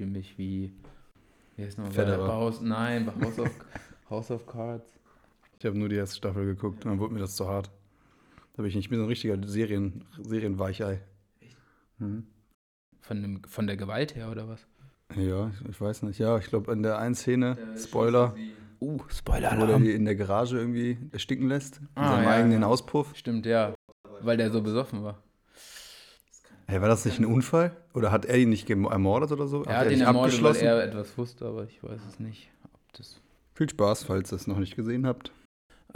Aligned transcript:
fühle 0.00 0.12
mich 0.12 0.38
wie, 0.38 0.72
wie 1.56 1.64
heißt 1.64 1.76
nochmal, 1.76 1.92
Federer. 1.92 2.26
bei 2.26 2.32
House, 2.32 2.60
nein, 2.62 3.04
bei 3.04 3.26
House 3.26 3.38
of, 3.38 3.50
House 4.10 4.30
of 4.30 4.46
Cards. 4.46 4.90
Ich 5.58 5.66
habe 5.66 5.78
nur 5.78 5.90
die 5.90 5.96
erste 5.96 6.16
Staffel 6.16 6.46
geguckt 6.46 6.86
und 6.86 6.90
dann 6.90 6.98
wurde 6.98 7.12
mir 7.12 7.20
das 7.20 7.36
zu 7.36 7.46
hart. 7.46 7.70
Da 8.54 8.62
bin 8.62 8.66
ich 8.66 8.74
nicht, 8.76 8.86
ich 8.86 8.88
bin 8.88 8.98
so 8.98 9.04
ein 9.04 9.08
richtiger 9.10 9.36
Serien, 9.46 10.02
Serienweichei. 10.22 11.02
Mhm. 11.98 12.26
Von, 13.02 13.20
dem, 13.20 13.44
von 13.44 13.66
der 13.66 13.76
Gewalt 13.76 14.14
her 14.16 14.30
oder 14.30 14.48
was? 14.48 14.66
Ja, 15.16 15.48
ich, 15.48 15.68
ich 15.68 15.78
weiß 15.80 16.02
nicht. 16.04 16.18
Ja, 16.18 16.38
ich 16.38 16.46
glaube, 16.46 16.72
in 16.72 16.82
der 16.82 16.98
einen 16.98 17.14
Szene, 17.14 17.58
Spoiler, 17.76 18.34
Uh, 18.82 18.92
wo 18.98 19.04
der 19.04 19.14
Spoiler-Alarm. 19.14 19.84
die 19.84 19.92
in 19.92 20.06
der 20.06 20.14
Garage 20.14 20.56
irgendwie 20.56 20.96
ersticken 21.12 21.46
lässt. 21.48 21.76
In 21.80 21.88
Ah, 21.96 22.12
seinem 22.12 22.24
ja, 22.24 22.30
eigenen 22.30 22.62
ja. 22.62 22.66
Auspuff. 22.68 23.14
Stimmt, 23.14 23.44
ja. 23.44 23.74
Weil 24.22 24.38
der 24.38 24.50
so 24.50 24.62
besoffen 24.62 25.02
war. 25.02 25.22
Hey, 26.70 26.80
war 26.80 26.86
das 26.86 27.04
nicht 27.04 27.18
ein 27.18 27.24
Unfall? 27.24 27.76
Oder 27.94 28.12
hat 28.12 28.26
er 28.26 28.38
ihn 28.38 28.50
nicht 28.50 28.70
ermordet 28.70 29.32
oder 29.32 29.48
so? 29.48 29.64
Er 29.64 29.78
hat 29.78 29.86
ihn 29.86 29.98
nicht 29.98 30.06
ermordet, 30.06 30.40
weil 30.40 30.54
er 30.54 30.84
etwas 30.84 31.18
wusste, 31.18 31.44
aber 31.44 31.64
ich 31.64 31.82
weiß 31.82 32.00
es 32.08 32.20
nicht. 32.20 32.48
Ob 32.62 32.92
das 32.92 33.20
Viel 33.54 33.68
Spaß, 33.68 34.04
falls 34.04 34.32
ihr 34.32 34.36
es 34.36 34.46
noch 34.46 34.58
nicht 34.58 34.76
gesehen 34.76 35.04
habt. 35.04 35.32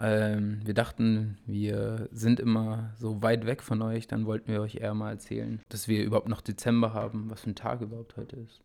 ähm, 0.01 0.59
wir 0.65 0.75
dachten, 0.75 1.39
wir 1.47 2.09
sind 2.11 2.41
immer 2.41 2.91
so 2.99 3.23
weit 3.23 3.47
weg 3.47 3.63
von 3.63 3.83
euch, 3.83 4.09
dann 4.09 4.27
wollten 4.27 4.51
wir 4.51 4.63
euch 4.63 4.75
eher 4.75 4.95
mal 4.95 5.13
erzählen, 5.13 5.61
dass 5.69 5.87
wir 5.87 6.03
überhaupt 6.03 6.29
noch 6.29 6.41
Dezember 6.41 6.93
haben, 6.93 7.31
was 7.31 7.43
für 7.43 7.51
ein 7.51 7.55
Tag 7.55 7.81
überhaupt 7.81 8.17
heute 8.17 8.35
ist. 8.35 8.61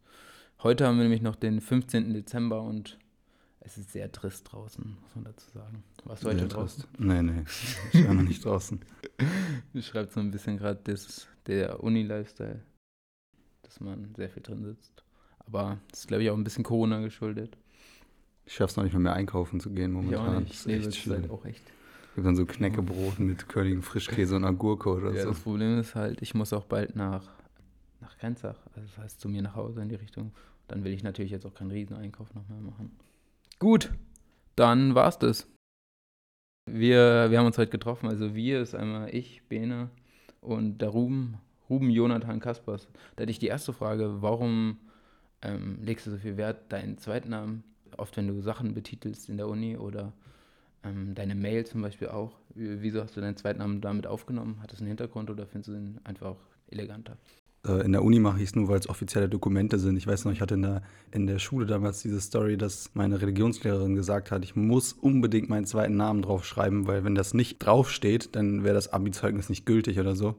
Heute 0.63 0.88
haben 0.88 0.98
wir 0.98 1.04
nämlich 1.04 1.21
noch 1.21 1.35
den 1.35 1.62
15. 1.62 2.12
Dezember 2.16 2.63
und 2.63 2.98
es 3.62 3.77
ist 3.77 3.91
sehr 3.91 4.12
trist 4.12 4.52
draußen, 4.52 4.98
muss 5.02 5.16
man 5.16 5.26
dazu 5.26 5.49
sagen. 5.52 5.84
Warst 6.05 6.23
du 6.23 6.27
heute 6.30 6.48
draußen? 6.48 6.84
Nee, 6.98 7.22
nee. 7.22 7.44
Ich 7.94 8.05
war 8.08 8.13
noch 8.13 8.23
nicht 8.23 8.44
draußen. 8.44 8.80
Du 9.74 9.82
schreibst 9.84 10.13
so 10.15 10.20
ein 10.21 10.32
bisschen 10.32 10.57
gerade 10.57 10.79
das, 10.84 11.27
der 11.46 11.84
Uni-Lifestyle, 11.84 12.62
dass 13.63 13.80
man 13.80 14.13
sehr 14.15 14.30
viel 14.30 14.41
drin 14.41 14.63
sitzt. 14.63 15.04
Aber 15.40 15.77
das 15.91 16.02
ist, 16.02 16.07
glaube 16.07 16.24
ich, 16.24 16.30
auch 16.32 16.37
ein 16.37 16.43
bisschen 16.43 16.63
Corona 16.63 17.02
geschuldet. 17.02 17.57
Ich 18.46 18.55
schaff's 18.55 18.77
noch 18.77 18.84
nicht 18.84 18.93
mal 18.93 18.99
mehr 18.99 19.13
einkaufen 19.13 19.60
zu 19.60 19.70
gehen 19.70 19.91
Ich 19.91 19.96
momentan. 19.96 20.35
auch 20.35 20.40
nicht. 20.40 20.52
Das 20.52 20.60
ist 20.62 20.65
Nee, 20.68 20.77
echt 20.77 21.07
halt 21.07 21.30
auch 21.30 21.46
echt. 21.46 21.62
Ich 21.65 22.12
habe 22.13 22.24
dann 22.24 22.35
so 22.35 22.46
Knäckebrot 22.46 23.20
mit 23.20 23.48
körnigem 23.48 23.84
Frischkäse 23.84 24.35
und 24.35 24.43
Agurke 24.46 24.90
oder 24.90 25.12
Ja, 25.13 25.24
so. 25.24 25.30
das 25.30 25.40
Problem 25.41 25.77
ist 25.80 25.93
halt, 25.96 26.21
ich 26.21 26.34
muss 26.34 26.52
auch 26.54 26.65
bald 26.65 26.96
nach, 26.96 27.30
nach 28.02 28.18
Grenzach, 28.18 28.57
also 28.74 28.87
das 28.87 28.98
heißt 28.98 29.20
zu 29.20 29.30
mir 29.30 29.41
nach 29.43 29.55
Hause 29.55 29.82
in 29.82 29.90
die 29.90 29.96
Richtung. 29.96 30.32
Dann 30.68 30.84
will 30.84 30.93
ich 30.93 31.04
natürlich 31.04 31.32
jetzt 31.32 31.46
auch 31.46 31.54
keinen 31.54 31.71
Rieseneinkauf 31.71 32.34
noch 32.34 32.48
mehr 32.49 32.60
machen. 32.62 32.91
Gut, 33.60 33.91
dann 34.55 34.96
war's 34.96 35.20
das. 35.20 35.48
Wir, 36.70 37.29
wir 37.29 37.40
haben 37.40 37.48
uns 37.48 37.57
heute 37.57 37.71
getroffen, 37.71 38.07
also 38.07 38.35
wir 38.35 38.62
ist 38.62 38.76
einmal 38.76 39.13
ich, 39.13 39.41
Bene 39.49 39.90
und 40.40 40.77
der 40.77 40.90
Ruben, 40.90 41.38
Ruben 41.70 41.90
Jonathan 41.90 42.40
Kaspers. 42.40 42.87
Da 43.15 43.24
hätte 43.24 43.32
ich 43.32 43.40
die 43.40 43.48
erste 43.48 43.74
Frage, 43.74 44.21
warum 44.21 44.77
ähm, 45.41 45.80
legst 45.84 46.05
du 46.07 46.12
so 46.12 46.18
viel 46.18 46.37
Wert 46.37 46.71
deinen 46.71 46.98
Zweitnamen, 46.98 47.63
oft 47.98 48.15
wenn 48.18 48.27
du 48.27 48.41
Sachen 48.41 48.74
betitelst 48.74 49.30
in 49.30 49.37
der 49.37 49.48
Uni 49.48 49.76
oder 49.77 50.13
ähm, 50.84 51.15
deine 51.15 51.35
Mail 51.35 51.65
zum 51.65 51.82
Beispiel 51.82 52.10
auch. 52.10 52.37
Wie- 52.54 52.82
Wieso 52.82 53.02
hast 53.02 53.18
du 53.18 53.21
deinen 53.21 53.35
Zweitnamen 53.37 53.82
damit 53.82 54.07
aufgenommen? 54.07 54.62
Hat 54.62 54.71
das 54.71 54.80
einen 54.80 54.87
Hintergrund 54.90 55.30
oder 55.30 55.48
findest 55.48 55.70
du 55.70 55.74
ihn 55.74 55.99
einfach 56.04 56.35
eleganter? 56.70 57.18
Äh, 57.68 57.85
In 57.85 57.91
der 57.91 58.04
Uni 58.04 58.20
mache 58.20 58.38
ich 58.38 58.49
es 58.49 58.55
nur, 58.55 58.68
weil 58.68 58.79
es 58.79 58.90
offizielle 58.90 59.29
Dokumente 59.29 59.79
sind. 59.79 59.98
Ich 59.98 60.07
weiß 60.07 60.26
noch, 60.26 60.32
ich 60.32 60.41
hatte 60.41 60.55
in 60.55 60.62
der, 60.62 60.82
in 61.12 61.27
der 61.27 61.40
Schule 61.40 61.65
damals 61.65 62.02
diese 62.02 62.21
Story, 62.21 62.57
dass 62.57 62.91
meine 62.93 63.21
Religionslehrerin 63.21 63.96
gesagt 63.96 64.31
hat, 64.31 64.44
ich 64.44 64.56
muss 64.56 64.94
unbedingt 64.94 65.50
meinen 65.50 65.66
zweiten 65.66 65.97
Namen 65.97 66.22
draufschreiben, 66.22 66.88
weil 66.88 67.03
wenn 67.03 67.16
das 67.16 67.34
nicht 67.34 67.59
draufsteht, 67.59 68.35
dann 68.35 68.63
wäre 68.63 68.75
das 68.75 68.94
Abi-Zeugnis 68.94 69.50
nicht 69.50 69.66
gültig 69.66 70.00
oder 70.00 70.16
so. 70.16 70.35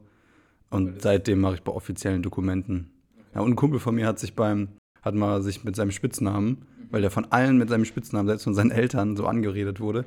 Und 0.69 1.01
seitdem 1.01 1.41
mache 1.41 1.55
ich 1.55 1.63
bei 1.63 1.71
offiziellen 1.71 2.23
Dokumenten. 2.23 2.89
Ja, 3.35 3.41
und 3.41 3.51
ein 3.51 3.55
Kumpel 3.55 3.79
von 3.79 3.95
mir 3.95 4.07
hat 4.07 4.19
sich 4.19 4.35
beim, 4.35 4.69
hat 5.01 5.15
mal 5.15 5.41
sich 5.41 5.63
mit 5.63 5.75
seinem 5.75 5.91
Spitznamen, 5.91 6.65
weil 6.89 7.01
der 7.01 7.11
von 7.11 7.25
allen 7.25 7.57
mit 7.57 7.69
seinem 7.69 7.85
Spitznamen, 7.85 8.27
selbst 8.27 8.43
von 8.43 8.53
seinen 8.53 8.71
Eltern, 8.71 9.15
so 9.15 9.25
angeredet 9.25 9.79
wurde, 9.79 10.05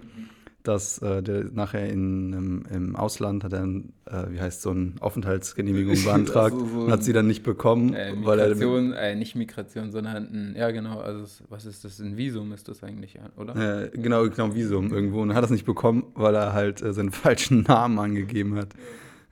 dass 0.65 0.99
äh, 0.99 1.23
der 1.23 1.45
nachher 1.53 1.89
in, 1.89 2.33
im, 2.33 2.63
im 2.75 2.97
Ausland 2.97 3.45
hat 3.45 3.53
er, 3.53 3.65
äh, 3.65 4.31
wie 4.31 4.41
heißt 4.41 4.63
so 4.63 4.71
eine 4.71 4.95
Aufenthaltsgenehmigung 5.01 6.03
beantragt 6.03 6.55
Also 6.61 6.67
so 6.67 6.81
und 6.81 6.91
hat 6.91 7.05
sie 7.05 7.13
dann 7.13 7.27
nicht 7.27 7.43
bekommen, 7.43 7.93
Äh, 7.93 8.15
weil 8.23 8.39
er 8.39 8.51
äh, 8.51 9.15
nicht 9.15 9.37
Migration, 9.37 9.93
sondern 9.93 10.17
ein, 10.17 10.55
ja 10.57 10.71
genau, 10.71 11.01
also 11.01 11.45
was 11.51 11.67
ist 11.67 11.85
das? 11.85 12.01
Ein 12.01 12.17
Visum 12.17 12.53
ist 12.53 12.67
das 12.69 12.83
eigentlich, 12.83 13.15
ja, 13.15 13.29
oder? 13.37 13.89
genau, 13.89 14.29
genau 14.29 14.55
Visum 14.55 14.93
irgendwo 14.93 15.21
und 15.21 15.35
hat 15.35 15.45
das 15.45 15.51
nicht 15.51 15.67
bekommen, 15.67 16.07
weil 16.15 16.35
er 16.35 16.55
halt 16.55 16.81
äh, 16.83 16.95
seinen 16.95 17.13
falschen 17.13 17.63
Namen 17.63 17.99
angegeben 17.99 18.57
hat. 18.57 18.69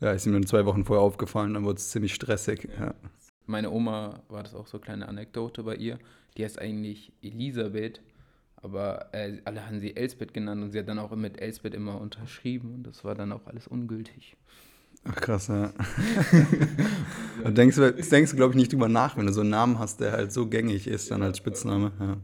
Ja, 0.00 0.12
ist 0.12 0.26
ihm 0.26 0.34
dann 0.34 0.46
zwei 0.46 0.66
Wochen 0.66 0.84
vorher 0.84 1.02
aufgefallen, 1.02 1.54
dann 1.54 1.64
wurde 1.64 1.78
es 1.78 1.90
ziemlich 1.90 2.12
stressig. 2.12 2.68
Ja. 2.78 2.94
Meine 3.46 3.70
Oma 3.70 4.20
war 4.28 4.42
das 4.42 4.54
auch 4.54 4.66
so 4.66 4.76
eine 4.76 4.84
kleine 4.84 5.08
Anekdote 5.08 5.62
bei 5.62 5.76
ihr. 5.76 5.98
Die 6.36 6.44
heißt 6.44 6.58
eigentlich 6.58 7.12
Elisabeth, 7.22 8.00
aber 8.62 9.12
äh, 9.12 9.38
alle 9.44 9.66
haben 9.66 9.80
sie 9.80 9.96
Elsbeth 9.96 10.32
genannt 10.32 10.62
und 10.62 10.70
sie 10.70 10.78
hat 10.78 10.88
dann 10.88 10.98
auch 10.98 11.14
mit 11.16 11.40
Elsbeth 11.40 11.74
immer 11.74 12.00
unterschrieben 12.00 12.74
und 12.74 12.86
das 12.86 13.04
war 13.04 13.14
dann 13.14 13.32
auch 13.32 13.46
alles 13.46 13.66
ungültig. 13.66 14.36
Ach 15.04 15.16
krass, 15.16 15.48
ja. 15.48 15.72
da 17.42 17.50
denkst 17.50 17.76
du, 17.76 17.92
denkst 17.92 18.30
du 18.30 18.36
glaube 18.36 18.52
ich, 18.52 18.56
nicht 18.56 18.72
drüber 18.72 18.88
nach, 18.88 19.16
wenn 19.16 19.26
du 19.26 19.32
so 19.32 19.40
einen 19.40 19.50
Namen 19.50 19.78
hast, 19.80 20.00
der 20.00 20.12
halt 20.12 20.32
so 20.32 20.46
gängig 20.46 20.86
ist, 20.86 21.10
dann 21.10 21.22
als 21.22 21.38
Spitzname. 21.38 21.92
Ja. 21.98 22.16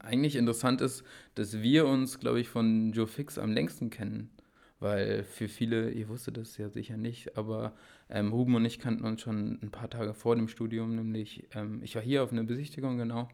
Eigentlich 0.00 0.34
interessant 0.34 0.80
ist, 0.80 1.04
dass 1.36 1.62
wir 1.62 1.86
uns, 1.86 2.18
glaube 2.18 2.40
ich, 2.40 2.48
von 2.48 2.92
Joe 2.92 3.06
Fix 3.06 3.38
am 3.38 3.52
längsten 3.52 3.90
kennen. 3.90 4.30
Weil 4.78 5.24
für 5.24 5.48
viele, 5.48 5.90
ihr 5.90 6.08
wusstet 6.08 6.36
das 6.36 6.58
ja 6.58 6.68
sicher 6.68 6.98
nicht, 6.98 7.36
aber 7.38 7.74
ähm, 8.10 8.30
Ruben 8.32 8.54
und 8.56 8.64
ich 8.66 8.78
kannten 8.78 9.04
uns 9.04 9.22
schon 9.22 9.58
ein 9.62 9.70
paar 9.70 9.88
Tage 9.88 10.12
vor 10.12 10.36
dem 10.36 10.48
Studium, 10.48 10.94
nämlich 10.94 11.48
ähm, 11.54 11.80
ich 11.82 11.94
war 11.94 12.02
hier 12.02 12.22
auf 12.22 12.30
einer 12.30 12.44
Besichtigung, 12.44 12.98
genau. 12.98 13.28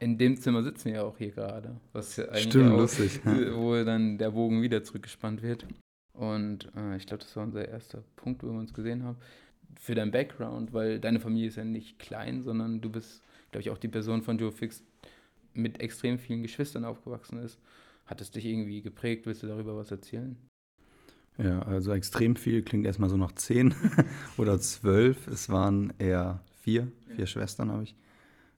In 0.00 0.16
dem 0.16 0.36
Zimmer 0.36 0.62
sitzen 0.62 0.86
wir 0.86 0.94
ja 0.94 1.02
auch 1.02 1.18
hier 1.18 1.30
gerade. 1.30 1.76
Was 1.92 2.16
ja 2.16 2.24
eigentlich 2.24 2.44
Stimmt, 2.44 2.72
auch, 2.72 2.78
lustig. 2.78 3.20
Ja. 3.24 3.54
Wo 3.54 3.84
dann 3.84 4.16
der 4.16 4.30
Bogen 4.30 4.62
wieder 4.62 4.82
zurückgespannt 4.82 5.42
wird. 5.42 5.66
Und 6.14 6.72
äh, 6.74 6.96
ich 6.96 7.06
glaube, 7.06 7.22
das 7.22 7.36
war 7.36 7.44
unser 7.44 7.68
erster 7.68 8.02
Punkt, 8.16 8.42
wo 8.42 8.48
wir 8.48 8.58
uns 8.58 8.74
gesehen 8.74 9.04
haben. 9.04 9.16
Für 9.78 9.94
dein 9.94 10.10
Background, 10.10 10.72
weil 10.72 10.98
deine 11.00 11.20
Familie 11.20 11.48
ist 11.48 11.56
ja 11.56 11.64
nicht 11.64 11.98
klein, 11.98 12.42
sondern 12.42 12.80
du 12.80 12.90
bist, 12.90 13.22
glaube 13.52 13.62
ich, 13.62 13.70
auch 13.70 13.78
die 13.78 13.88
Person 13.88 14.22
von 14.22 14.36
Joe 14.36 14.52
Fix, 14.52 14.82
mit 15.54 15.80
extrem 15.80 16.18
vielen 16.18 16.42
Geschwistern 16.42 16.84
aufgewachsen 16.84 17.38
ist. 17.38 17.58
Hat 18.06 18.20
es 18.20 18.30
dich 18.30 18.44
irgendwie 18.44 18.82
geprägt? 18.82 19.26
Willst 19.26 19.42
du 19.42 19.46
darüber 19.46 19.76
was 19.76 19.90
erzählen? 19.90 20.36
Ja, 21.38 21.62
also 21.62 21.92
extrem 21.92 22.36
viel 22.36 22.62
klingt 22.62 22.86
erstmal 22.86 23.08
so 23.08 23.16
nach 23.16 23.32
zehn 23.32 23.74
oder 24.36 24.58
zwölf. 24.60 25.26
Es 25.26 25.48
waren 25.48 25.92
eher 25.98 26.40
vier, 26.62 26.88
vier 27.14 27.26
Schwestern 27.26 27.70
habe 27.70 27.84
ich. 27.84 27.94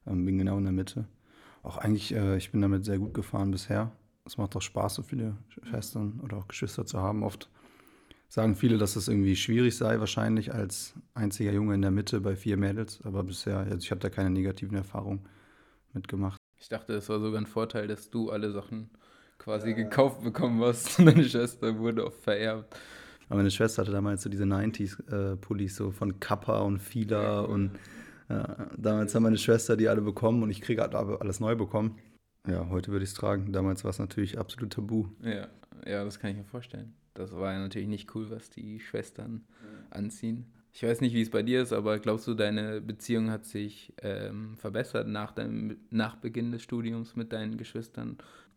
Ähm, 0.06 0.24
bin 0.24 0.38
genau 0.38 0.58
in 0.58 0.64
der 0.64 0.72
Mitte. 0.72 1.04
Auch 1.62 1.78
eigentlich, 1.78 2.14
äh, 2.14 2.36
ich 2.36 2.50
bin 2.50 2.60
damit 2.60 2.84
sehr 2.84 2.98
gut 2.98 3.14
gefahren 3.14 3.50
bisher. 3.50 3.92
Es 4.24 4.36
macht 4.36 4.54
auch 4.56 4.62
Spaß, 4.62 4.94
so 4.94 5.02
viele 5.02 5.36
Schwestern 5.48 6.20
oder 6.22 6.36
auch 6.36 6.48
Geschwister 6.48 6.86
zu 6.86 6.98
haben. 6.98 7.22
Oft 7.22 7.48
sagen 8.28 8.54
viele, 8.54 8.78
dass 8.78 8.96
es 8.96 9.08
irgendwie 9.08 9.36
schwierig 9.36 9.76
sei, 9.76 10.00
wahrscheinlich 10.00 10.54
als 10.54 10.94
einziger 11.14 11.52
Junge 11.52 11.74
in 11.74 11.82
der 11.82 11.90
Mitte 11.90 12.20
bei 12.20 12.36
vier 12.36 12.56
Mädels. 12.56 13.00
Aber 13.04 13.22
bisher, 13.24 13.58
also 13.58 13.78
ich 13.78 13.90
habe 13.90 14.00
da 14.00 14.10
keine 14.10 14.30
negativen 14.30 14.76
Erfahrungen 14.76 15.26
mitgemacht. 15.92 16.38
Ich 16.58 16.68
dachte, 16.68 16.94
es 16.94 17.08
war 17.08 17.20
sogar 17.20 17.40
ein 17.40 17.46
Vorteil, 17.46 17.88
dass 17.88 18.10
du 18.10 18.30
alle 18.30 18.52
Sachen 18.52 18.90
quasi 19.38 19.74
gekauft 19.74 20.22
bekommen 20.22 20.62
hast 20.62 20.98
und 20.98 21.06
deine 21.06 21.24
Schwester 21.24 21.76
wurde 21.78 22.06
oft 22.06 22.22
vererbt. 22.22 22.76
Aber 23.28 23.36
meine 23.36 23.50
Schwester 23.50 23.82
hatte 23.82 23.92
damals 23.92 24.22
so 24.22 24.28
diese 24.28 24.44
90s-Pullis 24.44 25.76
so 25.76 25.90
von 25.90 26.20
Kappa 26.20 26.60
und 26.60 26.78
Fila 26.78 27.40
und 27.40 27.72
ja, 28.32 28.70
damals 28.76 29.14
haben 29.14 29.24
meine 29.24 29.38
Schwester 29.38 29.76
die 29.76 29.88
alle 29.88 30.00
bekommen 30.00 30.42
und 30.42 30.50
ich 30.50 30.60
kriege 30.60 30.84
aber 30.84 31.20
alles 31.20 31.40
neu 31.40 31.54
bekommen. 31.54 31.98
Ja, 32.46 32.68
heute 32.70 32.90
würde 32.90 33.04
ich 33.04 33.10
es 33.10 33.14
tragen. 33.14 33.52
Damals 33.52 33.84
war 33.84 33.90
es 33.90 33.98
natürlich 33.98 34.38
absolut 34.38 34.72
tabu. 34.72 35.06
Ja, 35.22 35.48
ja, 35.86 36.04
das 36.04 36.18
kann 36.18 36.30
ich 36.30 36.36
mir 36.36 36.44
vorstellen. 36.44 36.94
Das 37.14 37.32
war 37.32 37.52
ja 37.52 37.58
natürlich 37.58 37.88
nicht 37.88 38.14
cool, 38.14 38.30
was 38.30 38.50
die 38.50 38.80
Schwestern 38.80 39.44
anziehen. 39.90 40.46
Ich 40.72 40.82
weiß 40.82 41.02
nicht, 41.02 41.14
wie 41.14 41.20
es 41.20 41.28
bei 41.28 41.42
dir 41.42 41.60
ist, 41.60 41.72
aber 41.74 41.98
glaubst 41.98 42.26
du, 42.26 42.34
deine 42.34 42.80
Beziehung 42.80 43.30
hat 43.30 43.44
sich 43.44 43.92
ähm, 44.00 44.56
verbessert 44.56 45.06
nach, 45.06 45.32
deinem, 45.32 45.76
nach 45.90 46.16
Beginn 46.16 46.50
des 46.50 46.62
Studiums 46.62 47.14
mit 47.14 47.32
deinen 47.32 47.58
Geschwistern? 47.58 48.16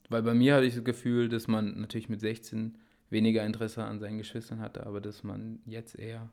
Weil 0.10 0.24
bei 0.24 0.33
mir 0.33 0.56
habe 0.56 0.66
ich 0.66 0.75
das 0.75 0.83
Gefühl, 0.86 1.27
dass 1.27 1.50
man 1.50 1.81
natürlich 1.81 2.07
mit 2.07 2.22
16 2.22 2.77
weniger 3.10 3.45
Interesse 3.45 3.83
an 3.83 4.00
seinen 4.00 4.18
Geschwistern 4.18 4.62
hatte, 4.62 4.86
aber 4.86 5.01
dass 5.01 5.24
man 5.24 5.60
jetzt 5.66 6.00
eher 6.00 6.30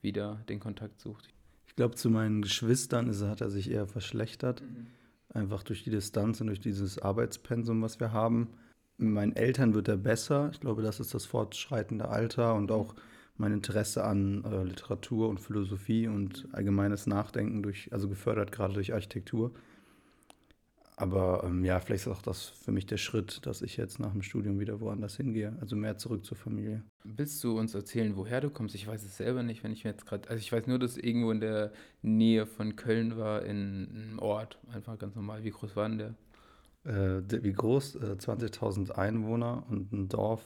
wieder 0.00 0.40
den 0.48 0.60
Kontakt 0.60 1.00
sucht. 1.00 1.28
Ich 1.74 1.76
glaube, 1.76 1.96
zu 1.96 2.08
meinen 2.08 2.42
Geschwistern 2.42 3.08
ist, 3.08 3.20
hat 3.24 3.40
er 3.40 3.50
sich 3.50 3.68
eher 3.68 3.88
verschlechtert. 3.88 4.62
Einfach 5.30 5.64
durch 5.64 5.82
die 5.82 5.90
Distanz 5.90 6.40
und 6.40 6.46
durch 6.46 6.60
dieses 6.60 7.00
Arbeitspensum, 7.00 7.82
was 7.82 7.98
wir 7.98 8.12
haben. 8.12 8.50
Mit 8.96 9.10
meinen 9.10 9.34
Eltern 9.34 9.74
wird 9.74 9.88
er 9.88 9.96
besser. 9.96 10.50
Ich 10.52 10.60
glaube, 10.60 10.82
das 10.82 11.00
ist 11.00 11.14
das 11.14 11.24
fortschreitende 11.24 12.08
Alter 12.08 12.54
und 12.54 12.70
auch 12.70 12.94
mein 13.36 13.50
Interesse 13.50 14.04
an 14.04 14.44
äh, 14.44 14.62
Literatur 14.62 15.28
und 15.28 15.40
Philosophie 15.40 16.06
und 16.06 16.46
allgemeines 16.52 17.08
Nachdenken 17.08 17.64
durch, 17.64 17.92
also 17.92 18.08
gefördert 18.08 18.52
gerade 18.52 18.74
durch 18.74 18.94
Architektur. 18.94 19.50
Aber 20.96 21.42
ähm, 21.44 21.64
ja, 21.64 21.80
vielleicht 21.80 22.06
ist 22.06 22.12
auch 22.12 22.22
das 22.22 22.44
für 22.44 22.70
mich 22.70 22.86
der 22.86 22.98
Schritt, 22.98 23.44
dass 23.46 23.62
ich 23.62 23.76
jetzt 23.76 23.98
nach 23.98 24.12
dem 24.12 24.22
Studium 24.22 24.60
wieder 24.60 24.80
woanders 24.80 25.16
hingehe, 25.16 25.56
also 25.60 25.74
mehr 25.74 25.98
zurück 25.98 26.24
zur 26.24 26.36
Familie. 26.36 26.84
Willst 27.02 27.42
du 27.42 27.58
uns 27.58 27.74
erzählen, 27.74 28.16
woher 28.16 28.40
du 28.40 28.48
kommst? 28.48 28.76
Ich 28.76 28.86
weiß 28.86 29.02
es 29.02 29.16
selber 29.16 29.42
nicht, 29.42 29.64
wenn 29.64 29.72
ich 29.72 29.82
mir 29.82 29.90
jetzt 29.90 30.06
gerade, 30.06 30.28
also 30.28 30.38
ich 30.38 30.52
weiß 30.52 30.68
nur, 30.68 30.78
dass 30.78 30.96
irgendwo 30.96 31.32
in 31.32 31.40
der 31.40 31.72
Nähe 32.02 32.46
von 32.46 32.76
Köln 32.76 33.16
war, 33.16 33.44
in 33.44 33.88
einem 33.92 34.18
Ort, 34.20 34.58
einfach 34.72 34.96
ganz 34.96 35.16
normal. 35.16 35.42
Wie 35.42 35.50
groß 35.50 35.74
war 35.74 35.88
denn 35.88 35.98
der? 35.98 36.14
Äh, 36.84 37.42
wie 37.42 37.52
groß? 37.52 37.96
Äh, 37.96 38.16
20.000 38.20 38.92
Einwohner 38.92 39.64
und 39.68 39.92
ein 39.92 40.08
Dorf 40.08 40.42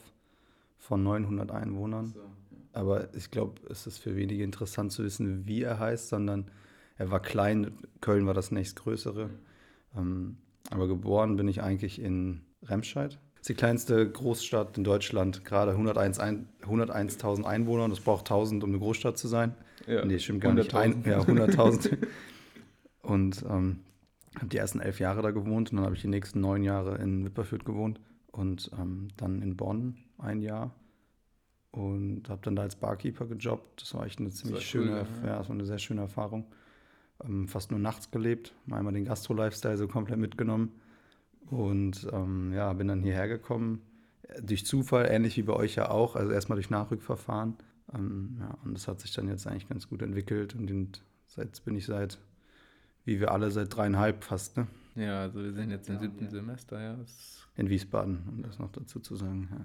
von 0.79 1.03
900 1.03 1.51
Einwohnern. 1.51 2.07
So, 2.07 2.21
ja. 2.21 2.25
Aber 2.73 3.15
ich 3.15 3.31
glaube, 3.31 3.61
es 3.69 3.87
ist 3.87 3.99
für 3.99 4.17
wenige 4.17 4.45
interessant 4.45 4.93
zu 4.93 5.05
wissen, 5.05 5.47
wie 5.47 5.63
er 5.63 5.79
heißt, 5.79 6.09
sondern 6.09 6.51
er 6.97 7.11
war 7.11 7.21
klein. 7.21 7.73
Köln 8.01 8.27
war 8.27 8.35
das 8.35 8.51
nächstgrößere. 8.51 9.27
Mhm. 9.27 9.48
Ähm, 9.97 10.37
aber 10.71 10.89
geboren 10.89 11.37
bin 11.37 11.49
ich 11.49 11.63
eigentlich 11.63 12.01
in 12.01 12.43
Remscheid. 12.63 13.19
Das 13.35 13.43
ist 13.43 13.49
die 13.51 13.55
kleinste 13.55 14.11
Großstadt 14.11 14.77
in 14.77 14.85
Deutschland, 14.85 15.45
gerade 15.45 15.73
101.000 15.73 16.45
101 16.63 17.25
Einwohner 17.45 17.85
und 17.85 17.93
es 17.93 18.01
braucht 18.01 18.23
1000, 18.23 18.65
um 18.65 18.71
eine 18.71 18.79
Großstadt 18.79 19.17
zu 19.17 19.29
sein. 19.29 19.55
Ja, 19.87 20.05
nee, 20.05 20.19
stimmt 20.19 20.41
gar 20.41 20.53
nicht. 20.53 20.75
Ein, 20.75 21.03
ja, 21.07 21.21
100.000. 21.21 21.97
und 23.03 23.45
ähm, 23.49 23.81
habe 24.37 24.49
die 24.49 24.59
ersten 24.59 24.81
elf 24.81 25.01
Jahre 25.01 25.23
da 25.23 25.31
gewohnt 25.31 25.71
und 25.71 25.77
dann 25.77 25.85
habe 25.85 25.95
ich 25.95 26.03
die 26.03 26.09
nächsten 26.09 26.41
neun 26.41 26.63
Jahre 26.63 26.97
in 26.97 27.25
Wipperfürth 27.25 27.65
gewohnt 27.65 28.01
und 28.33 28.71
ähm, 28.79 29.09
dann 29.17 29.41
in 29.41 29.57
Bonn 29.57 29.97
ein 30.19 30.43
Jahr 30.43 30.75
und 31.71 32.29
habe 32.29 32.41
dann 32.43 32.57
da 32.57 32.63
als 32.63 32.77
Barkeeper 32.77 33.27
gejobbt. 33.27 33.83
Das 33.83 33.95
war 33.95 34.05
echt 34.05 34.19
eine 34.19 34.31
ziemlich 34.31 34.67
schöne, 34.67 34.91
cool, 34.91 35.07
ja. 35.23 35.29
ja, 35.29 35.39
das 35.39 35.49
war 35.49 35.55
eine 35.55 35.65
sehr 35.65 35.79
schöne 35.79 36.03
Erfahrung 36.03 36.45
ähm, 37.25 37.49
fast 37.49 37.71
nur 37.71 37.81
nachts 37.81 38.11
gelebt, 38.11 38.55
einmal 38.71 38.93
den 38.93 39.05
Gastro-Lifestyle 39.05 39.77
so 39.77 39.89
komplett 39.89 40.19
mitgenommen 40.19 40.73
und 41.51 42.07
ähm, 42.13 42.53
ja, 42.53 42.73
bin 42.73 42.89
dann 42.89 43.03
hierher 43.03 43.29
gekommen. 43.29 43.83
Durch 44.43 44.67
Zufall, 44.67 45.07
ähnlich 45.11 45.37
wie 45.37 45.43
bei 45.43 45.55
euch 45.55 45.77
ja 45.77 45.91
auch, 45.91 46.15
also 46.15 46.33
erstmal 46.33 46.57
durch 46.57 46.71
Nachrückverfahren. 46.71 47.57
Ähm, 47.95 48.37
ja, 48.41 48.59
und 48.65 48.75
das 48.75 48.87
hat 48.87 49.01
sich 49.01 49.13
dann 49.15 49.29
jetzt 49.29 49.47
eigentlich 49.47 49.69
ganz 49.69 49.89
gut 49.89 50.03
entwickelt 50.03 50.55
und 50.55 51.03
seit 51.27 51.65
bin 51.65 51.77
ich 51.77 51.87
seit, 51.87 52.19
wie 53.05 53.21
wir 53.21 53.33
alle, 53.33 53.51
seit 53.51 53.75
dreieinhalb 53.75 54.25
fast, 54.25 54.57
ne? 54.57 54.67
Ja, 54.95 55.23
also 55.23 55.43
wir 55.43 55.53
sind 55.53 55.71
jetzt 55.71 55.89
im 55.89 55.99
siebten 55.99 56.25
ja. 56.25 56.31
Semester, 56.31 56.81
ja. 56.81 56.99
In 57.57 57.71
Wiesbaden, 57.71 58.25
um 58.29 58.43
das 58.43 58.59
noch 58.59 58.71
dazu 58.71 59.01
zu 59.01 59.17
sagen, 59.17 59.49
ja. 59.51 59.65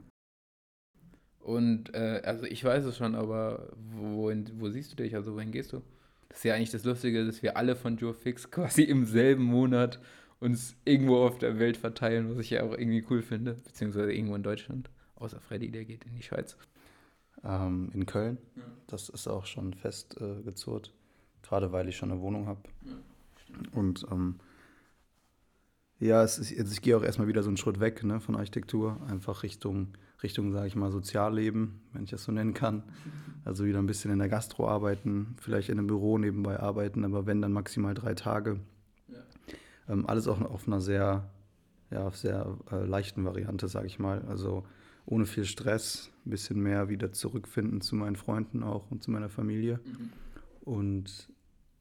Und 1.39 1.93
äh, 1.93 2.21
also 2.23 2.45
ich 2.45 2.63
weiß 2.63 2.85
es 2.85 2.95
schon, 2.95 3.15
aber 3.15 3.73
wohin, 3.75 4.49
wo 4.59 4.69
siehst 4.69 4.93
du 4.93 4.95
dich? 4.95 5.15
Also 5.15 5.33
wohin 5.33 5.51
gehst 5.51 5.73
du? 5.73 5.81
Das 6.33 6.39
ist 6.39 6.45
ja 6.45 6.55
eigentlich 6.55 6.71
das 6.71 6.83
Lustige, 6.83 7.27
dass 7.27 7.43
wir 7.43 7.57
alle 7.57 7.75
von 7.75 7.95
Joe 7.95 8.15
Fix 8.15 8.49
quasi 8.51 8.81
im 8.81 9.05
selben 9.05 9.43
Monat 9.43 9.99
uns 10.39 10.75
irgendwo 10.83 11.17
auf 11.17 11.37
der 11.37 11.59
Welt 11.59 11.77
verteilen, 11.77 12.27
was 12.31 12.39
ich 12.39 12.49
ja 12.49 12.63
auch 12.63 12.71
irgendwie 12.71 13.05
cool 13.11 13.21
finde, 13.21 13.53
beziehungsweise 13.53 14.11
irgendwo 14.11 14.35
in 14.35 14.41
Deutschland. 14.41 14.89
Außer 15.15 15.39
Freddy, 15.39 15.69
der 15.69 15.85
geht 15.85 16.05
in 16.05 16.15
die 16.15 16.23
Schweiz. 16.23 16.57
Ähm, 17.43 17.91
in 17.93 18.07
Köln. 18.07 18.39
Ja. 18.55 18.63
Das 18.87 19.09
ist 19.09 19.27
auch 19.27 19.45
schon 19.45 19.75
fest 19.75 20.17
äh, 20.19 20.41
gezurrt, 20.41 20.91
gerade 21.43 21.71
weil 21.71 21.87
ich 21.87 21.97
schon 21.97 22.11
eine 22.11 22.19
Wohnung 22.19 22.47
habe. 22.47 22.61
Ja, 22.81 23.79
Und 23.79 24.07
ähm, 24.11 24.39
ja, 25.99 26.23
ist, 26.23 26.39
also 26.39 26.73
ich 26.73 26.81
gehe 26.81 26.97
auch 26.97 27.03
erstmal 27.03 27.27
wieder 27.27 27.43
so 27.43 27.49
einen 27.49 27.57
Schritt 27.57 27.79
weg 27.79 28.03
ne, 28.03 28.19
von 28.19 28.35
Architektur, 28.35 28.99
einfach 29.07 29.43
Richtung 29.43 29.89
Richtung, 30.23 30.51
sage 30.51 30.67
ich 30.67 30.75
mal, 30.75 30.91
Sozialleben, 30.91 31.81
wenn 31.93 32.03
ich 32.03 32.11
das 32.11 32.23
so 32.23 32.31
nennen 32.31 32.53
kann. 32.53 32.83
Also 33.45 33.65
wieder 33.65 33.79
ein 33.79 33.85
bisschen 33.85 34.11
in 34.11 34.19
der 34.19 34.29
Gastro 34.29 34.67
arbeiten, 34.67 35.35
vielleicht 35.39 35.69
in 35.69 35.77
einem 35.77 35.87
Büro 35.87 36.17
nebenbei 36.17 36.59
arbeiten, 36.59 37.03
aber 37.03 37.25
wenn 37.25 37.41
dann 37.41 37.51
maximal 37.51 37.93
drei 37.93 38.13
Tage. 38.13 38.59
Ja. 39.09 39.19
Ähm, 39.89 40.07
alles 40.07 40.27
auch 40.27 40.39
auf 40.41 40.67
einer 40.67 40.79
sehr, 40.79 41.29
ja, 41.91 42.07
auf 42.07 42.15
sehr 42.15 42.57
äh, 42.71 42.85
leichten 42.85 43.25
Variante, 43.25 43.67
sage 43.67 43.87
ich 43.87 43.99
mal. 43.99 44.21
Also 44.29 44.63
ohne 45.05 45.25
viel 45.25 45.45
Stress, 45.45 46.09
ein 46.25 46.29
bisschen 46.29 46.61
mehr 46.61 46.87
wieder 46.87 47.11
zurückfinden 47.11 47.81
zu 47.81 47.95
meinen 47.95 48.15
Freunden 48.15 48.63
auch 48.63 48.89
und 48.91 49.03
zu 49.03 49.11
meiner 49.11 49.29
Familie. 49.29 49.79
Mhm. 49.83 50.09
Und 50.61 51.29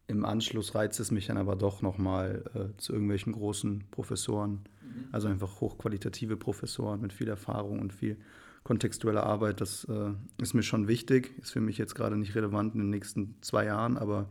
im 0.09 0.25
Anschluss 0.25 0.75
reizt 0.75 0.99
es 1.01 1.11
mich 1.11 1.27
dann 1.27 1.37
aber 1.37 1.57
doch 1.57 1.83
nochmal 1.83 2.43
äh, 2.55 2.77
zu 2.77 2.93
irgendwelchen 2.93 3.33
großen 3.33 3.85
Professoren. 3.91 4.63
Also 5.11 5.29
einfach 5.29 5.61
hochqualitative 5.61 6.37
Professoren 6.37 7.01
mit 7.01 7.13
viel 7.13 7.29
Erfahrung 7.29 7.81
und 7.81 7.93
viel 7.93 8.17
kontextueller 8.65 9.25
Arbeit. 9.25 9.61
Das 9.61 9.85
äh, 9.85 10.13
ist 10.41 10.55
mir 10.55 10.63
schon 10.63 10.89
wichtig, 10.89 11.37
ist 11.39 11.53
für 11.53 11.61
mich 11.61 11.79
jetzt 11.79 11.95
gerade 11.95 12.17
nicht 12.17 12.35
relevant 12.35 12.75
in 12.75 12.81
den 12.81 12.91
nächsten 12.91 13.37
zwei 13.41 13.67
Jahren, 13.67 13.97
aber 13.97 14.31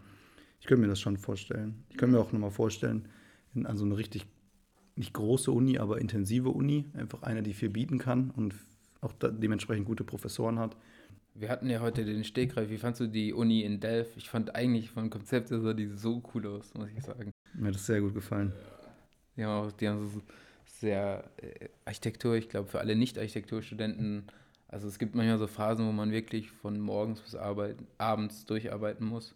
ich 0.59 0.67
könnte 0.67 0.81
mir 0.81 0.87
das 0.87 0.99
schon 0.99 1.17
vorstellen. 1.17 1.83
Ich 1.89 1.97
könnte 1.97 2.15
mir 2.15 2.21
auch 2.21 2.31
nochmal 2.31 2.51
vorstellen, 2.51 3.07
in 3.53 3.65
also 3.65 3.83
eine 3.83 3.97
richtig, 3.97 4.25
nicht 4.95 5.13
große 5.13 5.51
Uni, 5.51 5.77
aber 5.79 5.99
intensive 5.99 6.49
Uni, 6.49 6.85
einfach 6.93 7.23
eine, 7.23 7.43
die 7.43 7.53
viel 7.53 7.69
bieten 7.69 7.97
kann 7.97 8.31
und 8.31 8.55
auch 9.01 9.13
dementsprechend 9.13 9.85
gute 9.85 10.03
Professoren 10.03 10.59
hat, 10.59 10.77
wir 11.33 11.49
hatten 11.49 11.69
ja 11.69 11.79
heute 11.79 12.03
den 12.03 12.23
Stegreif. 12.23 12.69
Wie 12.69 12.77
fandst 12.77 12.99
du 12.99 13.07
die 13.07 13.33
Uni 13.33 13.61
in 13.61 13.79
Delft? 13.79 14.17
Ich 14.17 14.29
fand 14.29 14.55
eigentlich 14.55 14.91
vom 14.91 15.09
Konzept 15.09 15.49
her 15.49 15.61
sah 15.61 15.73
die 15.73 15.87
so 15.87 16.21
cool 16.33 16.45
aus, 16.47 16.73
muss 16.73 16.89
ich 16.95 17.03
sagen. 17.03 17.31
Mir 17.53 17.67
hat 17.67 17.75
das 17.75 17.85
sehr 17.85 18.01
gut 18.01 18.13
gefallen. 18.13 18.51
Die 19.35 19.45
haben 19.45 19.67
auch, 19.67 19.71
die 19.71 19.87
haben 19.87 20.09
so 20.09 20.21
sehr 20.81 21.23
äh, 21.37 21.69
Architektur, 21.85 22.35
ich 22.35 22.49
glaube, 22.49 22.67
für 22.67 22.79
alle 22.79 22.95
Nicht-Architekturstudenten. 22.95 24.27
Also 24.67 24.87
es 24.87 24.99
gibt 24.99 25.15
manchmal 25.15 25.37
so 25.37 25.47
Phasen, 25.47 25.87
wo 25.87 25.91
man 25.91 26.11
wirklich 26.11 26.51
von 26.51 26.79
morgens 26.79 27.21
bis 27.21 27.35
Arbeit, 27.35 27.77
abends 27.97 28.45
durcharbeiten 28.45 29.07
muss. 29.07 29.35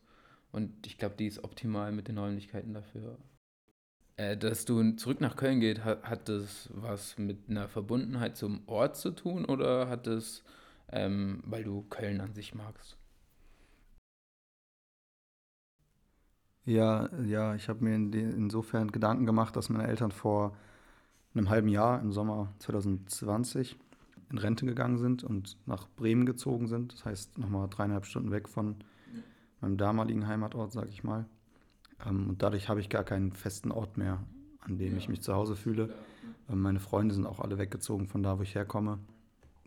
Und 0.52 0.86
ich 0.86 0.98
glaube, 0.98 1.16
die 1.18 1.28
ist 1.28 1.44
optimal 1.44 1.92
mit 1.92 2.08
den 2.08 2.18
Räumlichkeiten 2.18 2.74
dafür. 2.74 3.18
Äh, 4.18 4.38
dass 4.38 4.66
du 4.66 4.92
zurück 4.94 5.22
nach 5.22 5.36
Köln 5.36 5.60
gehst, 5.60 5.84
hat, 5.84 6.04
hat 6.04 6.30
das 6.30 6.70
was 6.74 7.18
mit 7.18 7.50
einer 7.50 7.68
Verbundenheit 7.68 8.38
zum 8.38 8.62
Ort 8.68 8.98
zu 8.98 9.12
tun 9.12 9.46
oder 9.46 9.90
hat 9.90 10.08
das 10.08 10.44
ähm, 10.92 11.42
weil 11.46 11.64
du 11.64 11.84
Köln 11.90 12.22
an 12.22 12.34
sich 12.34 12.54
magst. 12.54 12.98
Ja, 16.66 17.10
ja, 17.24 17.54
ich 17.56 17.70
habe 17.70 17.84
mir 17.84 17.96
in 17.96 18.12
insofern 18.14 18.92
Gedanken 18.92 19.26
gemacht, 19.26 19.56
dass 19.56 19.70
meine 19.70 19.88
Eltern 19.88 20.12
vor 20.12 20.58
einem 21.36 21.50
halben 21.50 21.68
Jahr, 21.68 22.02
im 22.02 22.12
Sommer 22.12 22.54
2020, 22.60 23.78
in 24.32 24.38
Rente 24.38 24.66
gegangen 24.66 24.98
sind 24.98 25.24
und 25.24 25.58
nach 25.66 25.88
Bremen 25.96 26.26
gezogen 26.26 26.68
sind. 26.68 26.94
Das 26.94 27.06
heißt, 27.06 27.38
nochmal 27.38 27.68
dreieinhalb 27.70 28.06
Stunden 28.06 28.32
weg 28.32 28.48
von 28.50 28.76
meinem 29.62 29.78
damaligen 29.78 30.28
Heimatort, 30.28 30.72
sage 30.72 30.90
ich 30.90 31.04
mal. 31.04 31.26
Ähm, 32.06 32.30
und 32.30 32.42
dadurch 32.42 32.70
habe 32.70 32.80
ich 32.80 32.90
gar 32.90 33.04
keinen 33.04 33.32
festen 33.32 33.72
Ort 33.72 33.98
mehr, 33.98 34.20
an 34.62 34.78
dem 34.78 34.94
ja. 34.94 34.98
ich 34.98 35.10
mich 35.10 35.22
zu 35.22 35.34
Hause 35.34 35.56
fühle. 35.56 35.94
Ähm, 36.50 36.62
meine 36.62 36.80
Freunde 36.80 37.14
sind 37.14 37.26
auch 37.26 37.40
alle 37.40 37.58
weggezogen 37.58 38.08
von 38.08 38.24
da, 38.24 38.40
wo 38.40 38.44
ich 38.44 38.56
herkomme. 38.56 39.00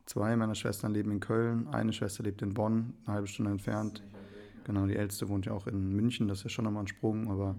Zwei 0.06 0.36
meiner 0.36 0.54
Schwestern 0.54 0.94
leben 0.94 1.10
in 1.10 1.20
Köln, 1.20 1.68
eine 1.68 1.92
Schwester 1.92 2.22
lebt 2.22 2.40
in 2.40 2.54
Bonn, 2.54 2.94
eine 3.04 3.14
halbe 3.16 3.28
Stunde 3.28 3.50
entfernt. 3.50 4.02
Genau, 4.64 4.86
die 4.86 4.96
älteste 4.96 5.28
wohnt 5.28 5.46
ja 5.46 5.52
auch 5.52 5.66
in 5.66 5.94
München, 5.94 6.28
das 6.28 6.38
ist 6.38 6.44
ja 6.44 6.50
schon 6.50 6.64
nochmal 6.64 6.84
ein 6.84 6.88
Sprung, 6.88 7.30
aber 7.30 7.56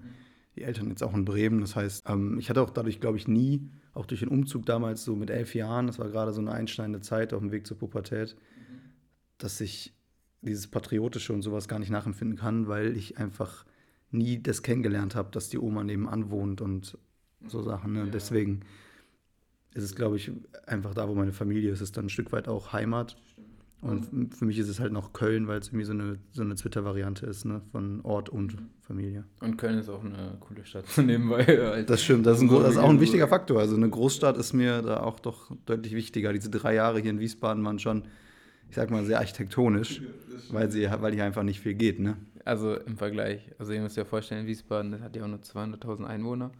die 0.55 0.63
Eltern 0.63 0.89
jetzt 0.89 1.03
auch 1.03 1.13
in 1.13 1.25
Bremen. 1.25 1.61
Das 1.61 1.75
heißt, 1.75 2.03
ähm, 2.07 2.37
ich 2.39 2.49
hatte 2.49 2.61
auch 2.61 2.69
dadurch, 2.69 2.99
glaube 2.99 3.17
ich, 3.17 3.27
nie, 3.27 3.69
auch 3.99 4.05
durch 4.05 4.21
den 4.21 4.29
Umzug 4.29 4.65
damals 4.65 5.03
so 5.03 5.15
mit 5.15 5.29
elf 5.29 5.53
Jahren, 5.53 5.87
das 5.87 5.99
war 5.99 6.09
gerade 6.09 6.31
so 6.31 6.39
eine 6.39 6.53
einschneidende 6.53 7.01
Zeit 7.01 7.33
auf 7.33 7.41
dem 7.41 7.51
Weg 7.51 7.67
zur 7.67 7.77
Pubertät, 7.77 8.35
dass 9.37 9.59
ich 9.59 9.93
dieses 10.41 10.67
Patriotische 10.67 11.33
und 11.33 11.41
sowas 11.41 11.67
gar 11.67 11.79
nicht 11.79 11.89
nachempfinden 11.89 12.37
kann, 12.37 12.69
weil 12.69 12.95
ich 12.95 13.17
einfach 13.17 13.65
nie 14.09 14.41
das 14.41 14.63
kennengelernt 14.63 15.15
habe, 15.15 15.31
dass 15.31 15.49
die 15.49 15.59
Oma 15.59 15.83
nebenan 15.83 16.31
wohnt 16.31 16.61
und 16.61 16.97
so 17.45 17.61
Sachen. 17.61 17.91
Ne? 17.91 17.99
Ja. 17.99 18.05
Deswegen 18.05 18.61
ist 19.73 19.83
es, 19.83 19.95
glaube 19.95 20.15
ich, 20.15 20.31
einfach 20.65 20.93
da, 20.93 21.09
wo 21.09 21.13
meine 21.13 21.33
Familie 21.33 21.71
ist, 21.71 21.79
ist 21.79 21.89
es 21.89 21.91
dann 21.91 22.05
ein 22.05 22.09
Stück 22.09 22.31
weit 22.31 22.47
auch 22.47 22.71
Heimat. 22.71 23.17
Und 23.81 24.35
für 24.35 24.43
mich 24.43 24.59
ist 24.59 24.67
es 24.67 24.81
halt 24.81 24.91
noch 24.91 25.13
Köln, 25.13 25.47
weil 25.47 25.59
es 25.59 25.69
irgendwie 25.69 25.85
so 25.85 25.93
eine, 25.93 26.19
so 26.31 26.41
eine 26.41 26.55
Twitter-Variante 26.55 27.25
ist, 27.25 27.45
ne? 27.45 27.61
Von 27.71 28.01
Ort 28.01 28.27
und 28.27 28.57
Familie. 28.81 29.23
Und 29.39 29.57
Köln 29.57 29.77
ist 29.79 29.87
auch 29.87 30.03
eine 30.03 30.35
coole 30.41 30.65
Stadt 30.65 30.85
nebenbei. 30.97 31.45
Halt. 31.45 31.89
Das 31.89 32.03
stimmt, 32.03 32.25
das 32.25 32.37
ist, 32.37 32.43
ein, 32.43 32.49
das 32.49 32.71
ist 32.71 32.77
auch 32.77 32.89
ein 32.89 32.99
wichtiger 32.99 33.29
Faktor. 33.29 33.59
Also 33.59 33.77
eine 33.77 33.89
Großstadt 33.89 34.37
ist 34.37 34.51
mir 34.51 34.81
da 34.81 35.01
auch 35.01 35.19
doch 35.19 35.55
deutlich 35.65 35.95
wichtiger. 35.95 36.33
Diese 36.33 36.49
drei 36.49 36.75
Jahre 36.75 36.99
hier 36.99 37.11
in 37.11 37.19
Wiesbaden 37.21 37.63
waren 37.63 37.79
schon, 37.79 38.03
ich 38.69 38.75
sag 38.75 38.91
mal, 38.91 39.05
sehr 39.05 39.19
architektonisch, 39.19 40.01
weil, 40.51 40.69
sie, 40.69 40.89
weil 40.99 41.13
hier 41.13 41.23
einfach 41.23 41.43
nicht 41.43 41.61
viel 41.61 41.73
geht, 41.73 41.99
ne? 41.99 42.17
Also 42.43 42.75
im 42.75 42.97
Vergleich, 42.97 43.49
also 43.59 43.71
ihr 43.71 43.81
müsst 43.81 43.97
euch 43.97 44.03
ja 44.03 44.09
vorstellen, 44.09 44.45
Wiesbaden 44.45 44.91
das 44.91 45.01
hat 45.01 45.15
ja 45.15 45.23
auch 45.23 45.27
nur 45.27 45.39
200.000 45.39 46.03
Einwohner. 46.03 46.51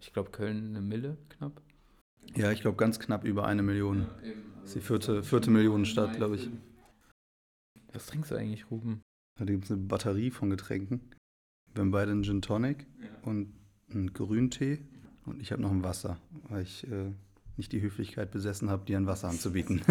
Ich 0.00 0.14
glaube, 0.14 0.30
Köln 0.30 0.68
eine 0.68 0.80
Mille 0.80 1.18
knapp. 1.28 1.60
Ja, 2.36 2.50
ich 2.50 2.62
glaube 2.62 2.78
ganz 2.78 2.98
knapp 2.98 3.24
über 3.24 3.46
eine 3.46 3.62
Million. 3.62 4.06
Ja, 4.22 4.30
das 4.64 4.70
ist 4.70 4.76
die 4.76 4.86
vierte, 4.86 5.22
vierte 5.22 5.50
Millionenstadt, 5.50 6.16
glaube 6.16 6.36
ich. 6.36 6.48
Was 7.92 8.06
trinkst 8.06 8.30
du 8.30 8.36
eigentlich, 8.36 8.70
Ruben? 8.70 9.02
Da 9.38 9.44
gibt 9.44 9.64
es 9.64 9.70
eine 9.70 9.82
Batterie 9.82 10.30
von 10.30 10.48
Getränken. 10.48 11.02
Wir 11.74 11.82
haben 11.82 11.90
beide 11.90 12.12
einen 12.12 12.24
Gin 12.24 12.40
Tonic 12.40 12.86
ja. 12.98 13.08
und 13.28 13.52
einen 13.90 14.14
Grüntee. 14.14 14.78
Und 15.26 15.42
ich 15.42 15.52
habe 15.52 15.60
noch 15.60 15.70
ein 15.70 15.84
Wasser, 15.84 16.18
weil 16.48 16.62
ich 16.62 16.90
äh, 16.90 17.12
nicht 17.58 17.72
die 17.72 17.82
Höflichkeit 17.82 18.30
besessen 18.30 18.70
habe, 18.70 18.86
dir 18.86 18.96
ein 18.96 19.06
Wasser 19.06 19.28
anzubieten. 19.28 19.82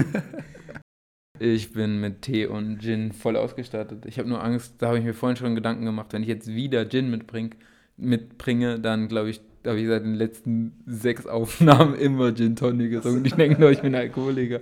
ich 1.39 1.71
bin 1.73 1.99
mit 1.99 2.23
Tee 2.23 2.47
und 2.47 2.79
Gin 2.79 3.11
voll 3.11 3.35
ausgestattet. 3.35 4.07
Ich 4.07 4.17
habe 4.17 4.27
nur 4.27 4.43
Angst, 4.43 4.73
da 4.79 4.87
habe 4.87 4.97
ich 4.97 5.05
mir 5.05 5.13
vorhin 5.13 5.37
schon 5.37 5.53
Gedanken 5.53 5.85
gemacht, 5.85 6.13
wenn 6.13 6.23
ich 6.23 6.29
jetzt 6.29 6.47
wieder 6.47 6.89
Gin 6.89 7.11
mitbringe, 7.11 7.51
mitbringe 7.95 8.79
dann 8.79 9.07
glaube 9.07 9.29
ich, 9.29 9.39
Da 9.63 9.71
habe 9.71 9.79
ich 9.79 9.87
seit 9.87 10.03
den 10.03 10.15
letzten 10.15 10.83
sechs 10.85 11.25
Aufnahmen 11.25 11.95
immer 11.95 12.35
Gin 12.35 12.57
Tonic 12.57 12.91
gesungen. 12.91 13.23
Ich 13.23 13.33
denke 13.33 13.61
nur, 13.61 13.71
ich 13.71 13.81
bin 13.81 13.95
Alkoholiker. 13.95 14.59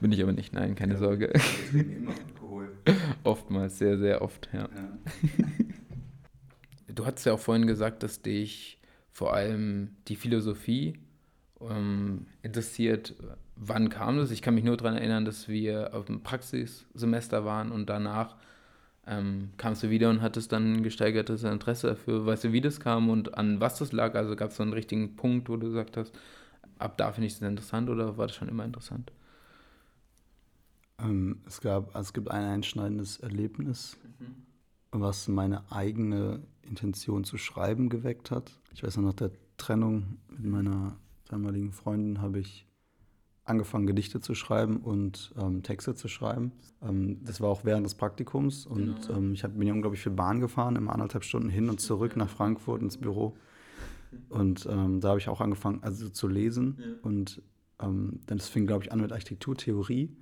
Bin 0.00 0.10
ich 0.10 0.20
aber 0.20 0.32
nicht, 0.32 0.52
nein, 0.52 0.74
keine 0.74 0.96
Sorge. 0.96 1.32
Oftmals, 3.22 3.78
sehr, 3.78 3.98
sehr 3.98 4.20
oft, 4.20 4.48
ja. 4.52 4.68
ja. 4.74 4.98
Du 6.92 7.06
hattest 7.06 7.24
ja 7.24 7.34
auch 7.34 7.38
vorhin 7.38 7.68
gesagt, 7.68 8.02
dass 8.02 8.20
dich 8.20 8.80
vor 9.12 9.32
allem 9.32 9.90
die 10.08 10.16
Philosophie 10.16 10.98
ähm, 11.60 12.26
interessiert. 12.42 13.14
Wann 13.54 13.90
kam 13.90 14.16
das? 14.16 14.32
Ich 14.32 14.42
kann 14.42 14.56
mich 14.56 14.64
nur 14.64 14.76
daran 14.76 14.96
erinnern, 14.96 15.24
dass 15.24 15.46
wir 15.48 15.94
auf 15.94 16.06
dem 16.06 16.22
Praxissemester 16.22 17.44
waren 17.44 17.70
und 17.70 17.88
danach 17.88 18.36
ähm, 19.06 19.50
kamst 19.56 19.82
du 19.82 19.90
wieder 19.90 20.10
und 20.10 20.22
hattest 20.22 20.52
dann 20.52 20.74
ein 20.74 20.82
gesteigertes 20.82 21.42
Interesse 21.42 21.88
dafür. 21.88 22.24
Weißt 22.24 22.44
du, 22.44 22.52
wie 22.52 22.60
das 22.60 22.80
kam 22.80 23.10
und 23.10 23.36
an 23.36 23.60
was 23.60 23.78
das 23.78 23.92
lag? 23.92 24.14
Also 24.14 24.36
gab 24.36 24.50
es 24.50 24.56
so 24.56 24.62
einen 24.62 24.72
richtigen 24.72 25.16
Punkt, 25.16 25.48
wo 25.48 25.56
du 25.56 25.66
gesagt 25.66 25.96
hast, 25.96 26.12
ab 26.78 26.96
da 26.96 27.12
finde 27.12 27.26
ich 27.26 27.34
es 27.34 27.42
interessant 27.42 27.90
oder 27.90 28.16
war 28.16 28.26
das 28.28 28.36
schon 28.36 28.48
immer 28.48 28.64
interessant? 28.64 29.12
Ähm, 30.98 31.40
es, 31.46 31.60
gab, 31.60 31.94
also 31.96 32.08
es 32.08 32.12
gibt 32.12 32.30
ein 32.30 32.44
einschneidendes 32.44 33.18
Erlebnis, 33.18 33.98
mhm. 34.18 34.36
was 34.92 35.26
meine 35.26 35.70
eigene 35.72 36.42
Intention 36.62 37.24
zu 37.24 37.38
schreiben 37.38 37.88
geweckt 37.88 38.30
hat. 38.30 38.52
Ich 38.72 38.84
weiß 38.84 38.96
noch, 38.98 39.04
nach 39.04 39.14
der 39.14 39.32
Trennung 39.56 40.18
mit 40.28 40.44
meiner 40.44 40.96
damaligen 41.28 41.72
Freundin 41.72 42.20
habe 42.20 42.38
ich 42.38 42.66
angefangen, 43.44 43.86
Gedichte 43.86 44.20
zu 44.20 44.34
schreiben 44.34 44.78
und 44.78 45.34
ähm, 45.36 45.62
Texte 45.62 45.94
zu 45.94 46.08
schreiben. 46.08 46.52
Ähm, 46.82 47.24
das 47.24 47.40
war 47.40 47.48
auch 47.48 47.64
während 47.64 47.84
des 47.84 47.94
Praktikums 47.94 48.66
und 48.66 49.06
genau. 49.06 49.18
ähm, 49.18 49.32
ich 49.32 49.44
hab, 49.44 49.56
bin 49.58 49.66
ja 49.66 49.74
unglaublich 49.74 50.02
viel 50.02 50.12
Bahn 50.12 50.40
gefahren, 50.40 50.76
immer 50.76 50.92
anderthalb 50.92 51.24
Stunden 51.24 51.48
hin 51.48 51.68
und 51.68 51.80
zurück 51.80 52.16
nach 52.16 52.28
Frankfurt 52.28 52.82
ins 52.82 52.96
Büro. 52.96 53.36
Und 54.28 54.66
ähm, 54.70 55.00
da 55.00 55.08
habe 55.08 55.18
ich 55.18 55.28
auch 55.28 55.40
angefangen, 55.40 55.82
also 55.82 56.08
zu 56.08 56.28
lesen. 56.28 56.78
Ja. 56.78 56.86
Und 57.02 57.42
ähm, 57.80 58.20
dann 58.26 58.38
das 58.38 58.48
fing, 58.48 58.66
glaube 58.66 58.84
ich, 58.84 58.92
an 58.92 59.00
mit 59.00 59.12
Architekturtheorie. 59.12 60.14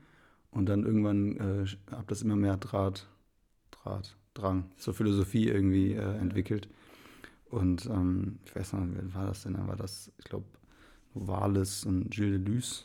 Und 0.50 0.66
dann 0.66 0.84
irgendwann 0.84 1.36
äh, 1.36 1.66
habe 1.90 2.06
das 2.06 2.22
immer 2.22 2.36
mehr 2.36 2.56
Draht, 2.56 3.08
Draht, 3.70 4.16
Drang 4.34 4.70
zur 4.76 4.94
Philosophie 4.94 5.48
irgendwie 5.48 5.92
äh, 5.92 6.16
entwickelt. 6.18 6.68
Und 7.46 7.86
ähm, 7.86 8.38
ich 8.44 8.54
weiß 8.54 8.74
noch, 8.74 8.86
wer 8.92 9.14
war 9.14 9.26
das 9.26 9.42
denn? 9.42 9.54
Dann 9.54 9.66
war 9.66 9.76
das, 9.76 10.12
ich 10.18 10.24
glaube, 10.24 10.46
Novalis 11.14 11.84
und 11.84 12.10
Gilles 12.10 12.44
Deleuze. 12.44 12.84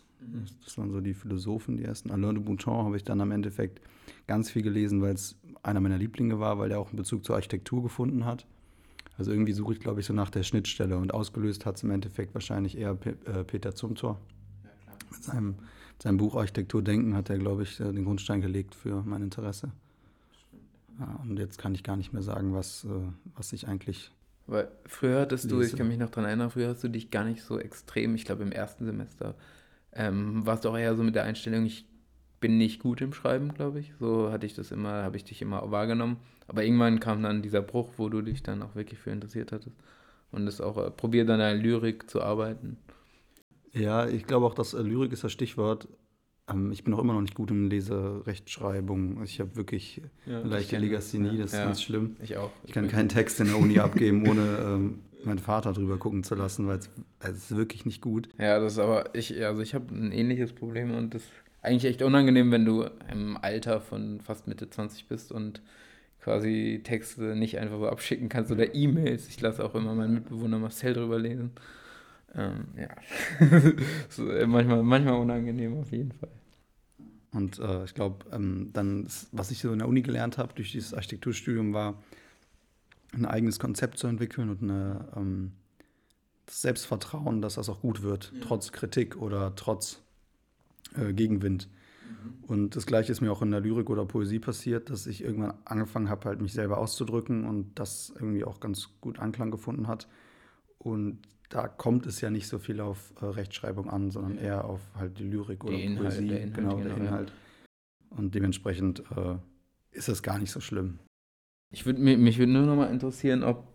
Das 0.63 0.77
waren 0.77 0.91
so 0.91 1.01
die 1.01 1.13
Philosophen, 1.13 1.77
die 1.77 1.84
ersten. 1.84 2.12
Alain 2.12 2.36
de 2.36 2.44
Bouton 2.44 2.86
habe 2.86 2.98
ich 2.98 3.03
dann 3.03 3.22
am 3.22 3.32
Endeffekt 3.32 3.82
ganz 4.27 4.50
viel 4.50 4.62
gelesen, 4.62 5.01
weil 5.01 5.13
es 5.13 5.36
einer 5.63 5.79
meiner 5.79 5.98
Lieblinge 5.98 6.39
war, 6.39 6.60
weil 6.60 6.72
er 6.72 6.79
auch 6.79 6.89
einen 6.89 6.98
Bezug 6.98 7.25
zur 7.25 7.36
Architektur 7.36 7.84
gefunden 7.84 8.25
hat. 8.25 8.46
Also 9.17 9.32
irgendwie 9.32 9.53
suche 9.53 9.74
ich, 9.74 9.79
glaube 9.79 10.01
ich, 10.01 10.05
so 10.05 10.13
nach 10.13 10.29
der 10.29 10.44
Schnittstelle 10.44 10.98
und 10.98 11.13
ausgelöst 11.13 11.65
hat 11.65 11.77
es 11.77 11.84
im 11.84 11.91
Endeffekt 11.91 12.34
wahrscheinlich 12.34 12.77
eher 12.77 12.98
äh, 13.25 13.44
Peter 13.44 13.74
Zumthor. 13.74 14.20
Ja, 14.63 14.94
mit, 15.12 15.24
seinem, 15.24 15.48
mit 15.48 16.01
seinem 16.01 16.17
Buch 16.17 16.36
Architektur 16.36 16.82
denken 16.82 17.15
hat 17.15 17.29
er, 17.29 17.38
glaube 17.38 17.63
ich, 17.63 17.79
äh, 17.79 17.91
den 17.94 18.03
Grundstein 18.03 18.41
gelegt 18.41 18.75
für 18.75 19.03
mein 19.03 19.22
Interesse. 19.22 19.72
Ja, 21.00 21.20
und 21.24 21.38
jetzt 21.39 21.58
kann 21.58 21.74
ich 21.75 21.84
gar 21.84 21.96
nicht 21.96 22.13
mehr 22.13 22.22
sagen, 22.22 22.53
was, 22.53 22.86
äh, 22.86 22.89
was 23.36 23.53
ich 23.53 23.67
eigentlich. 23.67 24.12
Weil 24.48 24.67
früher 24.86 25.22
hattest 25.22 25.50
du, 25.50 25.62
ich 25.62 25.75
kann 25.75 25.88
mich 25.88 25.98
noch 25.98 26.10
daran 26.10 26.25
erinnern, 26.25 26.51
früher 26.51 26.70
hast 26.70 26.84
du 26.84 26.89
dich 26.89 27.10
gar 27.10 27.24
nicht 27.24 27.41
so 27.41 27.58
extrem, 27.60 28.15
ich 28.15 28.25
glaube 28.25 28.44
im 28.44 28.51
ersten 28.51 28.86
Semester, 28.86 29.36
ähm, 29.96 30.46
warst 30.46 30.66
du 30.66 30.70
auch 30.70 30.78
eher 30.78 30.96
so 30.96 31.04
mit 31.04 31.16
der 31.16 31.24
Einstellung, 31.24 31.66
ich 31.66 31.86
bin 32.40 32.58
nicht 32.58 32.82
gut 32.82 33.02
im 33.02 33.14
Schreiben, 33.14 33.54
glaube 33.54 33.80
ich. 33.80 33.94
So 34.00 34.32
hatte 34.32 34.46
ich 34.46 34.54
das 34.54 34.72
immer, 34.72 35.04
habe 35.04 35.18
ich 35.18 35.24
dich 35.24 35.42
immer 35.42 35.72
wahrgenommen. 35.72 36.18
Aber 36.48 36.64
irgendwann 36.64 37.00
kam 37.00 37.24
dann 37.24 37.42
dieser 37.42 37.62
Bruch, 37.62 37.94
wo 37.98 38.10
du 38.10 38.22
dich 38.22 38.44
dann 38.44 38.62
auch 38.62 38.75
wirklich 38.75 39.00
für 39.00 39.10
interessiert 39.10 39.52
hattest. 39.52 39.75
Und 40.32 40.46
das 40.46 40.62
auch 40.62 40.78
äh, 40.78 40.92
probiert 40.92 41.30
an 41.30 41.40
der 41.40 41.56
Lyrik 41.56 42.10
zu 42.10 42.22
arbeiten. 42.22 42.78
Ja, 43.72 44.08
ich 44.08 44.28
glaube 44.28 44.46
auch, 44.46 44.54
dass 44.54 44.74
äh, 44.74 44.82
Lyrik 44.82 45.12
ist 45.12 45.24
das 45.24 45.32
Stichwort. 45.32 45.88
Ähm, 46.48 46.72
ich 46.72 46.84
bin 46.84 46.94
auch 46.94 47.00
immer 47.00 47.14
noch 47.14 47.22
nicht 47.22 47.36
gut 47.36 47.52
in 47.52 47.70
Leserechtschreibung. 47.70 49.24
Ich 49.24 49.40
habe 49.40 49.56
wirklich 49.56 50.02
ja, 50.25 50.40
leichte 50.42 50.78
Legasthenie, 50.78 51.38
das 51.38 51.54
ist 51.54 51.58
ja, 51.58 51.66
ganz 51.66 51.82
schlimm. 51.82 52.18
Ich 52.22 52.38
auch. 52.38 52.52
Ich 52.66 52.74
kann 52.74 52.88
keinen 52.88 53.10
Text 53.10 53.40
in 53.40 53.48
der 53.48 53.58
Uni 53.58 53.80
abgeben, 53.80 54.28
ohne 54.28 54.60
ähm, 54.64 55.00
meinen 55.25 55.39
Vater 55.39 55.74
drüber 55.74 55.98
gucken 55.98 56.24
zu 56.24 56.36
lassen, 56.36 56.67
weil 56.67 56.77
es, 56.77 56.89
es 57.20 57.51
ist 57.51 57.58
wirklich 57.58 57.86
nicht 57.86 58.01
gut. 58.01 58.29
Ja, 58.38 58.60
das 58.60 58.74
ist 58.74 58.79
aber, 58.79 59.13
ich, 59.13 59.44
also 59.44 59.62
ich 59.62 59.74
habe 59.74 59.94
ein 59.94 60.12
ähnliches 60.12 60.53
Problem 60.53 60.94
und 60.96 61.13
das 61.13 61.24
ist 61.24 61.32
eigentlich 61.62 61.86
echt 61.86 62.01
unangenehm, 62.01 62.51
wenn 62.51 62.65
du 62.65 62.86
im 63.12 63.38
Alter 63.38 63.82
von 63.82 64.22
fast 64.22 64.48
Mitte 64.48 64.70
20 64.70 65.08
bist 65.08 65.32
und 65.32 65.62
quasi 66.22 66.82
Texte 66.84 67.36
nicht 67.36 67.60
einfach 67.60 67.77
so 67.77 67.88
abschicken 67.88 68.29
kannst 68.29 68.51
oder 68.51 68.74
E-Mails. 68.74 69.27
Ich 69.27 69.39
lasse 69.41 69.63
auch 69.63 69.75
immer 69.75 69.94
meinen 69.94 70.13
Mitbewohner 70.15 70.60
Marcel 70.60 70.94
drüber 70.94 71.20
lesen. 71.20 71.51
Ähm, 72.36 72.65
ja, 72.77 72.89
manchmal, 74.48 74.84
manchmal 74.84 75.15
unangenehm 75.15 75.77
auf 75.79 75.91
jeden 75.91 76.12
Fall. 76.12 76.29
Und 77.32 77.60
äh, 77.60 77.84
ich 77.84 77.94
glaube, 77.94 78.25
ähm, 78.32 78.70
dann, 78.74 79.08
was 79.32 79.51
ich 79.51 79.60
so 79.60 79.72
in 79.72 79.79
der 79.79 79.88
Uni 79.88 80.01
gelernt 80.01 80.38
habe 80.38 80.53
durch 80.53 80.72
dieses 80.72 80.94
Architekturstudium, 80.94 81.74
war, 81.74 82.01
ein 83.15 83.25
eigenes 83.25 83.60
Konzept 83.60 83.98
zu 83.98 84.07
entwickeln 84.07 84.50
und 84.50 84.62
eine, 84.63 85.07
ähm, 85.15 85.53
das 86.45 86.62
Selbstvertrauen, 86.62 87.41
dass 87.41 87.55
das 87.55 87.69
auch 87.69 87.81
gut 87.81 88.01
wird, 88.01 88.31
ja. 88.34 88.41
trotz 88.41 88.72
Kritik 88.72 89.17
oder 89.17 89.55
trotz 89.55 90.01
äh, 90.95 91.13
Gegenwind. 91.13 91.69
Mhm. 92.07 92.43
Und 92.43 92.75
das 92.75 92.86
Gleiche 92.86 93.12
ist 93.12 93.22
mir 93.22 93.31
auch 93.31 93.41
in 93.41 93.51
der 93.51 93.62
Lyrik 93.62 93.89
oder 93.89 94.05
Poesie 94.05 94.39
passiert, 94.39 94.89
dass 94.89 95.07
ich 95.07 95.24
irgendwann 95.24 95.53
angefangen 95.65 96.10
habe, 96.10 96.29
halt 96.29 96.41
mich 96.41 96.53
selber 96.53 96.77
auszudrücken 96.77 97.45
und 97.45 97.79
das 97.79 98.13
irgendwie 98.15 98.43
auch 98.43 98.60
ganz 98.60 98.89
gut 99.01 99.19
Anklang 99.19 99.51
gefunden 99.51 99.88
hat. 99.88 100.07
Und 100.77 101.19
da 101.50 101.67
kommt 101.67 102.05
es 102.05 102.22
ja 102.22 102.29
nicht 102.29 102.48
so 102.48 102.60
viel 102.60 102.81
auf 102.81 103.13
äh, 103.22 103.25
Rechtschreibung 103.25 103.89
an, 103.89 104.12
sondern 104.12 104.38
eher 104.38 104.65
auf 104.65 104.81
halt 104.95 105.19
die 105.19 105.24
Lyrik 105.24 105.63
oder 105.63 105.77
die 105.77 105.95
Poesie, 105.95 106.27
der 106.27 106.41
Inhalt, 106.41 106.53
genau, 106.55 106.77
der 106.77 106.93
genau, 106.93 106.95
Inhalt. 106.98 107.34
Und 108.10 108.36
dementsprechend 108.36 109.03
äh, 109.15 109.38
ist 109.91 110.07
das 110.07 110.24
gar 110.24 110.38
nicht 110.38 110.51
so 110.51 110.60
schlimm. 110.60 111.00
Ich 111.75 111.86
würd, 111.86 112.00
mich 112.00 112.38
würde 112.38 112.53
nur 112.53 112.65
noch 112.65 112.77
mal 112.77 112.89
interessieren, 112.89 113.44
ob 113.44 113.65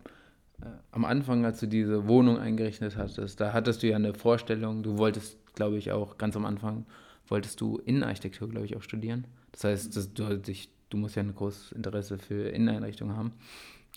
äh, 0.63 0.65
am 0.91 1.05
Anfang, 1.05 1.45
als 1.45 1.59
du 1.59 1.67
diese 1.67 2.07
Wohnung 2.07 2.39
eingerichtet 2.39 2.97
hattest, 2.97 3.39
da 3.39 3.53
hattest 3.53 3.83
du 3.83 3.89
ja 3.89 3.95
eine 3.95 4.15
Vorstellung, 4.15 4.81
du 4.81 4.97
wolltest, 4.97 5.37
glaube 5.53 5.77
ich, 5.77 5.91
auch 5.91 6.17
ganz 6.17 6.35
am 6.35 6.45
Anfang, 6.45 6.87
wolltest 7.27 7.61
du 7.61 7.77
Innenarchitektur, 7.77 8.49
glaube 8.49 8.65
ich, 8.65 8.75
auch 8.75 8.81
studieren. 8.81 9.27
Das 9.51 9.65
heißt, 9.65 9.95
das, 9.95 10.15
du, 10.15 10.35
dich, 10.39 10.71
du 10.89 10.97
musst 10.97 11.15
ja 11.15 11.21
ein 11.21 11.35
großes 11.35 11.73
Interesse 11.73 12.17
für 12.17 12.49
Inneneinrichtungen 12.49 13.15
haben 13.15 13.33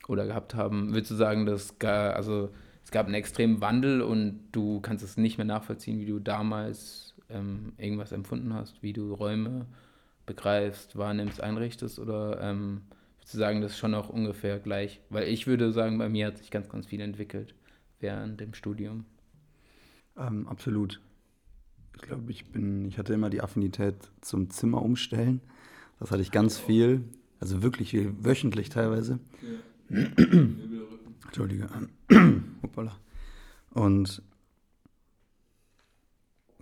oder 0.07 0.27
gehabt 0.27 0.55
haben. 0.55 0.93
Würdest 0.93 1.13
du 1.13 1.15
sagen, 1.15 1.47
dass 1.47 1.79
gar, 1.79 2.15
also 2.15 2.51
es 2.85 2.91
gab 2.91 3.07
einen 3.07 3.15
extremen 3.15 3.63
Wandel 3.63 4.03
und 4.03 4.39
du 4.53 4.81
kannst 4.83 5.03
es 5.03 5.17
nicht 5.17 5.39
mehr 5.39 5.47
nachvollziehen, 5.47 5.99
wie 5.99 6.05
du 6.05 6.19
damals 6.19 7.15
ähm, 7.31 7.73
irgendwas 7.79 8.13
empfunden 8.13 8.53
hast, 8.53 8.83
wie 8.83 8.93
du 8.93 9.15
Räume 9.15 9.65
begreifst, 10.27 10.99
wahrnimmst, 10.99 11.41
einrichtest 11.41 11.99
oder 11.99 12.39
ähm, 12.43 12.83
zu 13.25 13.39
sagen, 13.39 13.61
das 13.61 13.73
ist 13.73 13.79
schon 13.79 13.95
auch 13.95 14.09
ungefähr 14.09 14.59
gleich. 14.59 15.01
Weil 15.11 15.29
ich 15.29 15.47
würde 15.47 15.73
sagen, 15.73 15.99
bei 15.99 16.09
mir 16.09 16.27
hat 16.27 16.39
sich 16.39 16.51
ganz, 16.51 16.69
ganz 16.69 16.87
viel 16.87 17.01
entwickelt 17.01 17.55
während 18.01 18.41
dem 18.41 18.55
Studium. 18.55 19.05
Ähm, 20.17 20.47
absolut. 20.47 21.01
Ich 21.97 22.03
glaube, 22.03 22.31
ich 22.31 22.47
bin, 22.47 22.85
ich 22.87 22.99
hatte 22.99 23.15
immer 23.15 23.31
die 23.31 23.41
Affinität 23.41 23.97
zum 24.21 24.51
Zimmer 24.51 24.83
umstellen. 24.83 25.41
Das 26.01 26.11
hatte 26.11 26.23
ich 26.23 26.31
ganz 26.31 26.59
viel, 26.59 27.05
also 27.41 27.63
wirklich 27.63 27.91
viel, 27.91 28.15
wöchentlich 28.21 28.69
teilweise. 28.69 29.21
Ja. 29.89 30.07
Entschuldige. 31.25 31.69
Hoppala. 32.63 32.97
Und 33.71 34.23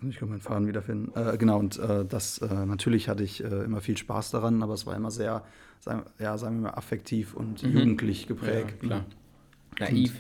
ich 0.09 0.19
kann 0.19 0.29
meinen 0.29 0.41
Faden 0.41 0.67
wiederfinden. 0.67 1.13
Äh, 1.15 1.37
genau, 1.39 1.59
und 1.59 1.79
äh, 1.79 2.05
das 2.05 2.39
äh, 2.39 2.67
natürlich 2.67 3.09
hatte 3.09 3.23
ich 3.23 3.43
äh, 3.43 3.65
immer 3.65 3.81
viel 3.81 3.97
Spaß 3.97 4.31
daran, 4.31 4.63
aber 4.63 4.75
es 4.75 4.87
war 4.87 4.97
immer 4.97 5.11
sehr, 5.11 5.45
sagen, 5.81 6.05
ja, 6.19 6.37
sagen 6.39 6.57
wir 6.57 6.71
mal, 6.71 6.77
affektiv 6.77 7.35
und 7.35 7.63
mhm. 7.63 7.73
jugendlich 7.73 8.27
geprägt. 8.27 8.83
Ja, 8.83 8.89
klar. 8.89 9.05
Naiv. 9.79 10.13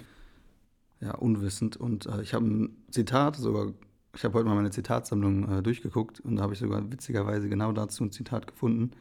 Und, 1.01 1.07
ja, 1.07 1.15
unwissend. 1.15 1.77
Und 1.77 2.07
äh, 2.07 2.23
ich 2.23 2.35
habe 2.35 2.47
ein 2.47 2.77
Zitat 2.91 3.37
sogar, 3.37 3.73
ich 4.15 4.25
habe 4.25 4.35
heute 4.35 4.47
mal 4.47 4.55
meine 4.55 4.71
Zitatsammlung 4.71 5.59
äh, 5.59 5.63
durchgeguckt 5.63 6.21
und 6.21 6.37
da 6.37 6.43
habe 6.43 6.53
ich 6.53 6.59
sogar 6.59 6.91
witzigerweise 6.91 7.49
genau 7.49 7.73
dazu 7.73 8.05
ein 8.05 8.13
Zitat 8.13 8.47
gefunden, 8.47 8.93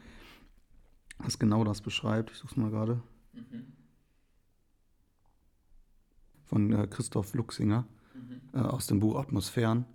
was 1.20 1.38
genau 1.38 1.64
das 1.64 1.82
beschreibt. 1.82 2.32
Ich 2.32 2.38
suche 2.38 2.52
es 2.52 2.58
mal 2.58 2.72
gerade. 2.72 3.02
Mhm. 3.34 3.74
Von 6.46 6.90
Christoph 6.90 7.34
Luxinger 7.34 7.86
mhm. 8.14 8.60
aus 8.60 8.88
dem 8.88 9.00
Buch 9.00 9.18
Atmosphären. 9.18 9.86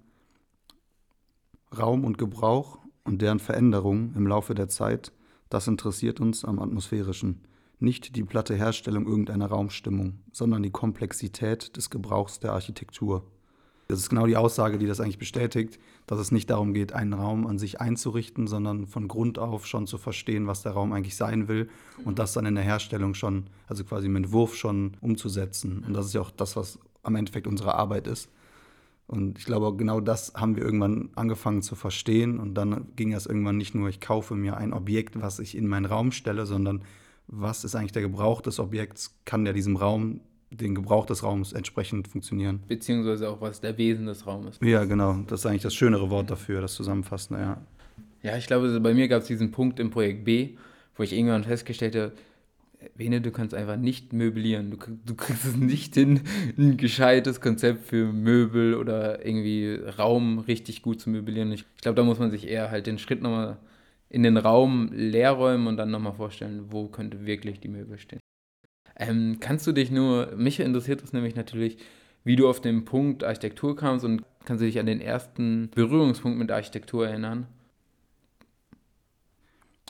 Raum 1.78 2.04
und 2.04 2.18
Gebrauch 2.18 2.78
und 3.04 3.22
deren 3.22 3.38
Veränderung 3.38 4.14
im 4.14 4.26
Laufe 4.26 4.54
der 4.54 4.68
Zeit, 4.68 5.12
das 5.48 5.68
interessiert 5.68 6.20
uns 6.20 6.44
am 6.44 6.58
Atmosphärischen. 6.58 7.42
Nicht 7.78 8.16
die 8.16 8.24
platte 8.24 8.54
Herstellung 8.54 9.06
irgendeiner 9.06 9.46
Raumstimmung, 9.46 10.20
sondern 10.32 10.62
die 10.62 10.70
Komplexität 10.70 11.76
des 11.76 11.90
Gebrauchs 11.90 12.40
der 12.40 12.52
Architektur. 12.52 13.24
Das 13.88 14.00
ist 14.00 14.08
genau 14.08 14.26
die 14.26 14.36
Aussage, 14.36 14.78
die 14.78 14.86
das 14.86 15.00
eigentlich 15.00 15.18
bestätigt, 15.18 15.78
dass 16.06 16.18
es 16.18 16.32
nicht 16.32 16.50
darum 16.50 16.74
geht, 16.74 16.92
einen 16.92 17.12
Raum 17.12 17.46
an 17.46 17.58
sich 17.58 17.80
einzurichten, 17.80 18.48
sondern 18.48 18.86
von 18.86 19.06
Grund 19.06 19.38
auf 19.38 19.66
schon 19.66 19.86
zu 19.86 19.98
verstehen, 19.98 20.48
was 20.48 20.62
der 20.62 20.72
Raum 20.72 20.92
eigentlich 20.92 21.14
sein 21.14 21.46
will 21.46 21.68
und 22.04 22.18
das 22.18 22.32
dann 22.32 22.46
in 22.46 22.56
der 22.56 22.64
Herstellung 22.64 23.14
schon, 23.14 23.44
also 23.68 23.84
quasi 23.84 24.06
im 24.06 24.16
Entwurf 24.16 24.56
schon 24.56 24.96
umzusetzen. 25.00 25.84
Und 25.86 25.94
das 25.94 26.06
ist 26.06 26.14
ja 26.14 26.20
auch 26.20 26.32
das, 26.32 26.56
was 26.56 26.80
am 27.04 27.14
Endeffekt 27.14 27.46
unsere 27.46 27.74
Arbeit 27.74 28.08
ist. 28.08 28.28
Und 29.06 29.38
ich 29.38 29.44
glaube, 29.44 29.76
genau 29.76 30.00
das 30.00 30.34
haben 30.34 30.56
wir 30.56 30.64
irgendwann 30.64 31.10
angefangen 31.14 31.62
zu 31.62 31.76
verstehen. 31.76 32.40
Und 32.40 32.54
dann 32.54 32.88
ging 32.96 33.12
es 33.12 33.26
irgendwann 33.26 33.56
nicht 33.56 33.74
nur, 33.74 33.88
ich 33.88 34.00
kaufe 34.00 34.34
mir 34.34 34.56
ein 34.56 34.72
Objekt, 34.72 35.20
was 35.20 35.38
ich 35.38 35.56
in 35.56 35.68
meinen 35.68 35.86
Raum 35.86 36.10
stelle, 36.12 36.44
sondern 36.46 36.82
was 37.28 37.64
ist 37.64 37.74
eigentlich 37.74 37.92
der 37.92 38.02
Gebrauch 38.02 38.40
des 38.40 38.58
Objekts? 38.58 39.16
Kann 39.24 39.44
der 39.44 39.54
diesem 39.54 39.76
Raum, 39.76 40.20
den 40.50 40.74
Gebrauch 40.74 41.06
des 41.06 41.22
Raums 41.22 41.52
entsprechend 41.52 42.08
funktionieren? 42.08 42.62
Beziehungsweise 42.66 43.28
auch, 43.28 43.40
was 43.40 43.60
der 43.60 43.78
Wesen 43.78 44.06
des 44.06 44.26
Raumes. 44.26 44.58
Ja, 44.60 44.84
genau. 44.84 45.20
Das 45.26 45.40
ist 45.40 45.46
eigentlich 45.46 45.62
das 45.62 45.74
schönere 45.74 46.10
Wort 46.10 46.30
dafür, 46.30 46.60
das 46.60 46.74
Zusammenfassende, 46.74 47.42
ja. 47.42 47.60
Ja, 48.22 48.36
ich 48.36 48.46
glaube, 48.46 48.80
bei 48.80 48.92
mir 48.92 49.06
gab 49.06 49.22
es 49.22 49.28
diesen 49.28 49.52
Punkt 49.52 49.78
im 49.78 49.90
Projekt 49.90 50.24
B, 50.24 50.56
wo 50.96 51.04
ich 51.04 51.12
irgendwann 51.12 51.44
festgestellt 51.44 51.94
habe, 51.94 52.12
Bene, 52.94 53.20
du 53.20 53.30
kannst 53.30 53.54
einfach 53.54 53.76
nicht 53.76 54.12
möblieren. 54.12 54.70
Du, 54.70 54.76
du 55.04 55.14
kriegst 55.14 55.44
es 55.44 55.56
nicht 55.56 55.94
hin, 55.94 56.20
ein 56.58 56.76
gescheites 56.76 57.40
Konzept 57.40 57.86
für 57.86 58.12
Möbel 58.12 58.74
oder 58.74 59.24
irgendwie 59.24 59.74
Raum 59.98 60.38
richtig 60.40 60.82
gut 60.82 61.00
zu 61.00 61.10
möblieren. 61.10 61.52
Ich, 61.52 61.64
ich 61.76 61.82
glaube, 61.82 61.96
da 61.96 62.04
muss 62.04 62.18
man 62.18 62.30
sich 62.30 62.46
eher 62.46 62.70
halt 62.70 62.86
den 62.86 62.98
Schritt 62.98 63.22
nochmal 63.22 63.58
in 64.08 64.22
den 64.22 64.36
Raum 64.36 64.90
leer 64.92 65.32
räumen 65.32 65.66
und 65.66 65.76
dann 65.76 65.90
nochmal 65.90 66.14
vorstellen, 66.14 66.66
wo 66.70 66.88
könnte 66.88 67.26
wirklich 67.26 67.60
die 67.60 67.68
Möbel 67.68 67.98
stehen. 67.98 68.20
Ähm, 68.98 69.38
kannst 69.40 69.66
du 69.66 69.72
dich 69.72 69.90
nur, 69.90 70.34
mich 70.36 70.60
interessiert 70.60 71.02
das 71.02 71.12
nämlich 71.12 71.34
natürlich, 71.34 71.78
wie 72.24 72.36
du 72.36 72.48
auf 72.48 72.60
den 72.60 72.84
Punkt 72.84 73.24
Architektur 73.24 73.76
kamst 73.76 74.04
und 74.04 74.22
kannst 74.44 74.62
du 74.62 74.66
dich 74.66 74.78
an 74.78 74.86
den 74.86 75.00
ersten 75.00 75.70
Berührungspunkt 75.74 76.38
mit 76.38 76.50
Architektur 76.50 77.06
erinnern? 77.06 77.46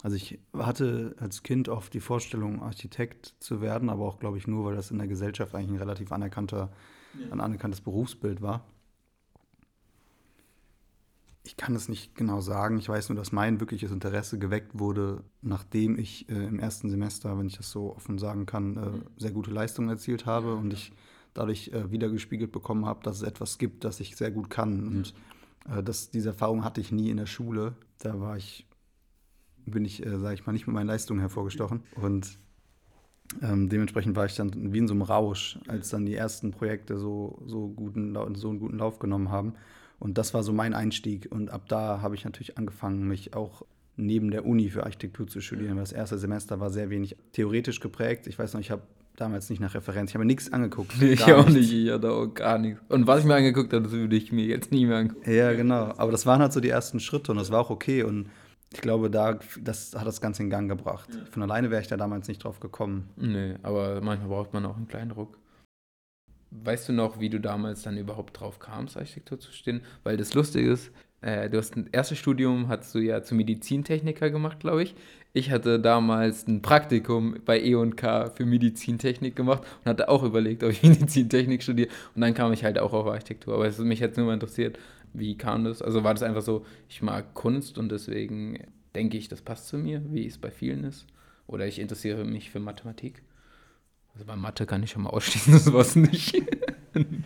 Also 0.02 0.16
ich 0.16 0.38
hatte 0.52 1.16
als 1.18 1.42
Kind 1.42 1.68
oft 1.68 1.92
die 1.94 2.00
Vorstellung, 2.00 2.62
Architekt 2.62 3.34
zu 3.40 3.60
werden, 3.60 3.88
aber 3.88 4.04
auch, 4.04 4.18
glaube 4.18 4.38
ich, 4.38 4.46
nur, 4.46 4.66
weil 4.66 4.76
das 4.76 4.90
in 4.90 4.98
der 4.98 5.08
Gesellschaft 5.08 5.54
eigentlich 5.54 5.70
ein 5.70 5.76
relativ 5.76 6.12
anerkannter, 6.12 6.70
ja. 7.18 7.32
ein 7.32 7.40
anerkanntes 7.40 7.80
Berufsbild 7.80 8.42
war. 8.42 8.64
Ich 11.44 11.56
kann 11.56 11.76
es 11.76 11.88
nicht 11.88 12.16
genau 12.16 12.40
sagen. 12.40 12.76
Ich 12.78 12.88
weiß 12.88 13.08
nur, 13.08 13.16
dass 13.16 13.30
mein 13.30 13.60
wirkliches 13.60 13.92
Interesse 13.92 14.38
geweckt 14.38 14.78
wurde, 14.78 15.22
nachdem 15.42 15.96
ich 15.98 16.28
äh, 16.28 16.34
im 16.34 16.58
ersten 16.58 16.90
Semester, 16.90 17.38
wenn 17.38 17.46
ich 17.46 17.56
das 17.56 17.70
so 17.70 17.94
offen 17.94 18.18
sagen 18.18 18.46
kann, 18.46 18.76
äh, 18.76 19.20
sehr 19.20 19.30
gute 19.30 19.52
Leistungen 19.52 19.88
erzielt 19.88 20.26
habe 20.26 20.56
und 20.56 20.72
ich 20.72 20.92
dadurch 21.34 21.68
äh, 21.68 21.90
wiedergespiegelt 21.90 22.50
bekommen 22.50 22.84
habe, 22.84 23.02
dass 23.04 23.18
es 23.18 23.22
etwas 23.22 23.58
gibt, 23.58 23.84
das 23.84 24.00
ich 24.00 24.16
sehr 24.16 24.32
gut 24.32 24.50
kann. 24.50 24.88
Und 24.88 25.14
äh, 25.70 25.82
das, 25.82 26.10
diese 26.10 26.30
Erfahrung 26.30 26.64
hatte 26.64 26.80
ich 26.80 26.90
nie 26.90 27.10
in 27.10 27.16
der 27.16 27.26
Schule. 27.26 27.76
Da 27.98 28.20
war 28.20 28.36
ich 28.36 28.66
bin 29.66 29.84
ich, 29.84 30.04
äh, 30.04 30.18
sage 30.18 30.34
ich 30.34 30.46
mal, 30.46 30.52
nicht 30.52 30.66
mit 30.66 30.74
meinen 30.74 30.86
Leistungen 30.86 31.20
hervorgestochen. 31.20 31.82
Und 32.00 32.38
ähm, 33.42 33.68
dementsprechend 33.68 34.16
war 34.16 34.26
ich 34.26 34.36
dann 34.36 34.72
wie 34.72 34.78
in 34.78 34.88
so 34.88 34.94
einem 34.94 35.02
Rausch, 35.02 35.58
als 35.66 35.90
dann 35.90 36.06
die 36.06 36.14
ersten 36.14 36.52
Projekte 36.52 36.98
so, 36.98 37.42
so, 37.46 37.68
guten, 37.68 38.16
so 38.34 38.48
einen 38.48 38.58
guten 38.58 38.78
Lauf 38.78 38.98
genommen 38.98 39.30
haben. 39.30 39.54
Und 39.98 40.18
das 40.18 40.34
war 40.34 40.42
so 40.42 40.52
mein 40.52 40.74
Einstieg. 40.74 41.28
Und 41.30 41.50
ab 41.50 41.68
da 41.68 42.00
habe 42.00 42.14
ich 42.14 42.24
natürlich 42.24 42.58
angefangen, 42.58 43.08
mich 43.08 43.34
auch 43.34 43.62
neben 43.96 44.30
der 44.30 44.44
Uni 44.44 44.68
für 44.68 44.84
Architektur 44.84 45.26
zu 45.26 45.40
studieren. 45.40 45.78
Das 45.78 45.92
erste 45.92 46.18
Semester 46.18 46.60
war 46.60 46.70
sehr 46.70 46.90
wenig 46.90 47.16
theoretisch 47.32 47.80
geprägt. 47.80 48.26
Ich 48.26 48.38
weiß 48.38 48.52
noch, 48.52 48.60
ich 48.60 48.70
habe 48.70 48.82
damals 49.16 49.48
nicht 49.48 49.60
nach 49.60 49.74
Referenz. 49.74 50.10
Ich 50.10 50.14
habe 50.14 50.24
mir 50.24 50.28
nichts 50.28 50.52
angeguckt. 50.52 50.92
Nee, 51.00 51.12
ich 51.12 51.32
auch 51.32 51.48
nicht. 51.48 51.72
Ich 51.72 51.90
hatte 51.90 52.12
auch 52.12 52.26
gar 52.26 52.58
nichts. 52.58 52.80
Und 52.88 53.06
was 53.06 53.20
ich 53.20 53.26
mir 53.26 53.34
angeguckt 53.34 53.72
habe, 53.72 53.84
das 53.84 53.92
würde 53.92 54.14
ich 54.14 54.32
mir 54.32 54.44
jetzt 54.44 54.70
nie 54.70 54.84
mehr 54.84 54.98
angucken. 54.98 55.30
Ja, 55.30 55.52
genau. 55.54 55.94
Aber 55.96 56.12
das 56.12 56.26
waren 56.26 56.40
halt 56.40 56.52
so 56.52 56.60
die 56.60 56.68
ersten 56.68 57.00
Schritte 57.00 57.32
und 57.32 57.38
das 57.38 57.50
war 57.50 57.60
auch 57.60 57.70
okay. 57.70 58.02
Und 58.02 58.28
ich 58.72 58.80
glaube, 58.80 59.10
da, 59.10 59.38
das 59.60 59.94
hat 59.94 60.06
das 60.06 60.20
Ganze 60.20 60.42
in 60.42 60.50
Gang 60.50 60.68
gebracht. 60.68 61.08
Ja. 61.12 61.24
Von 61.30 61.42
alleine 61.42 61.70
wäre 61.70 61.80
ich 61.80 61.88
da 61.88 61.96
damals 61.96 62.28
nicht 62.28 62.44
drauf 62.44 62.60
gekommen. 62.60 63.10
Nee, 63.16 63.54
aber 63.62 64.00
manchmal 64.00 64.28
braucht 64.28 64.52
man 64.52 64.66
auch 64.66 64.76
einen 64.76 64.88
kleinen 64.88 65.12
Ruck. 65.12 65.38
Weißt 66.50 66.88
du 66.88 66.92
noch, 66.92 67.20
wie 67.20 67.28
du 67.28 67.40
damals 67.40 67.82
dann 67.82 67.96
überhaupt 67.96 68.38
drauf 68.40 68.58
kamst, 68.58 68.96
Architektur 68.96 69.38
zu 69.38 69.52
stehen? 69.52 69.82
Weil 70.04 70.16
das 70.16 70.34
Lustige 70.34 70.70
ist, 70.70 70.90
äh, 71.20 71.48
du 71.50 71.58
hast 71.58 71.76
ein 71.76 71.88
erstes 71.92 72.18
Studium, 72.18 72.68
hast 72.68 72.94
du 72.94 72.98
ja 72.98 73.22
zum 73.22 73.38
Medizintechniker 73.38 74.30
gemacht, 74.30 74.60
glaube 74.60 74.82
ich. 74.82 74.94
Ich 75.32 75.50
hatte 75.50 75.78
damals 75.80 76.46
ein 76.46 76.62
Praktikum 76.62 77.36
bei 77.44 77.60
E&K 77.60 78.30
für 78.30 78.46
Medizintechnik 78.46 79.36
gemacht 79.36 79.62
und 79.84 79.90
hatte 79.90 80.08
auch 80.08 80.22
überlegt, 80.22 80.62
ob 80.62 80.70
ich 80.70 80.82
Medizintechnik 80.84 81.62
studiere. 81.62 81.88
Und 82.14 82.22
dann 82.22 82.32
kam 82.32 82.52
ich 82.52 82.64
halt 82.64 82.78
auch 82.78 82.92
auf 82.92 83.06
Architektur. 83.06 83.54
Aber 83.54 83.66
es 83.66 83.78
mich 83.78 84.00
jetzt 84.00 84.16
nur 84.16 84.26
mal 84.26 84.34
interessiert, 84.34 84.78
wie 85.18 85.36
kam 85.36 85.64
das? 85.64 85.82
Also 85.82 86.04
war 86.04 86.14
das 86.14 86.22
einfach 86.22 86.42
so, 86.42 86.64
ich 86.88 87.02
mag 87.02 87.34
Kunst 87.34 87.78
und 87.78 87.90
deswegen 87.90 88.58
denke 88.94 89.16
ich, 89.16 89.28
das 89.28 89.42
passt 89.42 89.68
zu 89.68 89.78
mir, 89.78 90.02
wie 90.12 90.26
es 90.26 90.38
bei 90.38 90.50
vielen 90.50 90.84
ist? 90.84 91.06
Oder 91.46 91.66
ich 91.66 91.78
interessiere 91.78 92.24
mich 92.24 92.50
für 92.50 92.60
Mathematik? 92.60 93.22
Also 94.14 94.24
bei 94.24 94.36
Mathe 94.36 94.66
kann 94.66 94.82
ich 94.82 94.90
schon 94.90 95.02
mal 95.02 95.10
ausschließen, 95.10 95.52
das 95.52 95.72
war 95.72 95.80
es 95.80 95.96
nicht. 95.96 96.42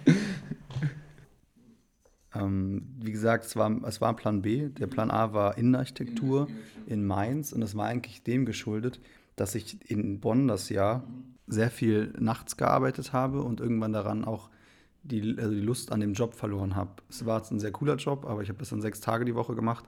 ähm, 2.34 2.82
wie 3.00 3.12
gesagt, 3.12 3.44
es 3.44 3.56
war, 3.56 3.70
es 3.84 4.00
war 4.00 4.16
Plan 4.16 4.42
B. 4.42 4.68
Der 4.68 4.88
Plan 4.88 5.10
A 5.10 5.32
war 5.32 5.56
Innenarchitektur 5.56 6.48
in 6.86 7.06
Mainz 7.06 7.52
und 7.52 7.62
es 7.62 7.76
war 7.76 7.86
eigentlich 7.86 8.22
dem 8.22 8.44
geschuldet, 8.44 9.00
dass 9.36 9.54
ich 9.54 9.90
in 9.90 10.20
Bonn 10.20 10.48
das 10.48 10.68
Jahr 10.68 11.04
sehr 11.46 11.70
viel 11.70 12.12
nachts 12.18 12.56
gearbeitet 12.56 13.12
habe 13.12 13.42
und 13.42 13.60
irgendwann 13.60 13.92
daran 13.92 14.24
auch 14.24 14.50
die, 15.02 15.36
also 15.38 15.52
die 15.52 15.60
Lust 15.60 15.92
an 15.92 16.00
dem 16.00 16.12
Job 16.12 16.34
verloren 16.34 16.76
habe. 16.76 16.90
Es 17.08 17.24
war 17.26 17.38
jetzt 17.38 17.50
ein 17.50 17.60
sehr 17.60 17.72
cooler 17.72 17.96
Job, 17.96 18.26
aber 18.26 18.42
ich 18.42 18.48
habe 18.48 18.58
das 18.58 18.70
dann 18.70 18.80
sechs 18.80 19.00
Tage 19.00 19.24
die 19.24 19.34
Woche 19.34 19.54
gemacht 19.54 19.84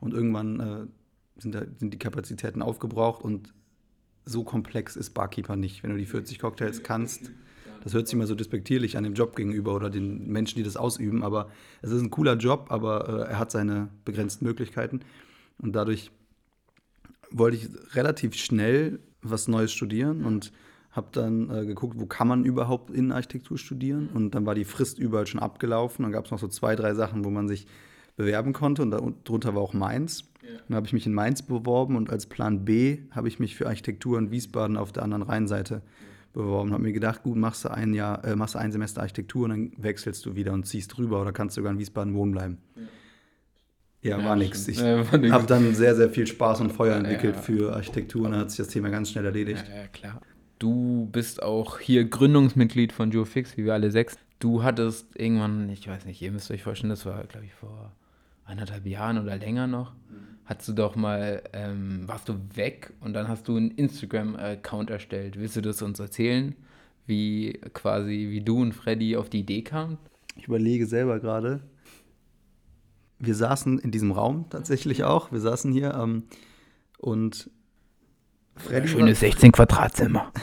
und 0.00 0.14
irgendwann 0.14 0.60
äh, 0.60 1.40
sind, 1.40 1.54
da, 1.54 1.62
sind 1.78 1.92
die 1.92 1.98
Kapazitäten 1.98 2.62
aufgebraucht 2.62 3.22
und 3.22 3.52
so 4.24 4.42
komplex 4.42 4.96
ist 4.96 5.10
Barkeeper 5.10 5.56
nicht. 5.56 5.82
Wenn 5.82 5.90
du 5.90 5.98
die 5.98 6.06
40 6.06 6.38
Cocktails 6.38 6.82
kannst, 6.82 7.30
das 7.82 7.92
hört 7.92 8.06
sich 8.06 8.14
immer 8.14 8.26
so 8.26 8.34
despektierlich 8.34 8.96
an 8.96 9.04
dem 9.04 9.12
Job 9.12 9.36
gegenüber 9.36 9.74
oder 9.74 9.90
den 9.90 10.28
Menschen, 10.28 10.56
die 10.56 10.62
das 10.62 10.78
ausüben, 10.78 11.22
aber 11.22 11.50
es 11.82 11.90
ist 11.90 12.00
ein 12.00 12.10
cooler 12.10 12.36
Job, 12.36 12.66
aber 12.70 13.26
äh, 13.26 13.30
er 13.32 13.38
hat 13.38 13.50
seine 13.50 13.88
begrenzten 14.06 14.46
Möglichkeiten 14.46 15.00
und 15.58 15.76
dadurch 15.76 16.10
wollte 17.30 17.56
ich 17.58 17.68
relativ 17.94 18.34
schnell 18.34 19.00
was 19.20 19.48
Neues 19.48 19.72
studieren 19.72 20.24
und 20.24 20.52
habe 20.94 21.08
dann 21.10 21.50
äh, 21.50 21.66
geguckt, 21.66 21.96
wo 21.98 22.06
kann 22.06 22.28
man 22.28 22.44
überhaupt 22.44 22.90
Innenarchitektur 22.90 23.58
studieren 23.58 24.08
und 24.14 24.34
dann 24.34 24.46
war 24.46 24.54
die 24.54 24.64
Frist 24.64 24.98
überall 24.98 25.26
schon 25.26 25.40
abgelaufen. 25.40 26.04
Dann 26.04 26.12
gab 26.12 26.26
es 26.26 26.30
noch 26.30 26.38
so 26.38 26.46
zwei, 26.46 26.76
drei 26.76 26.94
Sachen, 26.94 27.24
wo 27.24 27.30
man 27.30 27.48
sich 27.48 27.66
bewerben 28.16 28.52
konnte 28.52 28.82
und 28.82 28.92
darunter 28.92 29.56
war 29.56 29.62
auch 29.62 29.72
Mainz. 29.72 30.24
Ja. 30.42 30.60
Dann 30.68 30.76
habe 30.76 30.86
ich 30.86 30.92
mich 30.92 31.04
in 31.04 31.12
Mainz 31.12 31.42
beworben 31.42 31.96
und 31.96 32.10
als 32.10 32.26
Plan 32.26 32.64
B 32.64 32.98
habe 33.10 33.26
ich 33.26 33.40
mich 33.40 33.56
für 33.56 33.66
Architektur 33.66 34.18
in 34.18 34.30
Wiesbaden 34.30 34.76
auf 34.76 34.92
der 34.92 35.02
anderen 35.02 35.24
Rheinseite 35.24 35.74
ja. 35.74 35.80
beworben. 36.32 36.72
Habe 36.72 36.84
mir 36.84 36.92
gedacht, 36.92 37.24
gut, 37.24 37.36
machst 37.36 37.64
du 37.64 37.72
ein 37.72 37.92
Jahr, 37.92 38.24
äh, 38.24 38.36
machst 38.36 38.54
du 38.54 38.60
ein 38.60 38.70
Semester 38.70 39.00
Architektur 39.00 39.46
und 39.46 39.50
dann 39.50 39.72
wechselst 39.76 40.24
du 40.24 40.36
wieder 40.36 40.52
und 40.52 40.64
ziehst 40.64 40.96
rüber 40.96 41.20
oder 41.20 41.32
kannst 41.32 41.56
sogar 41.56 41.72
in 41.72 41.78
Wiesbaden 41.80 42.14
wohnen 42.14 42.30
bleiben. 42.30 42.58
Ja, 44.00 44.18
ja 44.18 44.24
war 44.24 44.36
nichts. 44.36 44.68
Ich 44.68 44.78
ja, 44.78 45.04
habe 45.10 45.46
dann 45.46 45.74
sehr, 45.74 45.96
sehr 45.96 46.10
viel 46.10 46.28
Spaß 46.28 46.60
und 46.60 46.70
Feuer 46.70 46.94
entwickelt 46.94 47.34
für 47.34 47.74
Architektur 47.74 48.26
und 48.26 48.30
dann 48.30 48.42
hat 48.42 48.50
sich 48.50 48.58
das 48.58 48.68
Thema 48.68 48.90
ganz 48.90 49.10
schnell 49.10 49.24
erledigt. 49.24 49.64
Ja, 49.68 49.88
klar. 49.88 50.20
Du 50.58 51.08
bist 51.12 51.42
auch 51.42 51.78
hier 51.78 52.04
Gründungsmitglied 52.04 52.92
von 52.92 53.10
JoeFix, 53.10 53.56
wie 53.56 53.64
wir 53.64 53.74
alle 53.74 53.90
sechs. 53.90 54.16
Du 54.38 54.62
hattest 54.62 55.18
irgendwann, 55.18 55.68
ich 55.68 55.88
weiß 55.88 56.04
nicht, 56.06 56.20
ihr 56.22 56.32
müsst 56.32 56.50
euch 56.50 56.62
vorstellen, 56.62 56.90
das 56.90 57.06
war, 57.06 57.24
glaube 57.24 57.46
ich, 57.46 57.54
vor 57.54 57.92
anderthalb 58.44 58.86
Jahren 58.86 59.18
oder 59.18 59.36
länger 59.36 59.66
noch, 59.66 59.94
hast 60.44 60.68
du 60.68 60.72
doch 60.72 60.96
mal, 60.96 61.42
ähm, 61.52 62.06
warst 62.06 62.28
du 62.28 62.34
weg 62.54 62.92
und 63.00 63.14
dann 63.14 63.28
hast 63.28 63.48
du 63.48 63.56
einen 63.56 63.70
Instagram-Account 63.70 64.90
erstellt. 64.90 65.38
Willst 65.38 65.56
du 65.56 65.62
das 65.62 65.80
uns 65.82 65.98
erzählen, 65.98 66.54
wie 67.06 67.60
quasi, 67.72 68.28
wie 68.30 68.40
du 68.40 68.60
und 68.60 68.72
Freddy 68.72 69.16
auf 69.16 69.30
die 69.30 69.40
Idee 69.40 69.62
kamen? 69.62 69.98
Ich 70.36 70.46
überlege 70.46 70.86
selber 70.86 71.20
gerade. 71.20 71.60
Wir 73.18 73.34
saßen 73.34 73.78
in 73.78 73.90
diesem 73.90 74.12
Raum 74.12 74.46
tatsächlich 74.50 75.04
auch. 75.04 75.32
Wir 75.32 75.40
saßen 75.40 75.72
hier 75.72 75.94
ähm, 75.94 76.24
und 76.98 77.50
Freddy 78.56 78.88
Schönes 78.88 79.20
16 79.20 79.52
Quadratzimmer. 79.52 80.32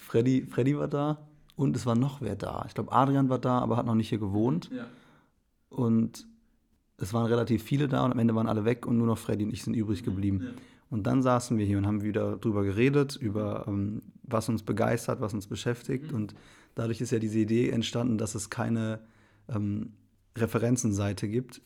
Freddy, 0.00 0.46
Freddy 0.46 0.78
war 0.78 0.88
da 0.88 1.18
und 1.56 1.76
es 1.76 1.86
war 1.86 1.94
noch 1.94 2.20
wer 2.20 2.36
da. 2.36 2.64
Ich 2.68 2.74
glaube, 2.74 2.92
Adrian 2.92 3.28
war 3.28 3.38
da, 3.38 3.58
aber 3.58 3.76
hat 3.76 3.86
noch 3.86 3.94
nicht 3.94 4.08
hier 4.08 4.18
gewohnt. 4.18 4.70
Ja. 4.74 4.86
Und 5.68 6.26
es 6.98 7.12
waren 7.12 7.26
relativ 7.26 7.62
viele 7.62 7.88
da 7.88 8.04
und 8.04 8.12
am 8.12 8.18
Ende 8.18 8.34
waren 8.34 8.46
alle 8.46 8.64
weg 8.64 8.86
und 8.86 8.98
nur 8.98 9.06
noch 9.06 9.18
Freddy 9.18 9.44
und 9.44 9.52
ich 9.52 9.62
sind 9.62 9.74
übrig 9.74 10.04
geblieben. 10.04 10.40
Ja. 10.42 10.50
Und 10.90 11.06
dann 11.08 11.22
saßen 11.22 11.58
wir 11.58 11.66
hier 11.66 11.78
und 11.78 11.86
haben 11.86 12.02
wieder 12.02 12.36
drüber 12.36 12.62
geredet, 12.62 13.16
über 13.16 13.64
ähm, 13.66 14.02
was 14.22 14.48
uns 14.48 14.62
begeistert, 14.62 15.20
was 15.20 15.34
uns 15.34 15.48
beschäftigt. 15.48 16.12
Mhm. 16.12 16.16
Und 16.16 16.34
dadurch 16.74 17.00
ist 17.00 17.10
ja 17.10 17.18
diese 17.18 17.40
Idee 17.40 17.70
entstanden, 17.70 18.18
dass 18.18 18.34
es 18.34 18.50
keine 18.50 19.00
ähm, 19.48 19.94
Referenzenseite 20.36 21.28
gibt, 21.28 21.62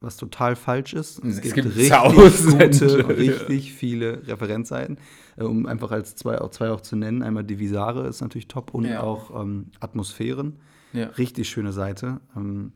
was 0.00 0.16
total 0.16 0.54
falsch 0.56 0.94
ist. 0.94 1.18
Es, 1.24 1.36
es 1.36 1.40
gibt, 1.42 1.54
gibt 1.56 1.76
richtig 1.76 2.80
gute, 2.80 3.08
richtig 3.18 3.72
viele 3.72 4.26
Referenzseiten, 4.26 4.98
äh, 5.36 5.44
um 5.44 5.66
einfach 5.66 5.90
als 5.90 6.14
zwei 6.14 6.40
auch, 6.40 6.50
zwei 6.50 6.70
auch 6.70 6.80
zu 6.80 6.96
nennen. 6.96 7.22
Einmal 7.22 7.44
Divisare 7.44 8.06
ist 8.06 8.20
natürlich 8.20 8.48
top 8.48 8.74
und 8.74 8.84
ja. 8.84 9.02
auch 9.02 9.40
ähm, 9.40 9.66
Atmosphären. 9.80 10.60
Ja. 10.92 11.06
Richtig 11.06 11.48
schöne 11.48 11.72
Seite. 11.72 12.20
Ähm, 12.36 12.72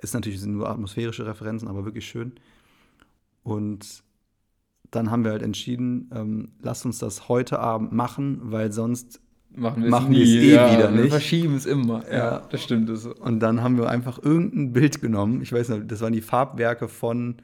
ist 0.00 0.14
natürlich 0.14 0.40
sind 0.40 0.52
nur 0.52 0.68
atmosphärische 0.68 1.26
Referenzen, 1.26 1.68
aber 1.68 1.84
wirklich 1.84 2.06
schön. 2.06 2.32
Und 3.42 4.02
dann 4.90 5.10
haben 5.10 5.24
wir 5.24 5.32
halt 5.32 5.42
entschieden, 5.42 6.10
ähm, 6.14 6.52
lasst 6.60 6.86
uns 6.86 6.98
das 6.98 7.28
heute 7.28 7.58
Abend 7.58 7.92
machen, 7.92 8.40
weil 8.44 8.72
sonst 8.72 9.20
machen 9.54 9.82
wir 9.82 9.90
Machen 9.90 10.12
es 10.14 10.18
wir 10.20 10.24
eh 10.42 10.54
ja, 10.54 10.72
wieder 10.72 10.92
Wir 10.94 11.02
nicht. 11.02 11.10
verschieben 11.12 11.54
es 11.56 11.66
immer. 11.66 12.02
Ja, 12.10 12.16
Ja. 12.16 12.42
das 12.50 12.62
stimmt. 12.62 12.88
Das 12.88 13.02
so. 13.02 13.14
Und 13.14 13.40
dann 13.40 13.62
haben 13.62 13.76
wir 13.78 13.88
einfach 13.88 14.22
irgendein 14.22 14.72
Bild 14.72 15.00
genommen. 15.00 15.42
Ich 15.42 15.52
weiß 15.52 15.68
nicht, 15.70 15.90
das 15.90 16.00
waren 16.00 16.12
die 16.12 16.20
Farbwerke 16.22 16.88
von, 16.88 17.36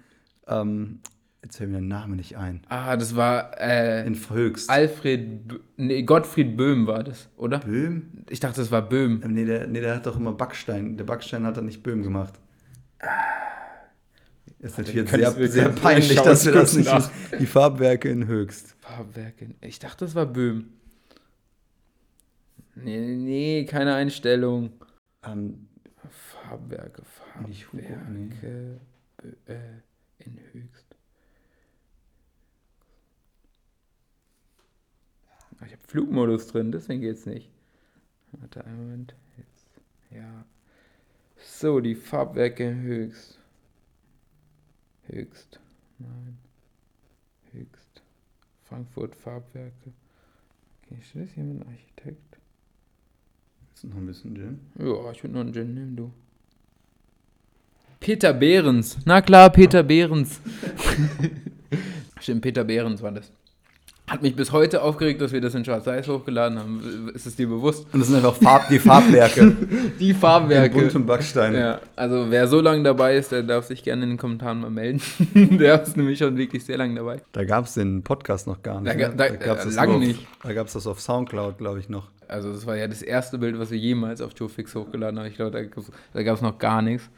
ähm, 0.46 1.00
jetzt 1.42 1.56
fällt 1.58 1.70
mir 1.70 1.78
der 1.78 1.86
Name 1.86 2.16
nicht 2.16 2.36
ein. 2.36 2.62
Ah, 2.68 2.96
das 2.96 3.14
war 3.16 3.52
äh, 3.60 4.06
In 4.06 4.16
Höchst. 4.30 4.68
Alfred, 4.70 5.46
Bö- 5.50 5.60
nee, 5.76 6.02
Gottfried 6.02 6.56
Böhm 6.56 6.86
war 6.86 7.04
das, 7.04 7.28
oder? 7.36 7.58
Böhm? 7.58 8.04
Ich 8.30 8.40
dachte, 8.40 8.60
das 8.60 8.70
war 8.70 8.82
Böhm. 8.82 9.20
Ähm, 9.24 9.32
Nee 9.34 9.44
der, 9.44 9.66
nee, 9.66 9.80
der 9.80 9.94
hat 9.96 10.06
doch 10.06 10.16
immer 10.18 10.32
Backstein. 10.32 10.96
Der 10.96 11.04
Backstein 11.04 11.44
hat 11.44 11.56
er 11.56 11.62
nicht 11.62 11.82
Böhm 11.82 12.02
gemacht. 12.02 12.34
Ist 14.60 14.76
natürlich 14.76 14.96
jetzt 14.96 15.10
sehr, 15.12 15.36
wir 15.38 15.48
sehr 15.48 15.68
peinlich, 15.68 16.10
wir 16.16 16.22
dass 16.22 16.44
wir 16.44 16.52
das 16.52 16.74
nicht 16.74 16.86
nach. 16.86 17.08
Die 17.38 17.46
Farbwerke 17.46 18.08
in 18.08 18.26
Höchst. 18.26 18.74
Farbwerke. 18.80 19.50
Ich 19.60 19.78
dachte, 19.78 20.04
das 20.04 20.14
war 20.16 20.26
Böhm. 20.26 20.70
Nee, 22.82 23.16
nee, 23.16 23.64
keine 23.64 23.94
Einstellung. 23.94 24.72
Ähm, 25.24 25.68
Farbwerke, 26.10 27.02
Nicht 27.46 27.72
Hugo, 27.72 27.82
Farbwerke 27.82 28.80
Bö- 29.20 29.36
äh, 29.46 29.82
in 30.18 30.38
Höchst. 30.52 30.86
Ich 35.66 35.72
habe 35.72 35.82
Flugmodus 35.86 36.46
drin, 36.46 36.70
deswegen 36.70 37.00
geht's 37.00 37.26
nicht. 37.26 37.50
Warte 38.32 38.64
einen 38.64 38.76
Moment. 38.78 39.14
Jetzt. 39.36 39.66
Ja. 40.10 40.44
So, 41.36 41.80
die 41.80 41.94
Farbwerke 41.94 42.68
in 42.70 42.82
Höchst. 42.82 43.38
Höchst. 45.08 45.60
Nein. 45.98 46.38
Höchst. 47.52 48.02
Frankfurt 48.64 49.16
Farbwerke. 49.16 49.92
Okay, 50.84 51.02
steht 51.02 51.22
das 51.22 51.30
hier 51.30 51.44
mit 51.44 51.62
einem 51.62 51.76
Architekt? 53.78 53.84
ist 53.84 53.84
noch 53.84 53.96
ein 53.96 54.06
bisschen 54.06 54.34
Gin. 54.34 54.58
Ja, 54.78 55.10
ich 55.12 55.22
würde 55.22 55.34
noch 55.34 55.40
einen 55.40 55.52
Gin 55.52 55.74
nehmen, 55.74 55.96
du. 55.96 56.10
Peter 58.00 58.32
Behrens. 58.32 58.98
Na 59.04 59.20
klar, 59.20 59.50
Peter 59.50 59.82
Behrens. 59.82 60.40
Stimmt, 62.20 62.42
Peter 62.42 62.64
Behrens 62.64 63.02
war 63.02 63.12
das. 63.12 63.32
Hat 64.08 64.22
mich 64.22 64.34
bis 64.34 64.52
heute 64.52 64.82
aufgeregt, 64.82 65.20
dass 65.20 65.32
wir 65.32 65.40
das 65.40 65.54
in 65.54 65.64
Schwarz-Weiß 65.64 66.08
hochgeladen 66.08 66.58
haben. 66.58 67.10
Ist 67.14 67.26
es 67.26 67.36
dir 67.36 67.46
bewusst? 67.46 67.86
Und 67.92 68.00
das 68.00 68.08
sind 68.08 68.16
einfach 68.16 68.34
Farb, 68.34 68.68
die 68.68 68.78
Farbwerke. 68.78 69.54
Die 70.00 70.10
in 70.10 70.16
Farbwerke. 70.16 70.78
Bunt 70.78 70.94
und 70.94 71.06
Backstein. 71.06 71.54
Ja, 71.54 71.80
also 71.94 72.26
wer 72.30 72.48
so 72.48 72.60
lange 72.60 72.82
dabei 72.82 73.16
ist, 73.16 73.32
der 73.32 73.42
darf 73.42 73.66
sich 73.66 73.82
gerne 73.82 74.04
in 74.04 74.10
den 74.10 74.18
Kommentaren 74.18 74.60
mal 74.60 74.70
melden. 74.70 75.00
der 75.58 75.82
ist 75.82 75.96
nämlich 75.96 76.18
schon 76.18 76.36
wirklich 76.38 76.64
sehr 76.64 76.78
lange 76.78 76.94
dabei. 76.94 77.20
Da 77.32 77.44
gab 77.44 77.66
es 77.66 77.74
den 77.74 78.02
Podcast 78.02 78.46
noch 78.46 78.62
gar 78.62 78.80
nicht. 78.80 78.94
Da 78.94 78.98
ga- 78.98 79.08
ne? 79.08 79.14
da- 79.16 79.28
gab's 79.28 79.62
äh, 79.62 79.66
das 79.66 79.74
lange 79.76 79.98
nicht. 79.98 80.26
Da 80.42 80.52
gab 80.54 80.66
es 80.68 80.72
das 80.72 80.86
auf 80.86 81.00
Soundcloud, 81.00 81.58
glaube 81.58 81.78
ich, 81.78 81.88
noch. 81.88 82.08
Also 82.28 82.52
das 82.52 82.66
war 82.66 82.76
ja 82.76 82.88
das 82.88 83.02
erste 83.02 83.38
Bild, 83.38 83.58
was 83.58 83.70
wir 83.70 83.78
jemals 83.78 84.20
auf 84.20 84.32
Joefix 84.38 84.74
hochgeladen 84.74 85.18
haben. 85.18 85.26
Ich 85.26 85.36
glaube, 85.36 85.50
da, 85.50 85.82
da 86.14 86.22
gab 86.22 86.36
es 86.36 86.42
noch 86.42 86.58
gar 86.58 86.80
nichts. 86.82 87.08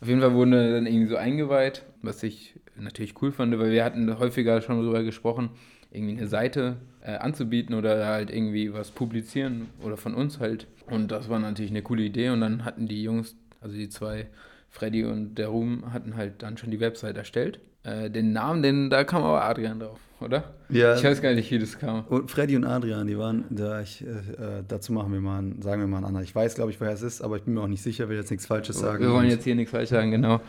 Auf 0.00 0.08
jeden 0.08 0.20
Fall 0.20 0.34
wurden 0.34 0.52
wir 0.52 0.72
dann 0.72 0.86
irgendwie 0.86 1.06
so 1.08 1.16
eingeweiht, 1.16 1.82
was 2.02 2.22
ich 2.22 2.54
natürlich 2.78 3.20
cool 3.22 3.32
fand, 3.32 3.58
weil 3.58 3.70
wir 3.70 3.84
hatten 3.84 4.18
häufiger 4.18 4.60
schon 4.60 4.80
darüber 4.80 5.02
gesprochen, 5.02 5.50
irgendwie 5.90 6.18
eine 6.18 6.26
Seite 6.26 6.76
äh, 7.02 7.16
anzubieten 7.16 7.74
oder 7.74 8.06
halt 8.06 8.30
irgendwie 8.30 8.72
was 8.72 8.90
publizieren 8.90 9.68
oder 9.82 9.96
von 9.96 10.14
uns 10.14 10.40
halt. 10.40 10.66
Und 10.90 11.10
das 11.10 11.28
war 11.28 11.38
natürlich 11.38 11.70
eine 11.70 11.82
coole 11.82 12.02
Idee 12.02 12.30
und 12.30 12.40
dann 12.40 12.64
hatten 12.64 12.86
die 12.86 13.02
Jungs, 13.02 13.36
also 13.60 13.74
die 13.74 13.88
zwei, 13.88 14.26
Freddy 14.70 15.04
und 15.04 15.36
der 15.36 15.48
Ruhm, 15.48 15.92
hatten 15.92 16.16
halt 16.16 16.42
dann 16.42 16.58
schon 16.58 16.70
die 16.70 16.80
Website 16.80 17.16
erstellt. 17.16 17.60
Äh, 17.82 18.10
den 18.10 18.32
Namen, 18.32 18.62
den, 18.62 18.90
da 18.90 19.04
kam 19.04 19.22
aber 19.22 19.44
Adrian 19.44 19.78
drauf, 19.78 20.00
oder? 20.20 20.54
Ja. 20.68 20.96
Ich 20.96 21.04
weiß 21.04 21.22
gar 21.22 21.32
nicht, 21.32 21.50
wie 21.50 21.58
das 21.58 21.78
kam. 21.78 22.04
Und 22.06 22.30
Freddy 22.30 22.56
und 22.56 22.64
Adrian, 22.64 23.06
die 23.06 23.16
waren, 23.16 23.44
da 23.48 23.80
ich, 23.80 24.04
äh, 24.04 24.08
äh, 24.08 24.64
dazu 24.66 24.92
machen 24.92 25.12
wir 25.12 25.20
mal, 25.20 25.38
einen, 25.38 25.62
sagen 25.62 25.80
wir 25.80 25.86
mal 25.86 25.98
einen 25.98 26.06
anderen. 26.06 26.24
Ich 26.24 26.34
weiß, 26.34 26.56
glaube 26.56 26.72
ich, 26.72 26.80
woher 26.80 26.92
es 26.92 27.02
ist, 27.02 27.22
aber 27.22 27.36
ich 27.36 27.44
bin 27.44 27.54
mir 27.54 27.62
auch 27.62 27.68
nicht 27.68 27.82
sicher, 27.82 28.08
will 28.08 28.16
jetzt 28.16 28.30
nichts 28.30 28.46
Falsches 28.46 28.78
sagen. 28.78 29.02
Wir 29.02 29.12
wollen 29.12 29.30
jetzt 29.30 29.44
hier 29.44 29.54
nichts 29.54 29.70
falsch 29.70 29.90
sagen, 29.90 30.10
genau. 30.10 30.40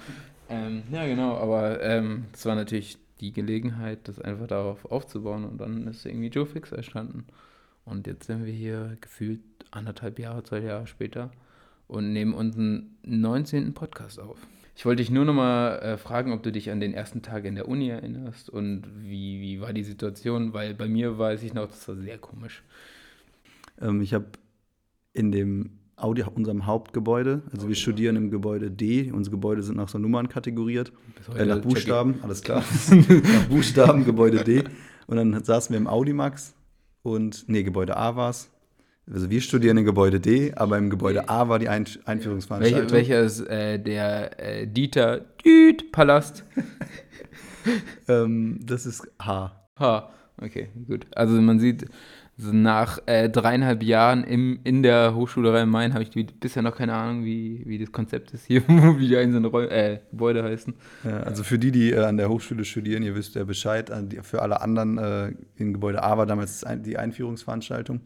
Ähm, 0.49 0.83
ja, 0.91 1.05
genau, 1.05 1.35
aber 1.37 1.81
ähm, 1.81 2.25
es 2.33 2.45
war 2.45 2.55
natürlich 2.55 2.97
die 3.19 3.33
Gelegenheit, 3.33 4.07
das 4.07 4.19
einfach 4.19 4.47
darauf 4.47 4.85
aufzubauen 4.85 5.45
und 5.45 5.59
dann 5.59 5.87
ist 5.87 6.05
irgendwie 6.05 6.27
Joe 6.27 6.45
Fix 6.45 6.71
entstanden. 6.71 7.25
Und 7.85 8.07
jetzt 8.07 8.27
sind 8.27 8.45
wir 8.45 8.53
hier 8.53 8.97
gefühlt 9.01 9.41
anderthalb 9.71 10.19
Jahre, 10.19 10.43
zwei 10.43 10.59
Jahre 10.59 10.87
später 10.87 11.31
und 11.87 12.13
nehmen 12.13 12.33
unseren 12.33 12.97
19. 13.03 13.73
Podcast 13.73 14.19
auf. 14.19 14.37
Ich 14.75 14.85
wollte 14.85 15.01
dich 15.01 15.09
nur 15.09 15.25
nochmal 15.25 15.79
äh, 15.79 15.97
fragen, 15.97 16.33
ob 16.33 16.43
du 16.43 16.51
dich 16.51 16.69
an 16.69 16.79
den 16.79 16.93
ersten 16.93 17.23
Tag 17.23 17.45
in 17.45 17.55
der 17.55 17.67
Uni 17.67 17.89
erinnerst 17.89 18.49
und 18.49 18.83
wie, 19.01 19.41
wie 19.41 19.59
war 19.59 19.73
die 19.73 19.83
Situation, 19.83 20.53
weil 20.53 20.75
bei 20.75 20.87
mir 20.87 21.17
weiß 21.17 21.41
ich 21.43 21.53
noch, 21.53 21.67
das 21.67 21.87
war 21.87 21.95
sehr 21.95 22.19
komisch. 22.19 22.61
Ähm, 23.81 24.01
ich 24.01 24.13
habe 24.13 24.27
in 25.13 25.31
dem 25.31 25.76
Audi, 25.97 26.23
unserem 26.23 26.67
Hauptgebäude, 26.67 27.41
also 27.51 27.67
wir 27.67 27.75
studieren 27.75 28.15
im 28.15 28.29
Gebäude 28.29 28.69
D, 28.69 29.11
unsere 29.11 29.31
Gebäude 29.35 29.63
sind 29.63 29.77
nach 29.77 29.89
so 29.89 29.97
Nummern 29.97 30.29
kategoriert, 30.29 30.91
äh, 31.35 31.45
nach 31.45 31.59
Buchstaben, 31.59 32.19
alles 32.21 32.43
klar, 32.43 32.63
nach 32.89 33.45
Buchstaben, 33.49 34.05
Gebäude 34.05 34.43
D. 34.43 34.63
Und 35.07 35.17
dann 35.17 35.43
saßen 35.43 35.73
wir 35.73 35.77
im 35.77 35.87
Audimax 35.87 36.53
und, 37.01 37.45
nee, 37.47 37.63
Gebäude 37.63 37.97
A 37.97 38.15
war 38.15 38.29
es. 38.29 38.51
Also 39.11 39.29
wir 39.29 39.41
studieren 39.41 39.77
im 39.77 39.85
Gebäude 39.85 40.19
D, 40.19 40.53
aber 40.53 40.77
im 40.77 40.89
Gebäude 40.89 41.29
A 41.29 41.49
war 41.49 41.59
die 41.59 41.69
Ein 41.69 41.85
Einführungsveranstaltung. 42.05 42.91
Welche, 42.91 43.17
welcher 43.17 43.21
ist 43.21 43.39
äh, 43.47 43.79
der 43.79 44.39
äh, 44.39 44.67
Dieter 44.67 45.21
Düt 45.43 45.91
Palast? 45.91 46.43
Ähm, 48.07 48.59
das 48.63 48.85
ist 48.85 49.05
H. 49.21 49.51
Ha, 49.77 50.09
okay, 50.41 50.69
gut. 50.87 51.05
Also 51.13 51.33
man 51.41 51.59
sieht, 51.59 51.85
nach 52.37 52.99
äh, 53.07 53.29
dreieinhalb 53.29 53.81
Jahren 53.81 54.23
im, 54.23 54.59
in 54.63 54.83
der 54.83 55.15
Hochschule 55.15 55.53
Rhein-Main 55.53 55.93
habe 55.93 56.03
ich 56.03 56.11
die, 56.11 56.23
bisher 56.23 56.61
noch 56.61 56.75
keine 56.75 56.93
Ahnung, 56.93 57.25
wie, 57.25 57.63
wie 57.65 57.79
das 57.79 57.91
Konzept 57.91 58.31
ist 58.31 58.45
hier, 58.45 58.61
wie 58.67 59.07
die 59.07 59.17
einzelnen 59.17 59.45
Räu 59.45 59.65
äh, 59.65 60.01
Gebäude 60.11 60.43
heißen. 60.43 60.75
Ja, 61.03 61.21
also 61.21 61.43
für 61.43 61.57
die, 61.57 61.71
die 61.71 61.91
äh, 61.91 62.03
an 62.03 62.17
der 62.17 62.29
Hochschule 62.29 62.63
studieren, 62.63 63.01
ihr 63.01 63.15
wisst 63.15 63.33
ja 63.33 63.43
Bescheid. 63.43 63.91
Für 64.21 64.43
alle 64.43 64.61
anderen 64.61 64.97
äh, 64.99 65.33
in 65.55 65.73
Gebäude 65.73 66.03
A 66.03 66.17
war 66.17 66.27
damals 66.27 66.63
die 66.85 66.97
Einführungsveranstaltung. 66.97 68.01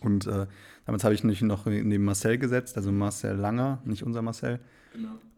Und 0.00 0.28
äh, 0.28 0.46
damals 0.86 1.02
habe 1.02 1.14
ich 1.14 1.24
mich 1.24 1.42
noch 1.42 1.66
neben 1.66 2.04
Marcel 2.04 2.38
gesetzt, 2.38 2.76
also 2.76 2.92
Marcel 2.92 3.34
Langer, 3.34 3.82
nicht 3.84 4.04
unser 4.04 4.22
Marcel. 4.22 4.60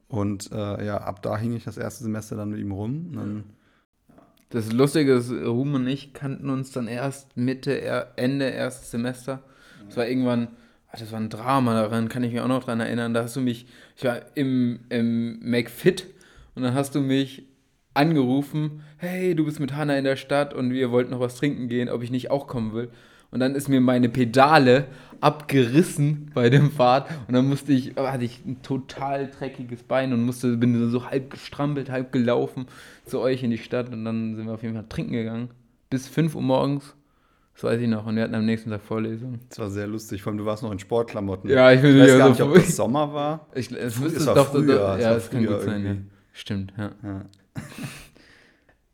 Und 0.09 0.53
äh, 0.53 0.85
ja, 0.85 0.99
ab 0.99 1.23
da 1.23 1.39
hing 1.39 1.57
ich 1.57 1.65
das 1.65 1.79
erste 1.79 2.05
Semester 2.05 2.37
dann 2.37 2.51
mit 2.51 2.61
ihm 2.61 2.73
rum. 2.73 3.13
Dann, 3.15 3.45
Das 4.53 4.71
Lustige 4.71 5.15
ist, 5.15 5.33
Ruhm 5.33 5.75
und 5.75 5.87
ich 5.87 6.13
kannten 6.13 6.51
uns 6.51 6.73
dann 6.73 6.87
erst 6.87 7.39
Mitte, 7.39 7.81
Ende 8.17 8.51
erstes 8.51 8.91
Semester. 8.91 9.43
Das 9.87 9.97
war 9.97 10.07
irgendwann, 10.07 10.49
ach, 10.91 10.99
das 10.99 11.11
war 11.11 11.19
ein 11.19 11.31
Drama, 11.31 11.73
daran 11.73 12.11
kann 12.11 12.23
ich 12.23 12.33
mich 12.33 12.43
auch 12.43 12.49
noch 12.49 12.65
dran 12.65 12.79
erinnern. 12.79 13.15
Da 13.15 13.23
hast 13.23 13.35
du 13.35 13.41
mich, 13.41 13.65
ich 13.97 14.05
war 14.05 14.21
im, 14.35 14.81
im 14.91 15.39
McFit 15.41 16.07
und 16.55 16.65
dann 16.65 16.75
hast 16.75 16.95
du 16.95 17.01
mich 17.01 17.45
angerufen, 17.95 18.83
hey, 18.99 19.35
du 19.35 19.47
bist 19.47 19.59
mit 19.59 19.75
Hanna 19.75 19.97
in 19.97 20.05
der 20.05 20.17
Stadt 20.17 20.53
und 20.53 20.71
wir 20.71 20.91
wollten 20.91 21.13
noch 21.13 21.21
was 21.21 21.37
trinken 21.37 21.69
gehen, 21.69 21.89
ob 21.89 22.03
ich 22.03 22.11
nicht 22.11 22.31
auch 22.31 22.47
kommen 22.47 22.75
will. 22.75 22.91
Und 23.33 23.41
dann 23.41 23.55
ist 23.55 23.69
mir 23.69 23.81
meine 23.81 24.09
Pedale 24.09 24.87
abgerissen 25.23 26.31
bei 26.35 26.51
dem 26.51 26.71
Fahrt 26.71 27.09
und 27.29 27.35
dann 27.35 27.49
musste 27.49 27.73
ich, 27.73 27.95
hatte 27.97 28.25
ich 28.25 28.45
ein 28.45 28.61
total 28.63 29.31
dreckiges 29.31 29.85
Bein 29.85 30.13
und 30.13 30.23
musste, 30.25 30.57
bin 30.57 30.91
so 30.91 31.09
halb 31.09 31.31
gestrampelt, 31.31 31.91
halb 31.91 32.13
gelaufen 32.13 32.67
zu 33.07 33.21
euch 33.21 33.43
in 33.43 33.51
die 33.51 33.59
Stadt 33.59 33.91
und 33.93 34.05
dann 34.05 34.37
sind 34.37 34.47
wir 34.47 34.53
auf 34.53 34.63
jeden 34.63 34.75
Fall 34.75 34.85
trinken 34.89 35.13
gegangen. 35.13 35.51
Bis 35.91 36.09
5 36.09 36.35
Uhr 36.35 36.43
morgens, 36.43 36.95
das 37.55 37.65
weiß 37.65 37.81
ich 37.81 37.89
noch, 37.89 38.05
und 38.05 38.17
wir 38.17 38.25
hatten 38.25 38.35
am 38.35 38.45
nächsten 38.45 38.71
Tag 38.71 38.83
Vorlesung. 38.83 39.39
das 39.49 39.61
war 39.61 39.71
sehr 39.71 39.87
lustig, 39.87 40.23
vor 40.23 40.33
allem 40.33 40.39
du 40.39 40.45
warst 40.45 40.63
noch 40.65 40.73
in 40.73 40.81
Sportklamotten. 40.81 41.49
Ja, 41.49 41.73
ich 41.73 41.81
bin 41.81 41.95
wieder 41.95 42.19
gar 42.19 42.27
so 42.27 42.29
nicht, 42.31 42.43
ob 42.43 42.55
das 42.55 42.77
Sommer 42.77 43.15
war. 43.15 43.47
Ich, 43.55 43.71
es 43.71 43.99
müsste 43.99 44.19
es 44.19 44.27
war 44.27 44.35
doch, 44.35 44.51
früher, 44.51 44.77
doch, 44.77 44.97
es 44.97 45.03
ja, 45.03 45.15
es 45.15 45.31
kann 45.31 45.47
gut 45.47 45.63
sein, 45.63 45.85
ja. 45.85 45.97
Stimmt, 46.33 46.73
ja. 46.77 46.91
Ja. 47.03 47.25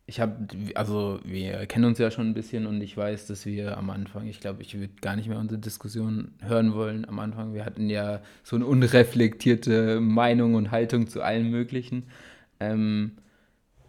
Ich 0.09 0.21
habe, 0.21 0.49
also 0.75 1.21
wir 1.23 1.66
kennen 1.66 1.85
uns 1.85 1.99
ja 1.99 2.11
schon 2.11 2.29
ein 2.31 2.35
bisschen 2.35 2.66
und 2.66 2.81
ich 2.81 2.97
weiß, 2.97 3.27
dass 3.27 3.44
wir 3.44 3.77
am 3.77 3.90
Anfang, 3.90 4.27
ich 4.27 4.40
glaube, 4.40 4.62
ich 4.62 4.75
würde 4.79 4.94
gar 5.03 5.16
nicht 5.16 5.29
mehr 5.29 5.38
unsere 5.38 5.61
Diskussion 5.61 6.33
hören 6.40 6.73
wollen. 6.73 7.07
Am 7.07 7.18
Anfang, 7.18 7.53
wir 7.53 7.66
hatten 7.66 7.90
ja 7.90 8.23
so 8.42 8.57
eine 8.57 8.64
unreflektierte 8.64 10.01
Meinung 10.01 10.55
und 10.55 10.71
Haltung 10.71 11.09
zu 11.09 11.21
allem 11.21 11.51
Möglichen. 11.51 12.05
Ähm, 12.59 13.18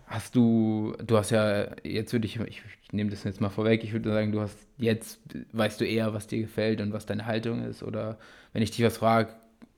hast 0.07 0.35
du, 0.35 0.93
du 1.05 1.17
hast 1.17 1.29
ja, 1.31 1.69
jetzt 1.85 2.11
würde 2.13 2.25
ich, 2.27 2.37
ich, 2.41 2.63
ich 2.83 2.93
nehme 2.93 3.11
das 3.11 3.23
jetzt 3.23 3.39
mal 3.39 3.49
vorweg, 3.49 3.83
ich 3.85 3.93
würde 3.93 4.09
sagen, 4.11 4.33
du 4.33 4.41
hast 4.41 4.57
jetzt, 4.77 5.21
weißt 5.53 5.79
du 5.79 5.85
eher, 5.85 6.13
was 6.13 6.27
dir 6.27 6.41
gefällt 6.41 6.81
und 6.81 6.91
was 6.91 7.05
deine 7.05 7.27
Haltung 7.27 7.63
ist. 7.63 7.81
Oder 7.81 8.19
wenn 8.51 8.61
ich 8.61 8.71
dich 8.71 8.83
was 8.83 8.97
frage, 8.97 9.35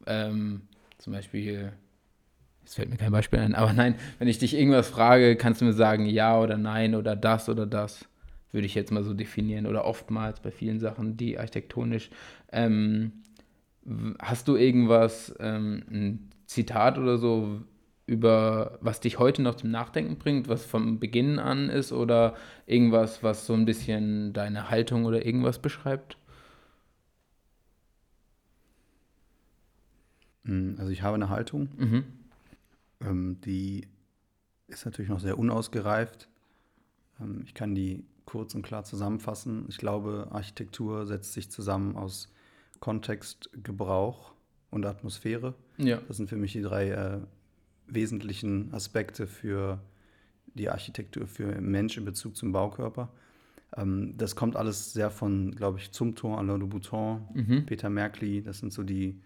ähm, 0.07 0.61
zum 0.97 1.13
Beispiel, 1.13 1.73
es 2.71 2.75
fällt 2.75 2.89
mir 2.89 2.95
kein 2.95 3.11
Beispiel 3.11 3.39
ein, 3.39 3.53
aber 3.53 3.73
nein, 3.73 3.95
wenn 4.17 4.29
ich 4.29 4.39
dich 4.39 4.53
irgendwas 4.55 4.87
frage, 4.87 5.35
kannst 5.35 5.59
du 5.59 5.65
mir 5.65 5.73
sagen 5.73 6.05
ja 6.05 6.39
oder 6.39 6.57
nein 6.57 6.95
oder 6.95 7.17
das 7.17 7.49
oder 7.49 7.65
das, 7.65 8.05
würde 8.53 8.65
ich 8.65 8.75
jetzt 8.75 8.93
mal 8.93 9.03
so 9.03 9.13
definieren 9.13 9.65
oder 9.65 9.83
oftmals 9.83 10.39
bei 10.39 10.51
vielen 10.51 10.79
Sachen, 10.79 11.17
die 11.17 11.37
architektonisch. 11.37 12.09
Ähm, 12.49 13.11
hast 14.19 14.47
du 14.47 14.55
irgendwas, 14.55 15.35
ähm, 15.41 15.83
ein 15.91 16.29
Zitat 16.45 16.97
oder 16.97 17.17
so, 17.17 17.59
über 18.05 18.77
was 18.79 19.01
dich 19.01 19.19
heute 19.19 19.41
noch 19.41 19.55
zum 19.55 19.69
Nachdenken 19.71 20.17
bringt, 20.17 20.47
was 20.47 20.65
vom 20.65 20.97
Beginn 20.97 21.39
an 21.39 21.67
ist 21.69 21.91
oder 21.91 22.35
irgendwas, 22.67 23.21
was 23.21 23.45
so 23.45 23.53
ein 23.53 23.65
bisschen 23.65 24.31
deine 24.31 24.69
Haltung 24.69 25.03
oder 25.03 25.25
irgendwas 25.25 25.59
beschreibt? 25.59 26.15
Hm, 30.45 30.75
also 30.79 30.91
ich 30.91 31.01
habe 31.03 31.15
eine 31.15 31.29
Haltung. 31.29 31.69
Mhm 31.77 32.20
ähm, 33.01 33.39
die 33.41 33.87
ist 34.67 34.85
natürlich 34.85 35.09
noch 35.09 35.19
sehr 35.19 35.37
unausgereift. 35.37 36.29
Ähm, 37.19 37.41
ich 37.45 37.53
kann 37.53 37.75
die 37.75 38.05
kurz 38.25 38.55
und 38.55 38.61
klar 38.61 38.83
zusammenfassen. 38.83 39.65
Ich 39.69 39.77
glaube, 39.77 40.27
Architektur 40.31 41.05
setzt 41.05 41.33
sich 41.33 41.49
zusammen 41.51 41.95
aus 41.95 42.31
Kontext, 42.79 43.49
Gebrauch 43.63 44.33
und 44.69 44.85
Atmosphäre. 44.85 45.53
Ja. 45.77 45.99
Das 46.07 46.17
sind 46.17 46.29
für 46.29 46.37
mich 46.37 46.53
die 46.53 46.61
drei 46.61 46.89
äh, 46.89 47.19
wesentlichen 47.87 48.73
Aspekte 48.73 49.27
für 49.27 49.81
die 50.53 50.69
Architektur, 50.69 51.27
für 51.27 51.59
Mensch 51.61 51.97
in 51.97 52.05
Bezug 52.05 52.35
zum 52.35 52.51
Baukörper. 52.51 53.11
Ähm, 53.75 54.15
das 54.17 54.35
kommt 54.35 54.55
alles 54.55 54.93
sehr 54.93 55.11
von, 55.11 55.51
glaube 55.51 55.79
ich, 55.79 55.91
Zumthor, 55.91 56.37
Alain 56.37 56.59
de 56.59 56.69
Botton, 56.69 57.21
Mhm. 57.33 57.65
Peter 57.65 57.89
Merkli. 57.89 58.41
Das 58.41 58.59
sind 58.59 58.73
so 58.73 58.83
die 58.83 59.19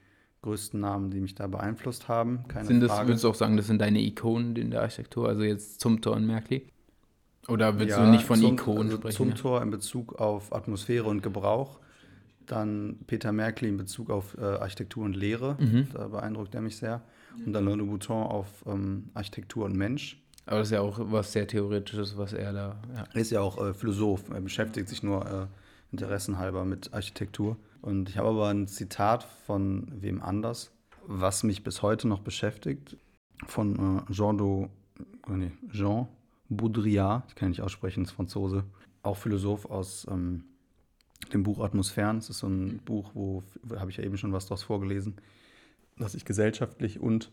größten 0.46 0.80
Namen, 0.80 1.12
die 1.12 1.20
mich 1.20 1.36
da 1.36 1.48
beeinflusst 1.48 2.08
haben. 2.08 2.46
Keine 2.48 2.66
Sind 2.68 2.80
das, 2.82 2.92
Frage. 2.92 3.10
würdest 3.10 3.24
du 3.24 3.30
auch 3.30 3.36
sagen, 3.36 3.58
das 3.58 3.68
sind 3.68 3.80
deine 3.82 4.00
Ikonen 4.00 4.56
in 4.56 4.72
der 4.72 4.82
Architektur, 4.82 5.28
also 5.28 5.44
jetzt 5.44 5.82
Zumthor 5.82 6.16
und 6.16 6.26
Merkli? 6.26 6.68
Oder 7.48 7.78
willst 7.80 7.98
Ja, 7.98 8.04
du 8.06 8.12
nicht 8.12 8.24
von 8.24 8.40
zum, 8.40 8.54
Ikonen 8.54 8.84
also 8.86 8.98
sprechen? 8.98 9.16
Zum? 9.18 9.36
Tor 9.36 9.62
in 9.62 9.70
Bezug 9.72 10.16
auf 10.20 10.54
Atmosphäre 10.54 11.06
und 11.06 11.22
Gebrauch. 11.22 11.80
Dann 12.46 12.98
Peter 13.08 13.32
Merkli 13.32 13.70
in 13.70 13.78
Bezug 13.78 14.10
auf 14.10 14.38
äh, 14.38 14.42
Architektur 14.44 15.04
und 15.04 15.16
Lehre. 15.16 15.58
Mhm. 15.60 15.88
Da 15.94 16.08
beeindruckt 16.08 16.54
er 16.56 16.62
mich 16.62 16.78
sehr. 16.78 17.02
Und 17.46 17.56
Alain 17.56 17.78
de 17.80 17.88
Botton 17.88 18.24
auf 18.24 18.48
ähm, 18.66 19.10
Architektur 19.14 19.66
und 19.66 19.76
Mensch. 19.76 20.22
Aber 20.46 20.60
das 20.60 20.68
ist 20.68 20.72
ja 20.74 20.82
auch 20.82 21.00
was 21.00 21.32
sehr 21.32 21.48
Theoretisches, 21.48 22.18
was 22.18 22.34
er 22.34 22.54
da. 22.54 22.76
Ja. 22.96 23.04
Er 23.14 23.22
ist 23.22 23.32
ja 23.32 23.42
auch 23.42 23.58
äh, 23.64 23.74
Philosoph. 23.74 24.30
Er 24.30 24.42
beschäftigt 24.42 24.88
sich 24.90 25.02
nur 25.04 25.26
äh, 25.26 25.48
interessenhalber 26.02 26.66
mit 26.66 26.94
Architektur. 26.94 27.58
Und 27.82 28.10
ich 28.10 28.18
habe 28.18 28.30
aber 28.30 28.50
ein 28.50 28.68
Zitat 28.68 29.24
von 29.46 29.88
wem 30.02 30.22
anders, 30.22 30.72
was 31.08 31.44
mich 31.44 31.64
bis 31.64 31.82
heute 31.82 32.08
noch 32.08 32.20
beschäftigt. 32.20 32.98
Von 33.46 34.04
äh, 34.10 34.12
Jean, 34.12 34.38
do, 34.38 34.70
oh 35.28 35.32
nee, 35.32 35.52
Jean 35.72 36.08
Baudrillard. 36.50 37.24
Ich 37.30 37.36
kann 37.36 37.50
nicht 37.50 37.62
aussprechen, 37.62 38.04
ist 38.04 38.12
Franzose. 38.12 38.64
Auch 39.04 39.18
Philosoph 39.18 39.66
aus 39.66 40.06
ähm, 40.10 40.46
dem 41.32 41.44
Buch 41.44 41.60
Atmosphären. 41.60 42.18
Das 42.18 42.30
ist 42.30 42.40
so 42.40 42.48
ein 42.48 42.80
Buch, 42.80 43.12
wo, 43.14 43.44
habe 43.76 43.92
ich 43.92 43.98
ja 43.98 44.04
eben 44.04 44.18
schon 44.18 44.34
was 44.34 44.46
daraus 44.46 44.64
vorgelesen, 44.64 45.16
das 45.98 46.14
sich 46.14 46.26
gesellschaftlich 46.26 47.00
und 47.00 47.32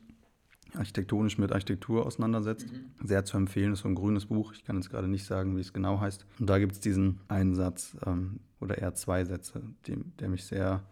architektonisch 0.76 1.38
mit 1.38 1.52
Architektur 1.52 2.06
auseinandersetzt. 2.06 2.66
Sehr 3.02 3.24
zu 3.24 3.36
empfehlen, 3.36 3.72
ist 3.72 3.80
so 3.80 3.88
ein 3.88 3.94
grünes 3.94 4.26
Buch. 4.26 4.52
Ich 4.52 4.64
kann 4.64 4.76
jetzt 4.76 4.90
gerade 4.90 5.08
nicht 5.08 5.24
sagen, 5.24 5.56
wie 5.56 5.60
es 5.60 5.72
genau 5.72 6.00
heißt. 6.00 6.26
Und 6.38 6.48
da 6.48 6.58
gibt 6.58 6.72
es 6.72 6.80
diesen 6.80 7.20
einen 7.28 7.54
Satz 7.54 7.96
ähm, 8.06 8.40
oder 8.60 8.78
eher 8.78 8.94
zwei 8.94 9.24
Sätze, 9.24 9.62
die, 9.86 9.96
der 10.20 10.28
mich 10.28 10.44
sehr, 10.44 10.82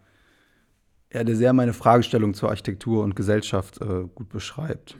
ja, 1.13 1.23
der 1.23 1.35
sehr 1.35 1.53
meine 1.53 1.73
Fragestellung 1.73 2.33
zur 2.33 2.49
Architektur 2.49 3.03
und 3.03 3.15
Gesellschaft 3.15 3.81
äh, 3.81 4.07
gut 4.13 4.29
beschreibt. 4.29 4.97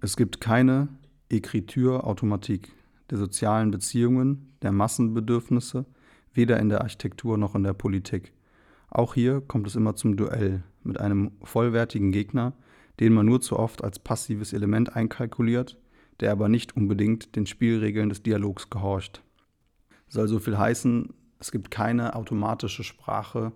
Es 0.00 0.16
gibt 0.16 0.40
keine 0.40 0.88
Ekritur-Automatik 1.30 2.72
der 3.10 3.18
sozialen 3.18 3.70
Beziehungen, 3.70 4.52
der 4.62 4.72
Massenbedürfnisse, 4.72 5.86
weder 6.32 6.58
in 6.60 6.68
der 6.68 6.82
Architektur 6.82 7.38
noch 7.38 7.54
in 7.54 7.62
der 7.62 7.72
Politik. 7.72 8.32
Auch 8.90 9.14
hier 9.14 9.40
kommt 9.40 9.66
es 9.66 9.76
immer 9.76 9.96
zum 9.96 10.16
Duell 10.16 10.62
mit 10.82 11.00
einem 11.00 11.32
vollwertigen 11.42 12.12
Gegner, 12.12 12.54
den 13.00 13.12
man 13.12 13.26
nur 13.26 13.40
zu 13.40 13.58
oft 13.58 13.84
als 13.84 13.98
passives 13.98 14.52
Element 14.52 14.96
einkalkuliert, 14.96 15.76
der 16.20 16.32
aber 16.32 16.48
nicht 16.48 16.76
unbedingt 16.76 17.36
den 17.36 17.46
Spielregeln 17.46 18.08
des 18.08 18.22
Dialogs 18.22 18.70
gehorcht. 18.70 19.22
Soll 20.08 20.28
so 20.28 20.38
viel 20.38 20.58
heißen, 20.58 21.12
es 21.38 21.52
gibt 21.52 21.70
keine 21.70 22.16
automatische 22.16 22.82
Sprache 22.82 23.52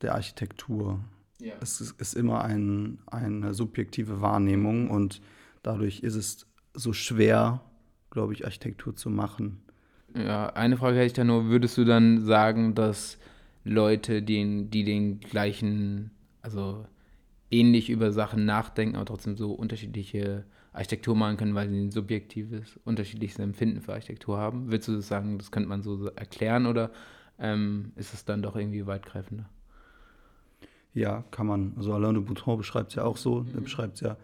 der 0.00 0.14
Architektur. 0.14 1.00
Ja. 1.38 1.54
Es 1.60 1.80
ist, 1.80 2.14
immer 2.14 2.44
ein, 2.44 2.98
eine 3.06 3.54
subjektive 3.54 4.20
Wahrnehmung 4.20 4.90
und 4.90 5.20
dadurch 5.62 6.00
ist 6.00 6.14
es 6.14 6.46
so 6.74 6.92
schwer, 6.92 7.60
glaube 8.10 8.32
ich, 8.32 8.44
Architektur 8.44 8.96
zu 8.96 9.10
machen. 9.10 9.62
ja, 10.14 10.48
eine 10.50 10.76
Frage 10.76 10.96
hätte 10.96 11.06
ich 11.06 11.12
da 11.12 11.24
nur: 11.24 11.46
Würdest 11.46 11.76
du 11.78 11.84
dann 11.84 12.24
sagen, 12.24 12.74
dass 12.74 13.18
Leute, 13.64 14.22
die, 14.22 14.66
die 14.70 14.84
den 14.84 15.20
gleichen, 15.20 16.10
also 16.42 16.84
ähnlich 17.52 17.90
über 17.90 18.12
Sachen 18.12 18.44
nachdenken, 18.44 18.96
aber 18.96 19.04
trotzdem 19.04 19.36
so 19.36 19.52
unterschiedliche 19.52 20.44
Architektur 20.72 21.14
machen 21.14 21.36
können, 21.36 21.54
weil 21.54 21.68
sie 21.68 21.78
ein 21.78 21.90
subjektives, 21.90 22.80
unterschiedliches 22.84 23.38
Empfinden 23.38 23.80
für 23.80 23.92
Architektur 23.92 24.38
haben? 24.38 24.70
Willst 24.70 24.88
du 24.88 24.96
das 24.96 25.08
sagen, 25.08 25.38
das 25.38 25.50
könnte 25.50 25.68
man 25.68 25.82
so 25.82 26.06
erklären 26.08 26.66
oder 26.66 26.90
ähm, 27.38 27.92
ist 27.96 28.14
es 28.14 28.24
dann 28.24 28.42
doch 28.42 28.56
irgendwie 28.56 28.86
weitgreifender? 28.86 29.48
Ja, 30.94 31.24
kann 31.30 31.46
man. 31.46 31.72
Also 31.76 31.92
Alain 31.94 32.14
de 32.14 32.22
Botton 32.22 32.58
beschreibt 32.58 32.90
es 32.90 32.96
ja 32.96 33.04
auch 33.04 33.16
so. 33.16 33.46
Er 33.54 33.60
beschreibt 33.60 34.00
ja, 34.00 34.16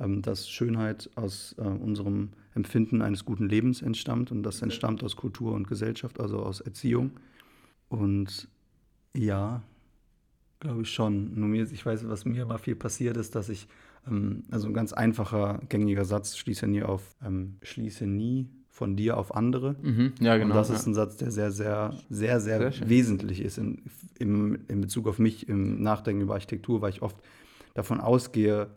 ähm, 0.00 0.22
dass 0.22 0.48
Schönheit 0.48 1.10
aus 1.16 1.54
äh, 1.58 1.62
unserem 1.62 2.30
Empfinden 2.54 3.02
eines 3.02 3.24
guten 3.24 3.48
Lebens 3.48 3.82
entstammt 3.82 4.30
und 4.30 4.42
das 4.42 4.62
entstammt 4.62 5.02
aus 5.02 5.16
Kultur 5.16 5.52
und 5.52 5.68
Gesellschaft, 5.68 6.20
also 6.20 6.38
aus 6.40 6.60
Erziehung. 6.60 7.12
Und 7.88 8.48
ja, 9.14 9.62
glaube 10.64 10.82
ich 10.82 10.90
schon. 10.90 11.38
Nur 11.38 11.48
mir, 11.48 11.62
ich 11.70 11.84
weiß, 11.84 12.08
was 12.08 12.24
mir 12.24 12.42
immer 12.42 12.58
viel 12.58 12.74
passiert 12.74 13.16
ist, 13.16 13.34
dass 13.34 13.48
ich, 13.48 13.68
ähm, 14.08 14.44
also 14.50 14.66
ein 14.66 14.74
ganz 14.74 14.92
einfacher, 14.92 15.60
gängiger 15.68 16.04
Satz, 16.04 16.36
schließe 16.36 16.66
nie 16.66 16.82
auf, 16.82 17.14
ähm, 17.24 17.58
schließe 17.62 18.06
nie 18.06 18.48
von 18.70 18.96
dir 18.96 19.18
auf 19.18 19.36
andere. 19.36 19.76
Mhm, 19.82 20.14
ja, 20.20 20.36
genau. 20.36 20.50
Und 20.50 20.56
das 20.56 20.70
ja. 20.70 20.74
ist 20.74 20.86
ein 20.86 20.94
Satz, 20.94 21.16
der 21.16 21.30
sehr, 21.30 21.52
sehr, 21.52 21.94
sehr, 22.10 22.40
sehr, 22.40 22.72
Sehr 22.72 22.88
wesentlich 22.88 23.40
ist 23.40 23.58
in, 23.58 23.82
im, 24.18 24.58
in 24.68 24.80
Bezug 24.80 25.06
auf 25.06 25.18
mich 25.18 25.48
im 25.48 25.82
Nachdenken 25.82 26.22
über 26.22 26.34
Architektur, 26.34 26.80
weil 26.80 26.90
ich 26.90 27.02
oft 27.02 27.16
davon 27.74 28.00
ausgehe, 28.00 28.68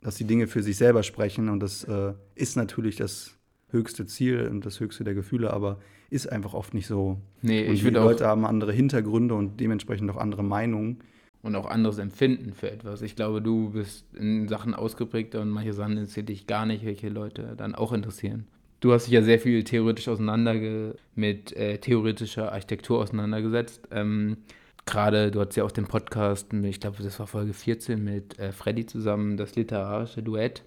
dass 0.00 0.16
die 0.16 0.24
Dinge 0.24 0.46
für 0.46 0.62
sich 0.62 0.76
selber 0.76 1.02
sprechen. 1.02 1.48
Und 1.50 1.60
das 1.60 1.84
äh, 1.84 2.14
ist 2.34 2.56
natürlich 2.56 2.96
das 2.96 3.36
höchste 3.68 4.06
Ziel 4.06 4.48
und 4.48 4.66
das 4.66 4.80
höchste 4.80 5.04
der 5.04 5.14
Gefühle, 5.14 5.52
aber 5.52 5.78
ist 6.10 6.30
einfach 6.30 6.54
oft 6.54 6.74
nicht 6.74 6.86
so. 6.86 7.18
nee, 7.42 7.68
Und 7.68 7.74
ich 7.74 7.82
die. 7.82 7.90
Leute 7.90 8.26
haben 8.26 8.44
andere 8.46 8.72
Hintergründe 8.72 9.34
und 9.34 9.60
dementsprechend 9.60 10.10
auch 10.10 10.16
andere 10.16 10.42
Meinungen. 10.42 11.00
Und 11.44 11.54
auch 11.56 11.66
anderes 11.66 11.98
Empfinden 11.98 12.54
für 12.54 12.70
etwas. 12.70 13.02
Ich 13.02 13.16
glaube, 13.16 13.42
du 13.42 13.70
bist 13.70 14.06
in 14.14 14.48
Sachen 14.48 14.74
ausgeprägter 14.74 15.42
und 15.42 15.50
manche 15.50 15.74
Sachen 15.74 15.92
interessieren 15.98 16.26
dich 16.26 16.46
gar 16.46 16.64
nicht, 16.64 16.84
welche 16.86 17.10
Leute 17.10 17.54
dann 17.56 17.74
auch 17.74 17.92
interessieren. 17.92 18.46
Du 18.80 18.92
hast 18.92 19.06
dich 19.06 19.12
ja 19.12 19.22
sehr 19.22 19.38
viel 19.38 19.62
theoretisch 19.62 20.08
auseinanderge 20.08 20.96
mit 21.14 21.54
äh, 21.54 21.78
theoretischer 21.78 22.50
Architektur 22.50 22.98
auseinandergesetzt. 23.00 23.86
Ähm, 23.90 24.38
Gerade, 24.86 25.30
du 25.30 25.40
hattest 25.40 25.56
ja 25.56 25.64
auch 25.64 25.70
den 25.70 25.86
Podcast, 25.86 26.52
ich 26.52 26.80
glaube, 26.80 27.02
das 27.02 27.18
war 27.18 27.26
Folge 27.26 27.54
14 27.54 28.02
mit 28.02 28.38
äh, 28.38 28.52
Freddy 28.52 28.84
zusammen, 28.84 29.36
das 29.36 29.54
literarische 29.54 30.22
Duett. 30.22 30.62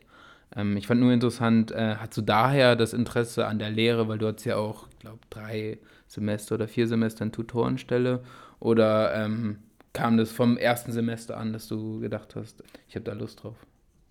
Ähm, 0.56 0.78
ich 0.78 0.88
fand 0.88 1.02
nur 1.02 1.12
interessant, 1.12 1.72
äh, 1.72 1.96
hast 1.98 2.18
du 2.18 2.22
daher 2.22 2.76
das 2.76 2.94
Interesse 2.94 3.48
an 3.48 3.60
der 3.60 3.70
Lehre, 3.70 4.08
weil 4.08 4.18
du 4.18 4.28
hattest 4.28 4.46
ja 4.46 4.58
auch, 4.58 4.88
ich 4.92 5.00
glaube, 5.00 5.20
drei 5.30 5.78
Semester 6.08 6.56
oder 6.56 6.68
vier 6.68 6.88
Semester 6.88 7.26
in 7.26 7.32
Tutorenstelle 7.32 8.24
oder 8.60 9.14
ähm, 9.14 9.58
kam 9.98 10.18
das 10.18 10.32
vom 10.32 10.58
ersten 10.58 10.92
Semester 10.92 11.38
an, 11.38 11.54
dass 11.54 11.68
du 11.68 12.00
gedacht 12.00 12.36
hast, 12.36 12.64
ich 12.88 12.96
habe 12.96 13.04
da 13.06 13.14
Lust 13.14 13.44
drauf? 13.44 13.56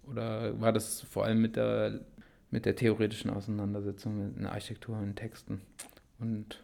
Oder 0.09 0.61
war 0.61 0.73
das 0.73 1.01
vor 1.03 1.25
allem 1.25 1.41
mit 1.41 1.57
der, 1.57 2.01
mit 2.51 2.65
der 2.65 2.77
theoretischen 2.77 3.31
Auseinandersetzung 3.31 4.35
mit 4.37 4.47
Architektur 4.47 4.97
und 4.99 5.17
Texten 5.17 5.61
und 6.19 6.63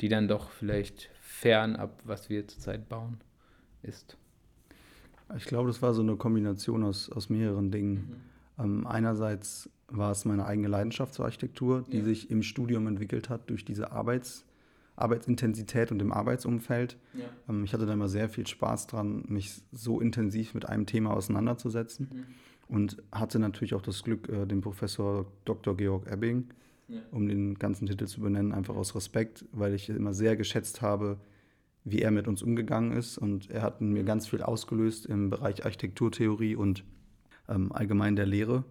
die 0.00 0.08
dann 0.08 0.28
doch 0.28 0.50
vielleicht 0.50 1.10
fernab, 1.20 2.00
was 2.04 2.28
wir 2.30 2.46
zurzeit 2.48 2.88
bauen, 2.88 3.18
ist? 3.82 4.16
Ich 5.36 5.44
glaube, 5.44 5.68
das 5.68 5.80
war 5.80 5.94
so 5.94 6.02
eine 6.02 6.16
Kombination 6.16 6.82
aus, 6.82 7.10
aus 7.10 7.30
mehreren 7.30 7.70
Dingen. 7.70 8.20
Ähm, 8.58 8.86
einerseits 8.86 9.70
war 9.88 10.10
es 10.10 10.24
meine 10.24 10.44
eigene 10.44 10.68
Leidenschaft 10.68 11.14
zur 11.14 11.24
Architektur, 11.24 11.84
die 11.90 11.98
Ja. 11.98 12.04
sich 12.04 12.30
im 12.30 12.42
Studium 12.42 12.86
entwickelt 12.86 13.28
hat 13.28 13.48
durch 13.48 13.64
diese 13.64 13.92
Arbeits, 13.92 14.44
Arbeitsintensität 14.96 15.92
und 15.92 16.00
im 16.02 16.12
Arbeitsumfeld. 16.12 16.96
Ja. 17.14 17.24
Ähm, 17.48 17.64
ich 17.64 17.72
hatte 17.72 17.86
da 17.86 17.92
immer 17.92 18.08
sehr 18.08 18.28
viel 18.28 18.46
Spaß 18.46 18.86
dran, 18.86 19.24
mich 19.28 19.62
so 19.72 20.00
intensiv 20.00 20.54
mit 20.54 20.66
einem 20.68 20.86
Thema 20.86 21.12
auseinanderzusetzen 21.14 22.26
und 22.68 23.02
hatte 23.12 23.38
natürlich 23.38 23.74
auch 23.74 23.82
das 23.82 24.02
Glück, 24.02 24.28
äh, 24.28 24.46
den 24.46 24.60
Professor 24.60 25.26
Dr. 25.44 25.76
Georg 25.76 26.06
Ebbing, 26.10 26.48
Ja. 26.88 27.00
um 27.12 27.28
den 27.28 27.54
ganzen 27.58 27.86
Titel 27.86 28.06
zu 28.06 28.20
benennen, 28.20 28.52
einfach 28.52 28.76
aus 28.76 28.94
Respekt, 28.94 29.44
weil 29.52 29.74
ich 29.74 29.88
immer 29.88 30.12
sehr 30.12 30.36
geschätzt 30.36 30.82
habe, 30.82 31.18
wie 31.84 32.02
er 32.02 32.10
mit 32.10 32.28
uns 32.28 32.42
umgegangen 32.42 32.92
ist. 32.92 33.16
Und 33.16 33.48
er 33.50 33.62
hat 33.62 33.80
mir 33.80 34.04
ganz 34.04 34.28
viel 34.28 34.42
ausgelöst 34.42 35.06
im 35.06 35.30
Bereich 35.30 35.64
Architekturtheorie 35.64 36.56
und 36.56 36.84
ähm, 37.48 37.72
allgemein 37.72 38.16
der 38.16 38.26
Lehre. 38.26 38.64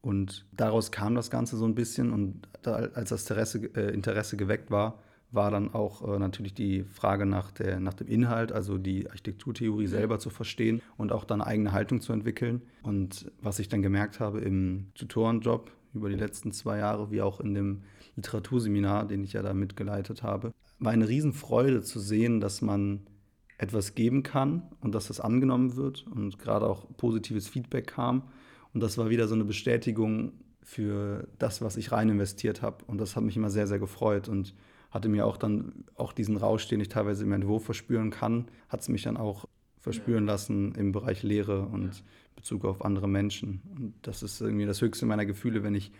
Und 0.00 0.46
daraus 0.52 0.90
kam 0.90 1.14
das 1.14 1.30
Ganze 1.30 1.56
so 1.56 1.64
ein 1.66 1.74
bisschen. 1.74 2.12
Und 2.12 2.48
da, 2.62 2.74
als 2.74 3.10
das 3.10 3.22
Interesse, 3.28 3.58
äh, 3.76 3.92
Interesse 3.94 4.36
geweckt 4.36 4.70
war, 4.70 4.98
war 5.30 5.50
dann 5.50 5.74
auch 5.74 6.06
äh, 6.06 6.18
natürlich 6.18 6.54
die 6.54 6.84
Frage 6.84 7.26
nach, 7.26 7.50
der, 7.50 7.80
nach 7.80 7.94
dem 7.94 8.08
Inhalt, 8.08 8.52
also 8.52 8.78
die 8.78 9.08
Architekturtheorie 9.08 9.86
selber 9.86 10.18
zu 10.18 10.30
verstehen 10.30 10.80
und 10.96 11.12
auch 11.12 11.24
dann 11.24 11.40
eine 11.40 11.50
eigene 11.50 11.72
Haltung 11.72 12.00
zu 12.00 12.12
entwickeln. 12.12 12.62
Und 12.82 13.30
was 13.42 13.58
ich 13.58 13.68
dann 13.68 13.82
gemerkt 13.82 14.20
habe 14.20 14.40
im 14.40 14.90
Tutorenjob 14.94 15.70
über 15.94 16.08
die 16.08 16.16
letzten 16.16 16.52
zwei 16.52 16.78
Jahre, 16.78 17.10
wie 17.10 17.22
auch 17.22 17.40
in 17.40 17.54
dem 17.54 17.82
Literaturseminar, 18.16 19.06
den 19.06 19.22
ich 19.22 19.34
ja 19.34 19.42
da 19.42 19.52
mitgeleitet 19.52 20.22
habe, 20.22 20.52
war 20.78 20.92
eine 20.92 21.08
Riesenfreude 21.08 21.82
zu 21.82 22.00
sehen, 22.00 22.40
dass 22.40 22.62
man 22.62 23.06
etwas 23.58 23.94
geben 23.94 24.22
kann 24.22 24.62
und 24.80 24.94
dass 24.94 25.08
das 25.08 25.20
angenommen 25.20 25.76
wird 25.76 26.06
und 26.06 26.38
gerade 26.38 26.66
auch 26.66 26.86
positives 26.96 27.48
Feedback 27.48 27.88
kam. 27.88 28.22
Und 28.72 28.80
das 28.80 28.96
war 28.96 29.10
wieder 29.10 29.26
so 29.26 29.34
eine 29.34 29.44
Bestätigung 29.44 30.32
für 30.62 31.26
das, 31.38 31.60
was 31.62 31.76
ich 31.76 31.92
rein 31.92 32.08
investiert 32.08 32.62
habe. 32.62 32.84
Und 32.86 32.98
das 32.98 33.16
hat 33.16 33.24
mich 33.24 33.36
immer 33.36 33.50
sehr, 33.50 33.66
sehr 33.66 33.78
gefreut 33.78 34.28
und 34.28 34.54
hatte 34.90 35.08
mir 35.08 35.26
auch 35.26 35.36
dann 35.36 35.84
auch 35.96 36.12
diesen 36.12 36.36
Rausch, 36.36 36.68
den 36.68 36.80
ich 36.80 36.88
teilweise 36.88 37.24
im 37.24 37.32
Entwurf 37.32 37.64
verspüren 37.64 38.10
kann, 38.10 38.46
hat 38.68 38.80
es 38.80 38.88
mich 38.88 39.02
dann 39.02 39.16
auch 39.16 39.46
verspüren 39.80 40.26
lassen 40.26 40.74
im 40.74 40.92
Bereich 40.92 41.22
Lehre 41.22 41.62
und 41.62 42.02
Bezug 42.36 42.64
auf 42.64 42.84
andere 42.84 43.08
Menschen. 43.08 43.62
Und 43.76 43.94
das 44.02 44.22
ist 44.22 44.40
irgendwie 44.40 44.66
das 44.66 44.80
höchste 44.80 45.06
meiner 45.06 45.26
Gefühle, 45.26 45.62
wenn 45.62 45.74
ich, 45.74 45.92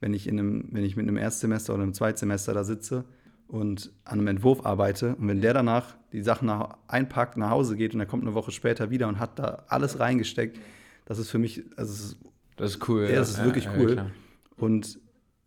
wenn 0.00 0.12
ich, 0.12 0.26
in 0.26 0.38
einem, 0.38 0.68
wenn 0.72 0.84
ich 0.84 0.96
mit 0.96 1.06
einem 1.06 1.16
Erstsemester 1.16 1.74
oder 1.74 1.82
einem 1.82 1.94
Zweitsemester 1.94 2.54
da 2.54 2.64
sitze 2.64 3.04
und 3.46 3.92
an 4.04 4.18
einem 4.18 4.28
Entwurf 4.28 4.66
arbeite 4.66 5.16
und 5.16 5.28
wenn 5.28 5.40
der 5.40 5.54
danach 5.54 5.96
die 6.12 6.22
Sachen 6.22 6.46
nach, 6.46 6.76
einpackt, 6.86 7.36
nach 7.36 7.50
Hause 7.50 7.76
geht 7.76 7.94
und 7.94 8.00
er 8.00 8.06
kommt 8.06 8.24
eine 8.24 8.34
Woche 8.34 8.50
später 8.50 8.90
wieder 8.90 9.08
und 9.08 9.18
hat 9.18 9.38
da 9.38 9.64
alles 9.68 10.00
reingesteckt, 10.00 10.58
das 11.06 11.18
ist 11.18 11.30
für 11.30 11.38
mich, 11.38 11.64
also 11.76 12.14
das 12.56 12.72
ist 12.72 12.88
cool. 12.88 13.04
Ja, 13.04 13.16
das 13.16 13.30
ist 13.30 13.38
ja, 13.38 13.44
wirklich 13.44 13.68
cool. 13.76 13.96
Ja, 13.96 14.10
und 14.56 14.98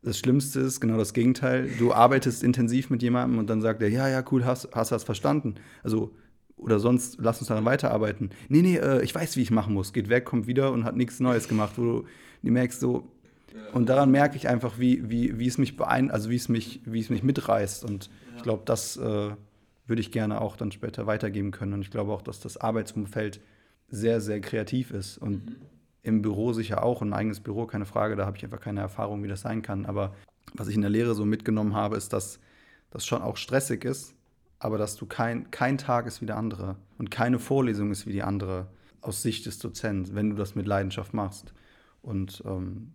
das 0.03 0.17
Schlimmste 0.17 0.59
ist 0.61 0.79
genau 0.79 0.97
das 0.97 1.13
Gegenteil. 1.13 1.69
Du 1.77 1.93
arbeitest 1.93 2.43
intensiv 2.43 2.89
mit 2.89 3.03
jemandem 3.03 3.37
und 3.39 3.49
dann 3.49 3.61
sagt 3.61 3.81
er, 3.81 3.89
ja, 3.89 4.07
ja, 4.09 4.23
cool, 4.31 4.45
hast, 4.45 4.69
hast 4.73 4.91
das 4.91 5.03
verstanden. 5.03 5.55
Also, 5.83 6.11
oder 6.57 6.79
sonst 6.79 7.17
lass 7.19 7.39
uns 7.39 7.47
daran 7.47 7.65
weiterarbeiten. 7.65 8.31
Nee, 8.49 8.61
nee, 8.61 8.77
äh, 8.77 9.03
ich 9.03 9.13
weiß, 9.13 9.35
wie 9.37 9.41
ich 9.41 9.51
machen 9.51 9.73
muss. 9.73 9.93
Geht 9.93 10.09
weg, 10.09 10.25
kommt 10.25 10.47
wieder 10.47 10.71
und 10.71 10.85
hat 10.85 10.95
nichts 10.95 11.19
Neues 11.19 11.47
gemacht, 11.47 11.73
wo 11.77 11.81
du, 11.83 12.05
du 12.43 12.51
merkst 12.51 12.79
so, 12.79 13.11
und 13.73 13.89
daran 13.89 14.11
merke 14.11 14.35
ich 14.37 14.47
einfach, 14.47 14.79
wie, 14.79 15.09
wie, 15.09 15.37
wie 15.39 15.47
es 15.47 15.57
mich 15.57 15.77
beein 15.77 16.11
also 16.11 16.29
wie 16.29 16.35
es 16.35 16.49
mich, 16.49 16.81
wie 16.85 16.99
es 16.99 17.09
mich 17.09 17.23
mitreißt. 17.23 17.83
Und 17.83 18.07
ja. 18.07 18.37
ich 18.37 18.43
glaube, 18.43 18.63
das 18.65 18.97
äh, 18.97 19.31
würde 19.87 20.01
ich 20.01 20.11
gerne 20.11 20.41
auch 20.41 20.55
dann 20.55 20.71
später 20.71 21.07
weitergeben 21.07 21.51
können. 21.51 21.73
Und 21.73 21.81
ich 21.81 21.91
glaube 21.91 22.11
auch, 22.11 22.21
dass 22.21 22.39
das 22.39 22.57
Arbeitsumfeld 22.57 23.41
sehr, 23.89 24.21
sehr 24.21 24.39
kreativ 24.39 24.91
ist. 24.91 25.17
Und 25.17 25.49
mhm. 25.49 25.55
Im 26.03 26.21
Büro 26.21 26.53
sicher 26.53 26.83
auch, 26.83 27.01
ein 27.01 27.13
eigenes 27.13 27.39
Büro, 27.39 27.65
keine 27.65 27.85
Frage, 27.85 28.15
da 28.15 28.25
habe 28.25 28.37
ich 28.37 28.43
einfach 28.43 28.59
keine 28.59 28.79
Erfahrung, 28.79 29.23
wie 29.23 29.27
das 29.27 29.41
sein 29.41 29.61
kann. 29.61 29.85
Aber 29.85 30.15
was 30.53 30.67
ich 30.67 30.75
in 30.75 30.81
der 30.81 30.89
Lehre 30.89 31.15
so 31.15 31.25
mitgenommen 31.25 31.75
habe, 31.75 31.97
ist, 31.97 32.13
dass 32.13 32.39
das 32.89 33.05
schon 33.05 33.21
auch 33.21 33.37
stressig 33.37 33.85
ist, 33.85 34.15
aber 34.59 34.77
dass 34.77 34.95
du 34.95 35.05
kein, 35.05 35.49
kein 35.51 35.77
Tag 35.77 36.07
ist 36.07 36.21
wie 36.21 36.25
der 36.25 36.37
andere 36.37 36.75
und 36.97 37.11
keine 37.11 37.39
Vorlesung 37.39 37.91
ist 37.91 38.05
wie 38.07 38.11
die 38.11 38.23
andere 38.23 38.67
aus 39.01 39.21
Sicht 39.21 39.45
des 39.45 39.59
Dozenten, 39.59 40.15
wenn 40.15 40.29
du 40.29 40.35
das 40.35 40.55
mit 40.55 40.67
Leidenschaft 40.67 41.13
machst. 41.13 41.53
Und 42.01 42.43
ähm, 42.45 42.93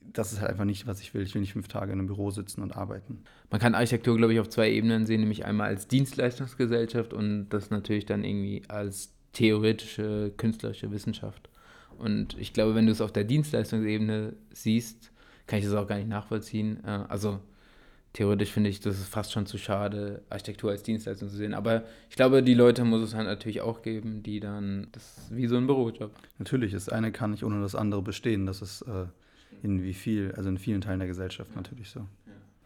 das 0.00 0.32
ist 0.32 0.40
halt 0.40 0.50
einfach 0.50 0.64
nicht, 0.64 0.86
was 0.86 1.00
ich 1.00 1.14
will. 1.14 1.22
Ich 1.22 1.34
will 1.34 1.40
nicht 1.40 1.52
fünf 1.54 1.68
Tage 1.68 1.92
in 1.92 1.98
einem 1.98 2.06
Büro 2.06 2.30
sitzen 2.30 2.62
und 2.62 2.76
arbeiten. 2.76 3.24
Man 3.50 3.60
kann 3.60 3.74
Architektur, 3.74 4.16
glaube 4.16 4.32
ich, 4.32 4.40
auf 4.40 4.48
zwei 4.48 4.70
Ebenen 4.70 5.06
sehen, 5.06 5.20
nämlich 5.20 5.44
einmal 5.44 5.68
als 5.68 5.88
Dienstleistungsgesellschaft 5.88 7.12
und 7.12 7.48
das 7.48 7.70
natürlich 7.70 8.06
dann 8.06 8.24
irgendwie 8.24 8.62
als 8.68 9.14
theoretische, 9.32 10.32
künstlerische 10.36 10.90
Wissenschaft. 10.90 11.48
Und 11.98 12.38
ich 12.38 12.52
glaube, 12.52 12.74
wenn 12.74 12.86
du 12.86 12.92
es 12.92 13.00
auf 13.00 13.12
der 13.12 13.24
Dienstleistungsebene 13.24 14.34
siehst, 14.52 15.12
kann 15.46 15.58
ich 15.58 15.64
das 15.64 15.74
auch 15.74 15.86
gar 15.86 15.96
nicht 15.96 16.08
nachvollziehen. 16.08 16.82
Äh, 16.84 17.04
also 17.08 17.40
theoretisch 18.12 18.50
finde 18.50 18.70
ich, 18.70 18.80
das 18.80 18.98
ist 18.98 19.08
fast 19.08 19.32
schon 19.32 19.44
zu 19.44 19.58
schade, 19.58 20.22
Architektur 20.30 20.70
als 20.70 20.82
Dienstleistung 20.82 21.28
zu 21.28 21.36
sehen. 21.36 21.52
Aber 21.52 21.84
ich 22.08 22.16
glaube, 22.16 22.42
die 22.42 22.54
Leute 22.54 22.84
muss 22.84 23.02
es 23.02 23.14
halt 23.14 23.26
natürlich 23.26 23.60
auch 23.60 23.82
geben, 23.82 24.22
die 24.22 24.40
dann, 24.40 24.88
das 24.92 25.18
ist 25.18 25.36
wie 25.36 25.46
so 25.46 25.56
ein 25.56 25.66
Bürojob. 25.66 26.12
Natürlich, 26.38 26.72
das 26.72 26.88
eine 26.88 27.12
kann 27.12 27.32
nicht 27.32 27.44
ohne 27.44 27.60
das 27.60 27.74
andere 27.74 28.02
bestehen. 28.02 28.46
Das 28.46 28.62
ist 28.62 28.82
äh, 28.82 29.06
in 29.62 29.82
wie 29.82 29.94
viel, 29.94 30.32
also 30.36 30.48
in 30.48 30.58
vielen 30.58 30.80
Teilen 30.80 31.00
der 31.00 31.08
Gesellschaft 31.08 31.54
natürlich 31.54 31.90
so. 31.90 32.06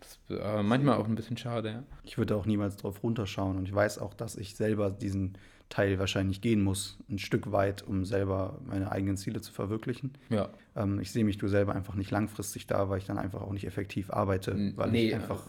Das 0.01 0.19
ist 0.29 0.41
aber 0.41 0.62
manchmal 0.62 0.97
auch 0.97 1.07
ein 1.07 1.14
bisschen 1.14 1.37
schade, 1.37 1.71
ja. 1.71 1.83
Ich 2.05 2.19
würde 2.19 2.37
auch 2.37 2.47
niemals 2.47 2.77
drauf 2.77 3.03
runterschauen 3.03 3.57
und 3.57 3.67
ich 3.67 3.75
weiß 3.75 3.99
auch, 3.99 4.14
dass 4.14 4.37
ich 4.37 4.55
selber 4.55 4.91
diesen 4.91 5.37
Teil 5.68 5.98
wahrscheinlich 5.98 6.40
gehen 6.40 6.62
muss, 6.62 6.98
ein 7.11 7.18
Stück 7.18 7.52
weit, 7.52 7.83
um 7.83 8.04
selber 8.04 8.61
meine 8.66 8.90
eigenen 8.90 9.16
Ziele 9.16 9.40
zu 9.40 9.52
verwirklichen. 9.52 10.12
Ja. 10.31 10.48
Ähm, 10.76 11.00
ich 11.00 11.11
sehe 11.11 11.24
mich 11.24 11.38
du 11.38 11.48
selber 11.48 11.74
einfach 11.74 11.94
nicht 11.94 12.11
langfristig 12.11 12.66
da, 12.66 12.88
weil 12.88 12.98
ich 12.98 13.04
dann 13.04 13.18
einfach 13.18 13.42
auch 13.42 13.52
nicht 13.52 13.66
effektiv 13.66 14.11
arbeite, 14.11 14.72
weil 14.76 14.90
nee, 14.90 15.09
ich 15.09 15.14
einfach 15.14 15.42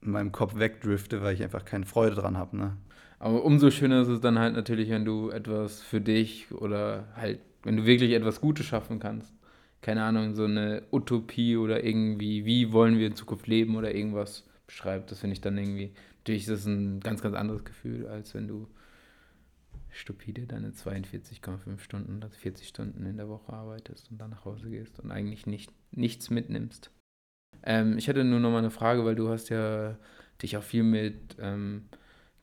in 0.00 0.10
meinem 0.10 0.32
Kopf 0.32 0.56
wegdrifte, 0.56 1.22
weil 1.22 1.34
ich 1.34 1.42
einfach 1.42 1.64
keine 1.64 1.86
Freude 1.86 2.16
dran 2.16 2.36
habe. 2.36 2.56
Ne? 2.56 2.76
Aber 3.18 3.44
umso 3.44 3.70
schöner 3.70 4.02
ist 4.02 4.08
es 4.08 4.20
dann 4.20 4.38
halt 4.38 4.54
natürlich, 4.54 4.90
wenn 4.90 5.04
du 5.04 5.30
etwas 5.30 5.80
für 5.80 6.00
dich 6.00 6.52
oder 6.52 7.08
halt, 7.16 7.40
wenn 7.62 7.76
du 7.76 7.86
wirklich 7.86 8.12
etwas 8.12 8.40
Gutes 8.40 8.66
schaffen 8.66 9.00
kannst 9.00 9.34
keine 9.84 10.02
Ahnung, 10.02 10.34
so 10.34 10.44
eine 10.44 10.82
Utopie 10.90 11.58
oder 11.58 11.84
irgendwie, 11.84 12.46
wie 12.46 12.72
wollen 12.72 12.98
wir 12.98 13.06
in 13.06 13.16
Zukunft 13.16 13.46
leben 13.46 13.76
oder 13.76 13.94
irgendwas 13.94 14.44
beschreibt. 14.66 15.10
Das 15.10 15.18
finde 15.18 15.34
ich 15.34 15.42
dann 15.42 15.58
irgendwie, 15.58 15.92
natürlich 16.20 16.44
ist 16.44 16.50
das 16.50 16.64
ein 16.64 17.00
ganz, 17.00 17.20
ganz 17.20 17.36
anderes 17.36 17.64
Gefühl, 17.64 18.06
als 18.06 18.34
wenn 18.34 18.48
du 18.48 18.66
stupide 19.94 20.46
deine 20.46 20.70
42,5 20.70 21.78
Stunden 21.78 22.16
oder 22.16 22.30
40 22.30 22.68
Stunden 22.68 23.06
in 23.06 23.16
der 23.16 23.28
Woche 23.28 23.52
arbeitest 23.52 24.10
und 24.10 24.20
dann 24.20 24.30
nach 24.30 24.44
Hause 24.44 24.70
gehst 24.70 25.00
und 25.00 25.10
eigentlich 25.10 25.46
nicht, 25.46 25.70
nichts 25.92 26.30
mitnimmst. 26.30 26.90
Ähm, 27.62 27.96
ich 27.98 28.08
hatte 28.08 28.24
nur 28.24 28.40
noch 28.40 28.50
mal 28.50 28.58
eine 28.58 28.70
Frage, 28.70 29.04
weil 29.04 29.14
du 29.14 29.28
hast 29.28 29.48
ja 29.48 29.96
dich 30.42 30.56
auch 30.56 30.62
viel 30.62 30.82
mit, 30.82 31.36
ähm, 31.40 31.84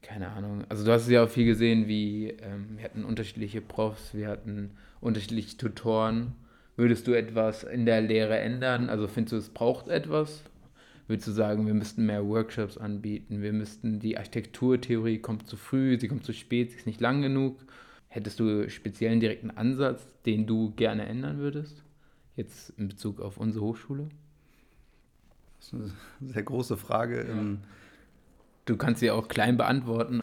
keine 0.02 0.30
Ahnung, 0.30 0.66
also 0.70 0.86
du 0.86 0.92
hast 0.92 1.08
ja 1.10 1.24
auch 1.24 1.30
viel 1.30 1.46
gesehen, 1.46 1.88
wie 1.88 2.30
ähm, 2.30 2.78
wir 2.78 2.86
hatten 2.86 3.04
unterschiedliche 3.04 3.62
Profs, 3.62 4.14
wir 4.14 4.30
hatten 4.30 4.72
unterschiedliche 5.00 5.58
Tutoren 5.58 6.36
Würdest 6.82 7.06
du 7.08 7.14
etwas 7.14 7.64
in 7.64 7.86
der 7.86 8.02
Lehre 8.02 8.40
ändern? 8.40 8.90
Also 8.90 9.08
findest 9.08 9.34
du, 9.34 9.38
es 9.38 9.50
braucht 9.50 9.88
etwas? 9.88 10.42
Würdest 11.12 11.28
du 11.28 11.34
sagen, 11.34 11.68
wir 11.68 11.74
müssten 11.74 12.06
mehr 12.06 12.26
Workshops 12.26 12.78
anbieten? 12.78 13.42
Wir 13.42 13.52
müssten, 13.52 14.00
die 14.00 14.18
Architekturtheorie 14.18 15.20
kommt 15.20 15.46
zu 15.46 15.58
früh, 15.58 16.00
sie 16.00 16.08
kommt 16.08 16.24
zu 16.24 16.32
spät, 16.32 16.72
sie 16.72 16.78
ist 16.78 16.88
nicht 16.88 17.02
lang 17.02 17.22
genug. 17.22 17.60
Hättest 18.08 18.40
du 18.40 18.70
speziellen 18.70 19.20
direkten 19.20 19.52
Ansatz, 19.52 20.08
den 20.26 20.48
du 20.48 20.72
gerne 20.72 21.06
ändern 21.06 21.40
würdest? 21.40 21.84
Jetzt 22.38 22.70
in 22.78 22.88
Bezug 22.88 23.20
auf 23.20 23.36
unsere 23.36 23.66
Hochschule? 23.66 24.08
Das 25.60 25.74
ist 25.74 25.94
eine 26.22 26.30
sehr 26.30 26.44
große 26.44 26.78
Frage. 26.78 27.26
Ja. 27.28 27.34
Ähm, 27.34 27.60
du 28.64 28.78
kannst 28.78 29.02
sie 29.02 29.12
auch 29.12 29.28
klein 29.28 29.58
beantworten. 29.58 30.22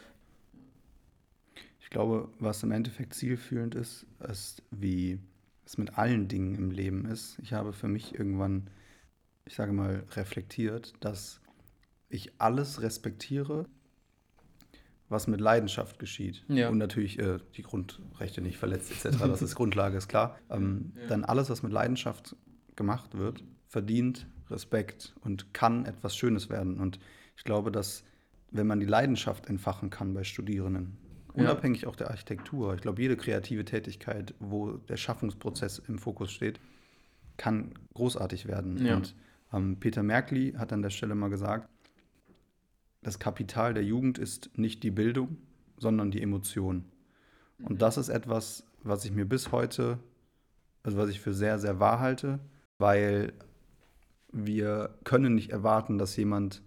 Ich 1.82 1.90
glaube, 1.90 2.30
was 2.38 2.62
im 2.62 2.70
Endeffekt 2.70 3.12
zielführend 3.12 3.74
ist, 3.74 4.06
ist, 4.26 4.62
wie 4.70 5.18
es 5.66 5.76
mit 5.76 5.98
allen 5.98 6.28
Dingen 6.28 6.54
im 6.54 6.70
Leben 6.70 7.04
ist. 7.04 7.38
Ich 7.42 7.52
habe 7.52 7.74
für 7.74 7.88
mich 7.88 8.18
irgendwann, 8.18 8.70
ich 9.48 9.54
sage 9.54 9.72
mal, 9.72 10.04
reflektiert, 10.14 10.92
dass 11.00 11.40
ich 12.08 12.32
alles 12.38 12.82
respektiere, 12.82 13.66
was 15.08 15.26
mit 15.26 15.40
Leidenschaft 15.40 15.98
geschieht. 15.98 16.44
Ja. 16.48 16.68
Und 16.68 16.76
natürlich 16.76 17.18
äh, 17.18 17.38
die 17.56 17.62
Grundrechte 17.62 18.42
nicht 18.42 18.58
verletzt 18.58 18.92
etc. 18.92 19.18
Das 19.20 19.40
ist 19.40 19.54
Grundlage, 19.56 19.96
ist 19.96 20.08
klar. 20.08 20.38
Ähm, 20.50 20.92
ja. 20.96 21.06
Dann 21.08 21.24
alles, 21.24 21.48
was 21.48 21.62
mit 21.62 21.72
Leidenschaft 21.72 22.36
gemacht 22.76 23.16
wird, 23.16 23.42
verdient 23.66 24.26
Respekt 24.50 25.14
und 25.22 25.54
kann 25.54 25.86
etwas 25.86 26.14
Schönes 26.14 26.50
werden. 26.50 26.78
Und 26.78 27.00
ich 27.36 27.44
glaube, 27.44 27.72
dass 27.72 28.04
wenn 28.50 28.66
man 28.66 28.80
die 28.80 28.86
Leidenschaft 28.86 29.46
entfachen 29.46 29.90
kann 29.90 30.14
bei 30.14 30.24
Studierenden, 30.24 30.98
Unabhängig 31.34 31.82
ja. 31.82 31.88
auch 31.88 31.94
der 31.94 32.10
Architektur. 32.10 32.74
Ich 32.74 32.80
glaube, 32.80 33.00
jede 33.00 33.16
kreative 33.16 33.64
Tätigkeit, 33.64 34.34
wo 34.40 34.72
der 34.72 34.96
Schaffungsprozess 34.96 35.78
im 35.78 35.98
Fokus 35.98 36.32
steht, 36.32 36.58
kann 37.36 37.74
großartig 37.94 38.46
werden. 38.46 38.78
Und 38.96 39.14
Peter 39.80 40.02
Merkli 40.02 40.52
hat 40.52 40.72
an 40.72 40.82
der 40.82 40.90
Stelle 40.90 41.14
mal 41.14 41.30
gesagt, 41.30 41.68
das 43.02 43.18
Kapital 43.18 43.74
der 43.74 43.84
Jugend 43.84 44.18
ist 44.18 44.50
nicht 44.58 44.82
die 44.82 44.90
Bildung, 44.90 45.38
sondern 45.78 46.10
die 46.10 46.22
Emotion. 46.22 46.84
Und 47.62 47.74
mhm. 47.74 47.78
das 47.78 47.96
ist 47.96 48.08
etwas, 48.08 48.64
was 48.82 49.04
ich 49.04 49.12
mir 49.12 49.24
bis 49.24 49.52
heute, 49.52 49.98
also 50.82 50.98
was 50.98 51.08
ich 51.08 51.20
für 51.20 51.32
sehr, 51.32 51.58
sehr 51.58 51.80
wahr 51.80 52.00
halte, 52.00 52.38
weil 52.78 53.32
wir 54.32 54.94
können 55.04 55.34
nicht 55.34 55.50
erwarten, 55.50 55.98
dass 55.98 56.16
jemand 56.16 56.62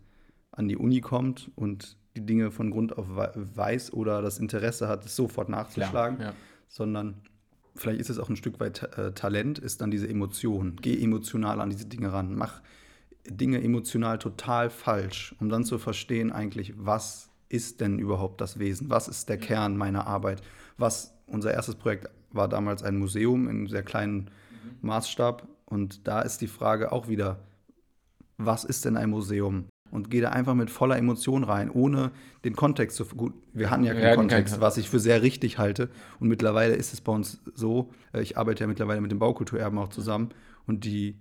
an 0.51 0.67
die 0.67 0.77
Uni 0.77 1.01
kommt 1.01 1.51
und 1.55 1.97
die 2.15 2.25
Dinge 2.25 2.51
von 2.51 2.71
Grund 2.71 2.97
auf 2.97 3.07
weiß 3.09 3.93
oder 3.93 4.21
das 4.21 4.39
Interesse 4.39 4.87
hat, 4.87 5.05
es 5.05 5.15
sofort 5.15 5.47
nachzuschlagen, 5.47 6.17
Klar, 6.17 6.31
ja. 6.31 6.35
sondern 6.67 7.21
vielleicht 7.75 8.01
ist 8.01 8.09
es 8.09 8.19
auch 8.19 8.29
ein 8.29 8.35
Stück 8.35 8.59
weit 8.59 8.83
äh, 8.97 9.13
Talent, 9.13 9.59
ist 9.59 9.81
dann 9.81 9.91
diese 9.91 10.09
Emotion. 10.09 10.77
Geh 10.81 11.01
emotional 11.01 11.61
an 11.61 11.69
diese 11.69 11.85
Dinge 11.85 12.11
ran. 12.11 12.35
Mach 12.35 12.61
Dinge 13.27 13.63
emotional 13.63 14.17
total 14.17 14.69
falsch, 14.69 15.35
um 15.39 15.49
dann 15.49 15.63
zu 15.63 15.77
verstehen 15.77 16.31
eigentlich, 16.31 16.73
was 16.77 17.29
ist 17.49 17.81
denn 17.81 17.99
überhaupt 17.99 18.41
das 18.41 18.59
Wesen? 18.59 18.89
Was 18.89 19.07
ist 19.07 19.29
der 19.29 19.37
Kern 19.37 19.77
meiner 19.77 20.07
Arbeit? 20.07 20.41
Was 20.77 21.13
unser 21.27 21.53
erstes 21.53 21.75
Projekt 21.75 22.09
war 22.31 22.47
damals 22.47 22.81
ein 22.81 22.97
Museum 22.97 23.47
in 23.47 23.67
sehr 23.67 23.83
kleinen 23.83 24.17
mhm. 24.21 24.29
Maßstab 24.81 25.47
und 25.65 26.07
da 26.07 26.21
ist 26.21 26.39
die 26.41 26.47
Frage 26.47 26.91
auch 26.91 27.07
wieder, 27.07 27.39
was 28.37 28.63
ist 28.63 28.85
denn 28.85 28.97
ein 28.97 29.09
Museum? 29.09 29.67
und 29.91 30.09
gehe 30.09 30.21
da 30.21 30.29
einfach 30.29 30.55
mit 30.55 30.71
voller 30.71 30.97
Emotion 30.97 31.43
rein, 31.43 31.69
ohne 31.69 32.11
den 32.43 32.55
Kontext 32.55 32.97
zu. 32.97 33.05
Gut, 33.05 33.33
wir 33.53 33.69
hatten 33.69 33.83
ja 33.83 33.93
keinen 33.93 34.03
ja, 34.03 34.15
Kontext, 34.15 34.55
kein 34.55 34.61
was 34.61 34.77
ich 34.77 34.89
für 34.89 34.99
sehr 34.99 35.21
richtig 35.21 35.57
halte. 35.57 35.89
Und 36.19 36.29
mittlerweile 36.29 36.73
ist 36.75 36.93
es 36.93 37.01
bei 37.01 37.11
uns 37.11 37.41
so, 37.53 37.91
äh, 38.13 38.21
ich 38.21 38.37
arbeite 38.37 38.61
ja 38.61 38.67
mittlerweile 38.67 39.01
mit 39.01 39.11
dem 39.11 39.19
Baukulturerben 39.19 39.77
auch 39.77 39.89
zusammen 39.89 40.29
und 40.65 40.85
die 40.85 41.17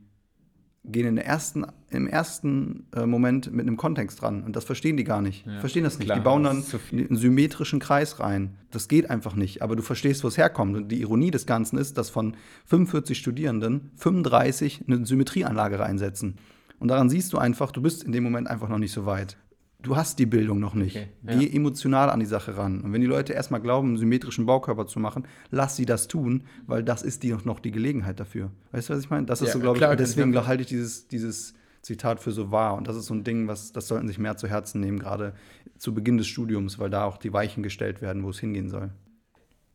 gehen 0.84 1.06
in 1.06 1.16
der 1.16 1.26
ersten, 1.26 1.66
im 1.90 2.06
ersten 2.06 2.86
äh, 2.94 3.04
Moment 3.04 3.52
mit 3.52 3.66
einem 3.66 3.76
Kontext 3.76 4.22
dran. 4.22 4.42
Und 4.42 4.56
das 4.56 4.64
verstehen 4.64 4.96
die 4.96 5.04
gar 5.04 5.20
nicht. 5.20 5.46
Ja, 5.46 5.60
verstehen 5.60 5.84
das 5.84 5.98
nicht. 5.98 6.06
klar, 6.06 6.18
die 6.18 6.24
bauen 6.24 6.44
dann 6.44 6.64
einen 6.92 7.16
symmetrischen 7.16 7.80
Kreis 7.80 8.18
rein. 8.18 8.56
Das 8.70 8.88
geht 8.88 9.10
einfach 9.10 9.34
nicht. 9.34 9.62
Aber 9.62 9.76
du 9.76 9.82
verstehst, 9.82 10.24
wo 10.24 10.28
es 10.28 10.38
herkommt. 10.38 10.76
Und 10.76 10.88
die 10.88 11.00
Ironie 11.00 11.30
des 11.30 11.46
Ganzen 11.46 11.78
ist, 11.78 11.98
dass 11.98 12.08
von 12.08 12.36
45 12.66 13.18
Studierenden 13.18 13.90
35 13.96 14.84
eine 14.86 15.04
Symmetrieanlage 15.04 15.78
reinsetzen. 15.78 16.36
Und 16.78 16.88
daran 16.88 17.10
siehst 17.10 17.32
du 17.32 17.38
einfach, 17.38 17.72
du 17.72 17.82
bist 17.82 18.02
in 18.02 18.12
dem 18.12 18.24
Moment 18.24 18.48
einfach 18.48 18.68
noch 18.68 18.78
nicht 18.78 18.92
so 18.92 19.04
weit. 19.04 19.36
Du 19.82 19.96
hast 19.96 20.18
die 20.18 20.26
Bildung 20.26 20.60
noch 20.60 20.74
nicht. 20.74 20.96
Okay, 20.96 21.08
Geh 21.22 21.46
ja. 21.46 21.54
emotional 21.54 22.10
an 22.10 22.20
die 22.20 22.26
Sache 22.26 22.56
ran. 22.56 22.80
Und 22.82 22.92
wenn 22.92 23.00
die 23.00 23.06
Leute 23.06 23.32
erstmal 23.32 23.60
glauben, 23.60 23.88
einen 23.88 23.96
symmetrischen 23.96 24.46
Baukörper 24.46 24.86
zu 24.86 25.00
machen, 25.00 25.26
lass 25.50 25.76
sie 25.76 25.86
das 25.86 26.06
tun, 26.08 26.44
weil 26.66 26.82
das 26.82 27.02
ist 27.02 27.22
die 27.22 27.30
noch, 27.32 27.44
noch 27.44 27.60
die 27.60 27.70
Gelegenheit 27.70 28.20
dafür. 28.20 28.50
Weißt 28.72 28.88
du, 28.88 28.94
was 28.94 29.00
ich 29.00 29.10
meine? 29.10 29.26
Das 29.26 29.40
ist 29.40 29.48
Ja, 29.48 29.52
so, 29.54 29.60
glaube 29.60 29.78
ich, 29.78 29.82
ich 29.84 29.96
deswegen 29.96 30.30
nachvollziehen. 30.30 30.48
halte 30.48 30.62
ich 30.62 30.68
dieses, 30.68 31.08
dieses 31.08 31.54
Zitat 31.82 32.20
für 32.20 32.30
so 32.32 32.50
wahr. 32.50 32.74
Und 32.76 32.88
das 32.88 32.96
ist 32.96 33.06
so 33.06 33.14
ein 33.14 33.24
Ding, 33.24 33.48
was, 33.48 33.72
das 33.72 33.88
sollten 33.88 34.06
sich 34.06 34.18
mehr 34.18 34.36
zu 34.36 34.46
Herzen 34.48 34.80
nehmen, 34.80 34.98
gerade 34.98 35.32
zu 35.78 35.94
Beginn 35.94 36.18
des 36.18 36.26
Studiums, 36.26 36.78
weil 36.78 36.90
da 36.90 37.04
auch 37.04 37.16
die 37.16 37.32
Weichen 37.32 37.62
gestellt 37.62 38.02
werden, 38.02 38.22
wo 38.22 38.30
es 38.30 38.38
hingehen 38.38 38.68
soll. 38.68 38.90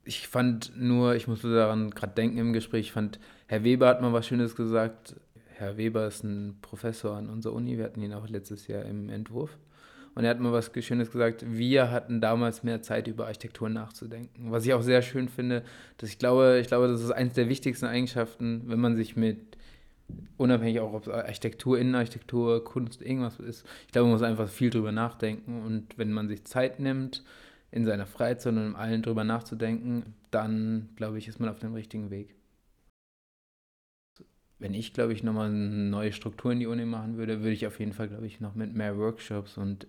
Ich 0.04 0.28
fand 0.28 0.74
nur, 0.78 1.16
ich 1.16 1.28
musste 1.28 1.52
daran 1.52 1.90
gerade 1.90 2.14
denken 2.14 2.38
im 2.38 2.54
Gespräch, 2.54 2.88
ich 2.88 2.92
fand, 2.92 3.20
Herr 3.48 3.64
Weber 3.64 3.88
hat 3.88 4.02
mal 4.02 4.14
was 4.14 4.28
Schönes 4.28 4.56
gesagt. 4.56 5.16
Herr 5.58 5.78
Weber 5.78 6.06
ist 6.06 6.24
ein 6.24 6.58
Professor 6.62 7.16
an 7.18 7.28
unserer 7.30 7.54
Uni, 7.54 7.78
wir 7.78 7.86
hatten 7.86 8.02
ihn 8.04 8.14
auch 8.14 8.28
letztes 8.30 8.68
Jahr 8.68 8.84
im 8.86 9.10
Entwurf. 9.10 9.58
Und 10.16 10.24
er 10.24 10.30
hat 10.30 10.40
mal 10.40 10.54
was 10.54 10.72
Schönes 10.80 11.12
gesagt, 11.12 11.44
wir 11.46 11.92
hatten 11.92 12.22
damals 12.22 12.64
mehr 12.64 12.82
Zeit, 12.82 13.08
über 13.08 13.26
Architektur 13.26 13.68
nachzudenken. 13.68 14.50
Was 14.50 14.66
ich 14.66 14.74
auch 14.74 14.82
sehr 14.82 15.02
schön 15.02 15.28
finde, 15.28 15.64
dass 15.98 16.10
ich 16.10 16.18
glaube, 16.18 16.60
ich 16.62 16.68
glaube, 16.68 16.88
das 16.88 17.02
ist 17.02 17.12
eines 17.12 17.34
der 17.34 17.50
wichtigsten 17.50 17.86
Eigenschaften, 17.86 18.64
wenn 18.68 18.80
man 18.80 18.96
sich 18.96 19.18
mit, 19.18 19.58
unabhängig 20.38 20.80
auch 20.80 20.94
ob 20.94 21.08
es 21.08 21.14
Architektur, 21.14 21.78
Innenarchitektur, 21.78 22.64
Kunst, 22.64 23.02
irgendwas 23.02 23.40
ist, 23.40 23.66
ich 23.88 23.92
glaube, 23.92 24.08
man 24.08 24.14
muss 24.14 24.22
einfach 24.22 24.48
viel 24.48 24.70
drüber 24.70 24.94
nachdenken. 24.94 25.64
Und 25.64 25.98
wenn 25.98 26.14
man 26.14 26.30
sich 26.30 26.46
Zeit 26.46 26.80
nimmt, 26.80 27.22
in 27.72 27.84
seiner 27.84 28.06
Freizeit 28.06 28.54
und 28.54 28.68
in 28.68 28.76
allen 28.76 29.02
drüber 29.02 29.26
nachzudenken, 29.26 30.14
dann 30.32 30.90
glaube 30.96 31.18
ich, 31.18 31.28
ist 31.28 31.42
man 31.42 31.50
auf 31.50 31.60
dem 31.60 31.74
richtigen 31.74 32.10
Weg. 32.10 32.36
Wenn 34.60 34.74
ich, 34.74 34.94
glaube 34.94 35.12
ich, 35.12 35.24
nochmal 35.24 35.50
eine 35.50 35.58
neue 35.58 36.14
Struktur 36.14 36.54
in 36.54 36.62
die 36.62 36.68
Uni 36.68 36.86
machen 36.86 37.18
würde, 37.18 37.40
würde 37.40 37.52
ich 37.52 37.68
auf 37.68 37.82
jeden 37.82 37.92
Fall, 37.92 38.08
glaube 38.08 38.26
ich, 38.26 38.40
noch 38.40 38.56
mit 38.56 38.74
mehr 38.74 38.98
Workshops 38.98 39.58
und 39.58 39.86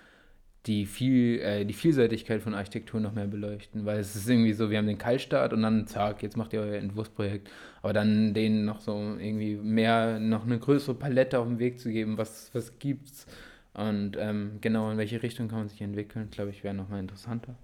die, 0.67 0.85
viel, 0.87 1.41
äh, 1.41 1.64
die 1.64 1.75
Vielseitigkeit 1.75 2.43
von 2.43 2.55
Architektur 2.55 3.01
noch 3.01 3.12
mehr 3.12 3.27
beleuchten, 3.27 3.85
weil 3.85 3.99
es 3.99 4.17
ist 4.17 4.29
irgendwie 4.29 4.53
so, 4.53 4.71
wir 4.71 4.79
haben 4.79 4.87
den 4.87 4.99
Kaltstart 4.99 5.53
und 5.53 5.62
dann 5.62 5.87
zack, 5.87 6.23
jetzt 6.23 6.37
macht 6.37 6.53
ihr 6.53 6.61
euer 6.61 6.77
Entwurfsprojekt, 6.77 7.49
aber 7.83 7.93
dann 7.93 8.35
denen 8.35 8.64
noch 8.64 8.81
so 8.81 8.93
irgendwie 8.93 9.57
mehr, 9.57 10.19
noch 10.19 10.45
eine 10.45 10.59
größere 10.59 10.95
Palette 10.95 11.39
auf 11.39 11.47
den 11.47 11.59
Weg 11.59 11.79
zu 11.79 11.91
geben, 11.91 12.19
was, 12.19 12.51
was 12.53 12.79
gibt's? 12.79 13.27
Und 13.75 14.17
ähm, 14.19 14.53
genau 14.61 14.91
in 14.91 14.99
welche 14.99 15.23
Richtung 15.23 15.49
kann 15.49 15.59
man 15.59 15.69
sich 15.69 15.81
entwickeln, 15.83 16.29
glaube 16.31 16.51
ich, 16.51 16.64
wäre 16.64 16.75
nochmal 16.75 17.01
interessanter. 17.01 17.55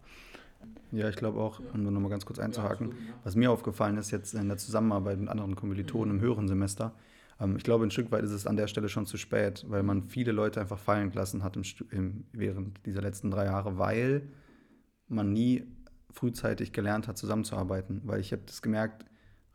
Ja, 0.92 1.08
ich 1.08 1.16
glaube 1.16 1.40
auch, 1.40 1.60
um 1.72 1.82
nur 1.82 1.90
noch 1.90 2.00
mal 2.00 2.10
ganz 2.10 2.26
kurz 2.26 2.38
einzuhaken, 2.38 2.92
was 3.24 3.34
mir 3.34 3.50
aufgefallen 3.50 3.96
ist 3.96 4.10
jetzt 4.10 4.34
in 4.34 4.46
der 4.46 4.58
Zusammenarbeit 4.58 5.18
mit 5.18 5.28
anderen 5.28 5.56
Kommilitonen 5.56 6.16
im 6.16 6.20
höheren 6.20 6.46
Semester, 6.46 6.92
ich 7.56 7.64
glaube, 7.64 7.84
ein 7.84 7.90
Stück 7.90 8.12
weit 8.12 8.24
ist 8.24 8.30
es 8.30 8.46
an 8.46 8.56
der 8.56 8.68
Stelle 8.68 8.88
schon 8.88 9.06
zu 9.06 9.16
spät, 9.16 9.64
weil 9.68 9.82
man 9.82 10.04
viele 10.04 10.32
Leute 10.32 10.60
einfach 10.60 10.78
fallen 10.78 11.10
gelassen 11.10 11.42
hat 11.42 11.56
im, 11.56 11.62
im, 11.90 12.24
während 12.32 12.84
dieser 12.86 13.02
letzten 13.02 13.30
drei 13.30 13.46
Jahre, 13.46 13.78
weil 13.78 14.28
man 15.08 15.32
nie 15.32 15.64
frühzeitig 16.10 16.72
gelernt 16.72 17.08
hat, 17.08 17.18
zusammenzuarbeiten. 17.18 18.02
Weil 18.04 18.20
ich 18.20 18.32
habe 18.32 18.42
das 18.46 18.62
gemerkt, 18.62 19.04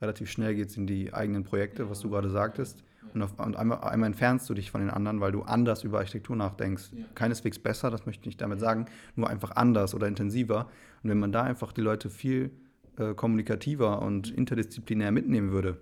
relativ 0.02 0.30
schnell 0.30 0.56
geht 0.56 0.70
es 0.70 0.78
in 0.78 0.88
die 0.88 1.14
eigenen 1.14 1.44
Projekte, 1.44 1.90
was 1.90 2.02
du 2.02 2.10
gerade 2.10 2.30
sagtest. 2.30 2.84
Und, 3.14 3.22
auf, 3.22 3.40
und 3.40 3.56
einmal, 3.56 3.80
einmal 3.82 4.08
entfernst 4.08 4.50
du 4.50 4.54
dich 4.54 4.70
von 4.70 4.82
den 4.82 4.90
anderen, 4.90 5.22
weil 5.22 5.32
du 5.32 5.44
anders 5.44 5.84
über 5.84 6.00
Architektur 6.00 6.36
nachdenkst. 6.36 6.92
Keineswegs 7.16 7.60
besser, 7.60 7.90
das 7.90 8.06
möchte 8.06 8.22
ich 8.22 8.28
nicht 8.28 8.42
damit 8.42 8.60
sagen, 8.60 8.86
nur 9.16 9.30
einfach 9.30 9.52
anders 9.56 9.96
oder 9.96 10.08
intensiver. 10.08 10.70
Und 11.04 11.10
wenn 11.10 11.20
man 11.20 11.32
da 11.32 11.44
einfach 11.44 11.72
die 11.72 11.82
Leute 11.82 12.10
viel 12.10 12.52
äh, 12.98 13.14
kommunikativer 13.14 14.02
und 14.02 14.30
interdisziplinär 14.30 15.12
mitnehmen 15.12 15.52
würde, 15.52 15.80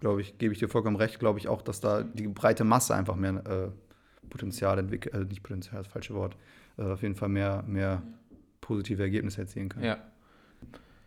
glaube 0.00 0.20
ich, 0.20 0.38
gebe 0.38 0.52
ich 0.52 0.58
dir 0.58 0.68
vollkommen 0.68 0.96
recht, 0.96 1.18
glaube 1.18 1.38
ich 1.38 1.48
auch, 1.48 1.62
dass 1.62 1.80
da 1.80 2.02
die 2.02 2.26
breite 2.28 2.64
Masse 2.64 2.94
einfach 2.94 3.16
mehr 3.16 3.46
äh, 3.46 4.28
Potenzial 4.28 4.78
entwickelt, 4.78 5.14
äh, 5.14 5.24
nicht 5.24 5.42
Potenzial, 5.42 5.82
das 5.82 5.92
falsche 5.92 6.14
Wort, 6.14 6.36
äh, 6.78 6.82
auf 6.82 7.02
jeden 7.02 7.14
Fall 7.14 7.28
mehr, 7.28 7.62
mehr 7.66 8.02
positive 8.60 9.02
Ergebnisse 9.02 9.42
erzielen 9.42 9.68
kann. 9.68 9.82
Ja. 9.82 9.98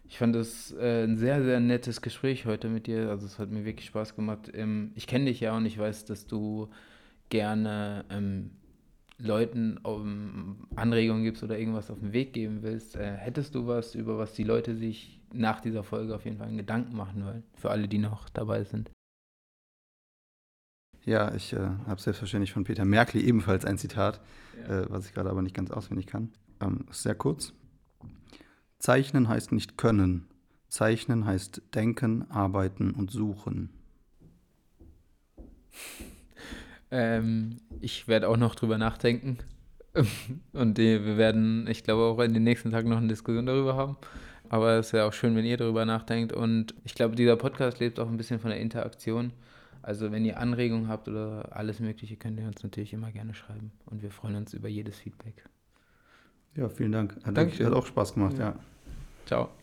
Ich 0.08 0.18
fand 0.18 0.36
es 0.36 0.72
äh, 0.74 1.06
ein 1.06 1.18
sehr, 1.18 1.44
sehr 1.44 1.60
nettes 1.60 2.02
Gespräch 2.02 2.46
heute 2.46 2.70
mit 2.70 2.88
dir. 2.88 3.10
Also 3.10 3.26
es 3.26 3.40
hat 3.40 3.50
mir 3.50 3.66
wirklich 3.66 3.88
Spaß 3.88 4.16
gemacht. 4.16 4.52
Ähm, 4.54 4.92
ich 4.96 5.08
kenne 5.08 5.26
dich 5.26 5.40
ja 5.40 5.56
und 5.58 5.66
ich 5.66 5.78
weiß, 5.78 6.06
dass 6.06 6.28
du 6.28 6.70
gerne 7.30 8.06
ähm, 8.12 8.52
Leuten 9.18 9.78
um, 9.78 10.68
Anregungen 10.76 11.24
gibst 11.24 11.44
oder 11.44 11.58
irgendwas 11.58 11.92
auf 11.92 12.00
den 12.00 12.14
Weg 12.14 12.34
geben 12.34 12.62
willst. 12.62 12.96
Äh, 12.96 13.14
hättest 13.14 13.56
du 13.56 13.68
was, 13.68 13.96
über 13.96 14.18
was 14.18 14.34
die 14.34 14.44
Leute 14.44 14.76
sich 14.76 15.22
nach 15.32 15.62
dieser 15.62 15.84
Folge 15.84 16.16
auf 16.16 16.26
jeden 16.26 16.38
Fall 16.38 16.56
Gedanken 16.56 16.96
machen 16.96 17.24
wollen? 17.24 17.44
Für 17.56 17.72
alle, 17.72 17.88
die 17.88 18.00
noch 18.00 18.30
dabei 18.30 18.64
sind. 18.64 18.92
Ja, 21.06 21.34
ich 21.36 21.54
äh, 21.54 21.60
habe 21.60 22.02
selbstverständlich 22.02 22.54
von 22.54 22.64
Peter 22.64 22.86
Merkel 22.86 23.22
ebenfalls 23.22 23.66
ein 23.66 23.78
Zitat, 23.78 24.22
äh, 24.68 24.86
was 24.88 25.06
ich 25.06 25.14
gerade 25.14 25.30
aber 25.30 25.42
nicht 25.42 25.56
ganz 25.56 25.70
auswendig 25.70 26.08
kann. 26.08 26.32
Ähm, 26.62 26.86
ist 26.90 27.04
sehr 27.04 27.16
kurz. 27.16 27.54
Zeichnen 28.80 29.28
heißt 29.28 29.52
nicht 29.52 29.78
können. 29.78 30.28
Zeichnen 30.70 31.26
heißt 31.26 31.62
denken, 31.76 32.30
arbeiten 32.32 32.92
und 32.92 33.12
suchen. 33.12 33.70
Ähm, 36.94 37.58
ich 37.82 38.08
werde 38.08 38.30
auch 38.30 38.38
noch 38.38 38.54
drüber 38.56 38.78
nachdenken. 38.78 39.40
Und 40.54 40.78
die, 40.78 41.04
wir 41.04 41.18
werden, 41.18 41.68
ich 41.68 41.84
glaube, 41.84 42.04
auch 42.04 42.20
in 42.24 42.34
den 42.34 42.44
nächsten 42.44 42.72
Tagen 42.72 42.90
noch 42.90 42.98
eine 42.98 43.08
Diskussion 43.08 43.46
darüber 43.46 43.76
haben. 43.76 43.98
Aber 44.50 44.74
es 44.74 44.88
ist 44.88 44.92
ja 44.92 45.08
auch 45.08 45.14
schön, 45.14 45.36
wenn 45.36 45.46
ihr 45.46 45.58
darüber 45.58 45.86
nachdenkt. 45.86 46.34
Und 46.34 46.76
ich 46.84 46.94
glaube, 46.94 47.16
dieser 47.16 47.36
Podcast 47.36 47.80
lebt 47.80 48.00
auch 48.00 48.08
ein 48.08 48.18
bisschen 48.18 48.40
von 48.40 48.52
der 48.52 48.60
Interaktion. 48.60 49.34
Also 49.82 50.12
wenn 50.12 50.24
ihr 50.24 50.40
Anregungen 50.40 50.88
habt 50.88 51.08
oder 51.08 51.50
alles 51.52 51.80
Mögliche, 51.80 52.16
könnt 52.16 52.40
ihr 52.40 52.46
uns 52.46 52.64
natürlich 52.64 52.94
immer 52.94 53.12
gerne 53.12 53.34
schreiben. 53.34 53.72
Und 53.86 54.02
wir 54.04 54.12
freuen 54.12 54.36
uns 54.36 54.54
über 54.54 54.70
jedes 54.70 54.98
Feedback. 55.00 55.44
Ja, 56.56 56.70
vielen 56.70 56.92
Dank. 56.92 57.18
Hat, 57.24 57.36
Dankeschön. 57.36 57.66
hat 57.66 57.74
auch 57.74 57.86
Spaß 57.86 58.14
gemacht, 58.14 58.38
Ja. 58.38 58.50
ja. 58.50 58.56
Ciao. 59.26 59.63